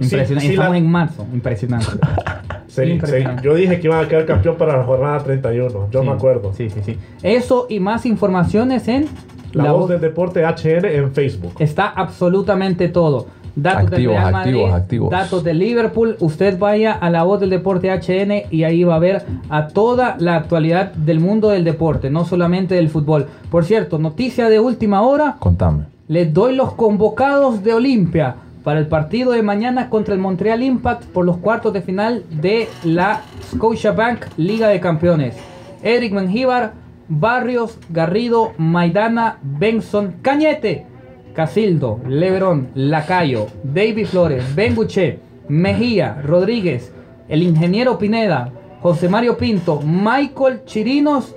Sí, 0.02 0.16
Impresionante. 0.16 0.42
sí, 0.42 0.56
la- 0.56 0.64
Estamos 0.64 0.78
en 0.78 0.92
marzo. 0.92 1.26
Impresionante. 1.34 1.86
sí, 2.68 2.82
sí. 2.86 2.92
impresionante. 2.92 3.44
Yo 3.44 3.54
dije 3.56 3.80
que 3.80 3.88
iban 3.88 4.04
a 4.04 4.08
quedar 4.08 4.26
campeón 4.26 4.56
para 4.58 4.78
la 4.78 4.84
jornada 4.84 5.20
31. 5.24 5.88
Yo 5.92 6.02
Sí, 6.02 6.08
me 6.08 6.14
acuerdo. 6.14 6.54
Sí, 6.54 6.70
sí, 6.70 6.80
sí. 6.86 6.98
Eso 7.24 7.68
y 7.70 7.80
más 7.80 8.06
informaciones 8.06 8.88
en 8.88 9.08
La, 9.54 9.72
voz 9.72 9.90
del 9.90 10.02
deporte 10.02 10.44
HN 10.44 10.86
en 10.86 11.12
Facebook. 11.12 11.54
Está 11.60 11.88
absolutamente 11.88 12.88
todo. 12.88 13.28
Datos 13.54 13.90
del 13.92 13.94
Activos, 13.96 14.16
Real 14.16 14.32
Madrid, 14.32 14.54
activos, 14.54 14.74
activos. 14.74 15.10
datos 15.12 15.44
de 15.44 15.54
Liverpool. 15.54 16.16
Usted 16.22 16.58
vaya 16.58 16.94
a 16.94 17.10
la 17.10 17.24
voz 17.24 17.42
del 17.42 17.50
deporte 17.50 17.90
HN 17.92 18.44
y 18.50 18.64
ahí 18.64 18.86
va 18.86 18.96
a 18.96 19.00
ver 19.00 19.24
a 19.50 19.68
toda 19.68 20.16
la 20.20 20.38
actualidad 20.38 20.94
del 20.94 21.20
mundo 21.20 21.50
del 21.50 21.66
deporte, 21.66 22.10
no 22.10 22.24
solamente 22.24 22.76
del 22.76 22.88
fútbol. 22.88 23.28
Por 23.50 23.66
cierto, 23.66 24.00
noticia 24.00 24.48
de 24.48 24.62
última 24.62 25.02
hora. 25.02 25.36
Contame. 25.40 25.84
Les 26.08 26.34
doy 26.34 26.56
los 26.56 26.74
convocados 26.76 27.62
de 27.62 27.74
Olimpia 27.74 28.36
para 28.64 28.80
el 28.80 28.88
partido 28.88 29.32
de 29.32 29.42
mañana 29.42 29.90
contra 29.90 30.14
el 30.14 30.20
Montreal 30.20 30.64
Impact 30.64 31.06
por 31.06 31.26
los 31.26 31.38
cuartos 31.38 31.74
de 31.74 31.82
final 31.82 32.24
de 32.30 32.68
la 32.84 33.22
Scotiabank 33.52 34.26
Liga 34.38 34.68
de 34.68 34.80
Campeones. 34.80 35.36
Eric 35.84 36.14
Mengíbar, 36.14 36.74
Barrios, 37.08 37.78
Garrido, 37.90 38.54
Maidana, 38.58 39.40
Benson, 39.42 40.16
Cañete, 40.22 40.86
Casildo, 41.34 42.00
Leverón, 42.08 42.70
Lacayo, 42.76 43.48
David 43.64 44.06
Flores, 44.06 44.56
Benguche, 44.56 45.20
Mejía, 45.48 46.22
Rodríguez, 46.24 46.94
el 47.28 47.44
ingeniero 47.44 47.98
Pineda, 47.98 48.52
José 48.82 49.10
Mario 49.10 49.38
Pinto, 49.38 49.82
Michael 49.82 50.64
Chirinos, 50.66 51.36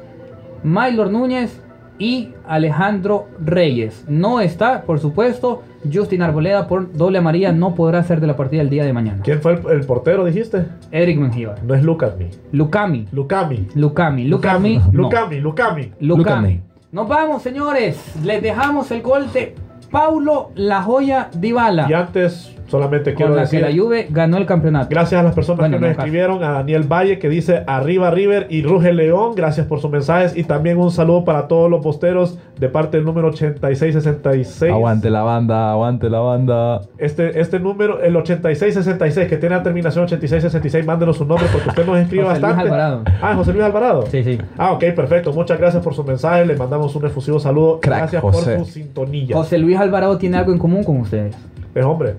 Maylor 0.63 1.11
Núñez 1.11 1.61
y 1.99 2.31
Alejandro 2.47 3.27
Reyes. 3.39 4.05
No 4.09 4.41
está, 4.41 4.83
por 4.83 4.99
supuesto, 4.99 5.63
Justin 5.93 6.23
Arboleda 6.23 6.67
por 6.67 6.93
doble 6.93 7.19
amarilla, 7.19 7.53
no 7.53 7.75
podrá 7.75 8.03
ser 8.03 8.21
de 8.21 8.27
la 8.27 8.37
partida 8.37 8.63
el 8.63 8.71
día 8.71 8.85
de 8.85 8.93
mañana. 8.93 9.23
¿Quién 9.23 9.41
fue 9.41 9.55
el, 9.55 9.71
el 9.71 9.87
portero, 9.87 10.25
dijiste? 10.25 10.67
Eric 10.91 11.19
Mengíbar. 11.19 11.63
No 11.63 11.75
es 11.75 11.83
Lucami. 11.83 12.31
Lucami. 12.53 13.07
Lucami. 13.13 13.79
Lucami. 13.85 14.25
Lucami. 14.25 14.79
no. 14.93 15.03
Lucami. 15.03 15.41
Lucami. 15.41 15.93
Lucami. 16.01 16.61
Nos 16.93 17.09
vamos, 17.09 17.43
señores. 17.43 18.15
Les 18.23 18.41
dejamos 18.41 18.91
el 18.93 19.03
gol 19.03 19.33
de 19.33 19.55
Paulo 19.91 20.51
La 20.55 20.83
Joya 20.83 21.29
Dybala. 21.35 21.87
Y 21.91 21.93
antes, 21.93 22.54
solamente 22.67 23.15
quiero 23.15 23.31
con 23.31 23.37
la 23.37 23.43
decir. 23.43 23.61
que 23.61 23.71
la 23.71 23.77
Juve 23.83 24.07
ganó 24.11 24.37
el 24.39 24.47
campeonato. 24.47 24.89
Gracias 24.91 25.21
a 25.21 25.25
las 25.25 25.35
personas 25.35 25.61
Bueno, 25.61 25.77
que 25.79 25.81
nos 25.83 25.91
escribieron, 25.93 26.43
a 26.43 26.53
Daniel 26.53 26.85
Valle 26.91 27.19
que 27.19 27.29
dice 27.29 27.63
arriba 27.67 28.11
River 28.11 28.47
y 28.51 28.63
Ruge 28.63 28.93
León, 28.93 29.35
gracias 29.35 29.67
por 29.67 29.81
sus 29.81 29.91
mensajes 29.91 30.37
y 30.37 30.45
también 30.45 30.79
un 30.79 30.91
saludo 30.91 31.25
para 31.25 31.49
todos 31.49 31.71
los 31.71 31.83
posteros 31.83 32.39
de 32.59 32.69
parte 32.69 32.97
del 32.97 33.05
número 33.07 33.29
8666. 33.29 34.73
Aguante 34.73 35.11
la 35.11 35.23
banda, 35.23 35.73
aguante 35.73 36.09
la 36.11 36.21
banda. 36.21 36.81
Este, 36.99 37.41
este 37.41 37.59
número, 37.61 38.01
el 38.01 38.17
8666, 38.17 39.29
que 39.29 39.37
tiene 39.37 39.57
la 39.57 39.63
terminación 39.63 40.05
8666, 40.05 40.87
mándenos 40.87 41.17
su 41.17 41.25
nombre 41.25 41.47
porque 41.53 41.69
usted 41.69 41.87
nos 41.87 41.99
escribe 41.99 42.25
José 42.25 42.41
Luis. 42.41 42.55
Alvarado. 42.59 43.03
Ah, 43.21 43.35
José 43.35 43.53
Luis 43.53 43.65
Alvarado. 43.65 44.05
Sí, 44.11 44.23
sí. 44.25 44.39
Ah, 44.57 44.73
ok, 44.73 44.85
perfecto. 44.95 45.33
Muchas 45.33 45.59
gracias 45.59 45.83
por 45.83 45.95
su 45.95 46.05
mensaje. 46.05 46.45
Le 46.47 46.57
mandamos 46.57 46.95
un 46.95 47.07
efusivo 47.07 47.39
saludo. 47.41 47.81
Crack, 47.81 47.99
gracias 47.99 48.23
José. 48.23 48.57
por 48.57 48.67
su 48.67 48.73
sintonía. 48.73 49.37
José 49.37 49.59
Luis 49.59 49.77
Alvarado 49.79 50.17
tiene 50.19 50.37
algo 50.37 50.53
en 50.53 50.59
común 50.59 50.85
con 50.85 50.99
ustedes. 50.99 51.35
Es 51.75 51.85
hombre. 51.85 52.15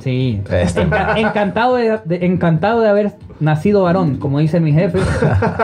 Sí. 0.00 0.42
Este. 0.50 0.82
Enca- 0.86 1.16
encantado, 1.18 1.76
de, 1.76 1.98
de- 2.04 2.26
encantado 2.26 2.80
de 2.80 2.88
haber 2.88 3.12
nacido 3.40 3.82
varón, 3.84 4.16
como 4.16 4.38
dice 4.38 4.60
mi 4.60 4.72
jefe. 4.72 4.98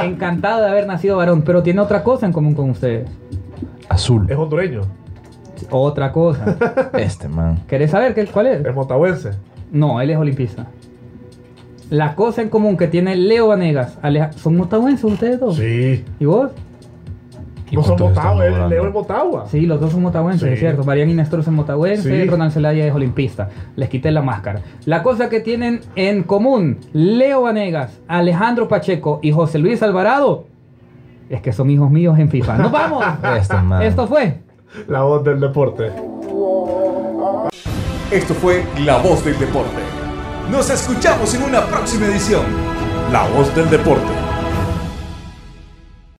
encantado 0.02 0.62
de 0.62 0.68
haber 0.70 0.86
nacido 0.86 1.16
varón, 1.18 1.42
pero 1.42 1.62
tiene 1.62 1.80
otra 1.80 2.02
cosa 2.02 2.26
en 2.26 2.32
común 2.32 2.54
con 2.54 2.70
ustedes. 2.70 3.08
Azul. 3.88 4.26
Es 4.30 4.36
hondureño. 4.36 4.80
Otra 5.70 6.10
cosa. 6.12 6.56
Este 6.94 7.28
man. 7.28 7.60
¿Querés 7.68 7.90
saber 7.90 8.14
qué, 8.14 8.26
cuál 8.26 8.46
es? 8.48 8.64
Es 8.66 8.74
motahuense. 8.74 9.30
No, 9.72 10.00
él 10.00 10.10
es 10.10 10.16
olimpista. 10.18 10.66
La 11.90 12.14
cosa 12.14 12.42
en 12.42 12.48
común 12.48 12.76
que 12.76 12.88
tiene 12.88 13.14
Leo 13.14 13.48
Vanegas, 13.48 13.98
Aleja- 14.02 14.32
¿son 14.32 14.56
motahuenses 14.56 15.04
ustedes 15.04 15.38
dos? 15.38 15.56
Sí. 15.56 16.04
¿Y 16.18 16.24
vos? 16.24 16.50
No 17.72 17.82
son 17.82 17.98
Motagua? 17.98 18.44
Leo 18.68 18.86
es 18.86 18.92
Motagua. 18.92 19.46
Sí, 19.48 19.62
los 19.62 19.80
dos 19.80 19.92
son 19.92 20.02
motahuenses, 20.02 20.46
Sí. 20.48 20.54
es 20.54 20.60
cierto. 20.60 20.84
Marian 20.84 21.10
y 21.10 21.14
Néstor 21.14 21.42
son 21.42 21.54
motahuenses, 21.54 22.04
Sí. 22.04 22.28
Ronald 22.30 22.52
Zelaya 22.52 22.86
es 22.86 22.94
olimpista. 22.94 23.48
Les 23.76 23.88
quité 23.88 24.10
la 24.10 24.22
máscara. 24.22 24.60
La 24.84 25.02
cosa 25.02 25.28
que 25.28 25.40
tienen 25.40 25.80
en 25.96 26.22
común 26.22 26.78
Leo 26.92 27.42
Vanegas, 27.42 28.00
Alejandro 28.06 28.68
Pacheco 28.68 29.18
y 29.22 29.32
José 29.32 29.58
Luis 29.58 29.82
Alvarado 29.82 30.44
es 31.28 31.40
que 31.40 31.52
son 31.52 31.70
hijos 31.70 31.90
míos 31.90 32.18
en 32.18 32.28
FIFA. 32.28 32.58
¡Nos 32.58 32.70
vamos! 32.70 33.04
Esto 33.82 34.06
fue 34.06 34.40
La 34.88 35.02
voz 35.02 35.24
del 35.24 35.40
deporte. 35.40 35.90
Esto 38.10 38.34
fue 38.34 38.64
La 38.84 38.98
Voz 38.98 39.24
del 39.24 39.36
Deporte. 39.38 39.80
Nos 40.50 40.70
escuchamos 40.70 41.34
en 41.34 41.42
una 41.42 41.62
próxima 41.62 42.06
edición. 42.06 42.42
La 43.10 43.26
voz 43.28 43.52
del 43.56 43.68
deporte. 43.70 44.23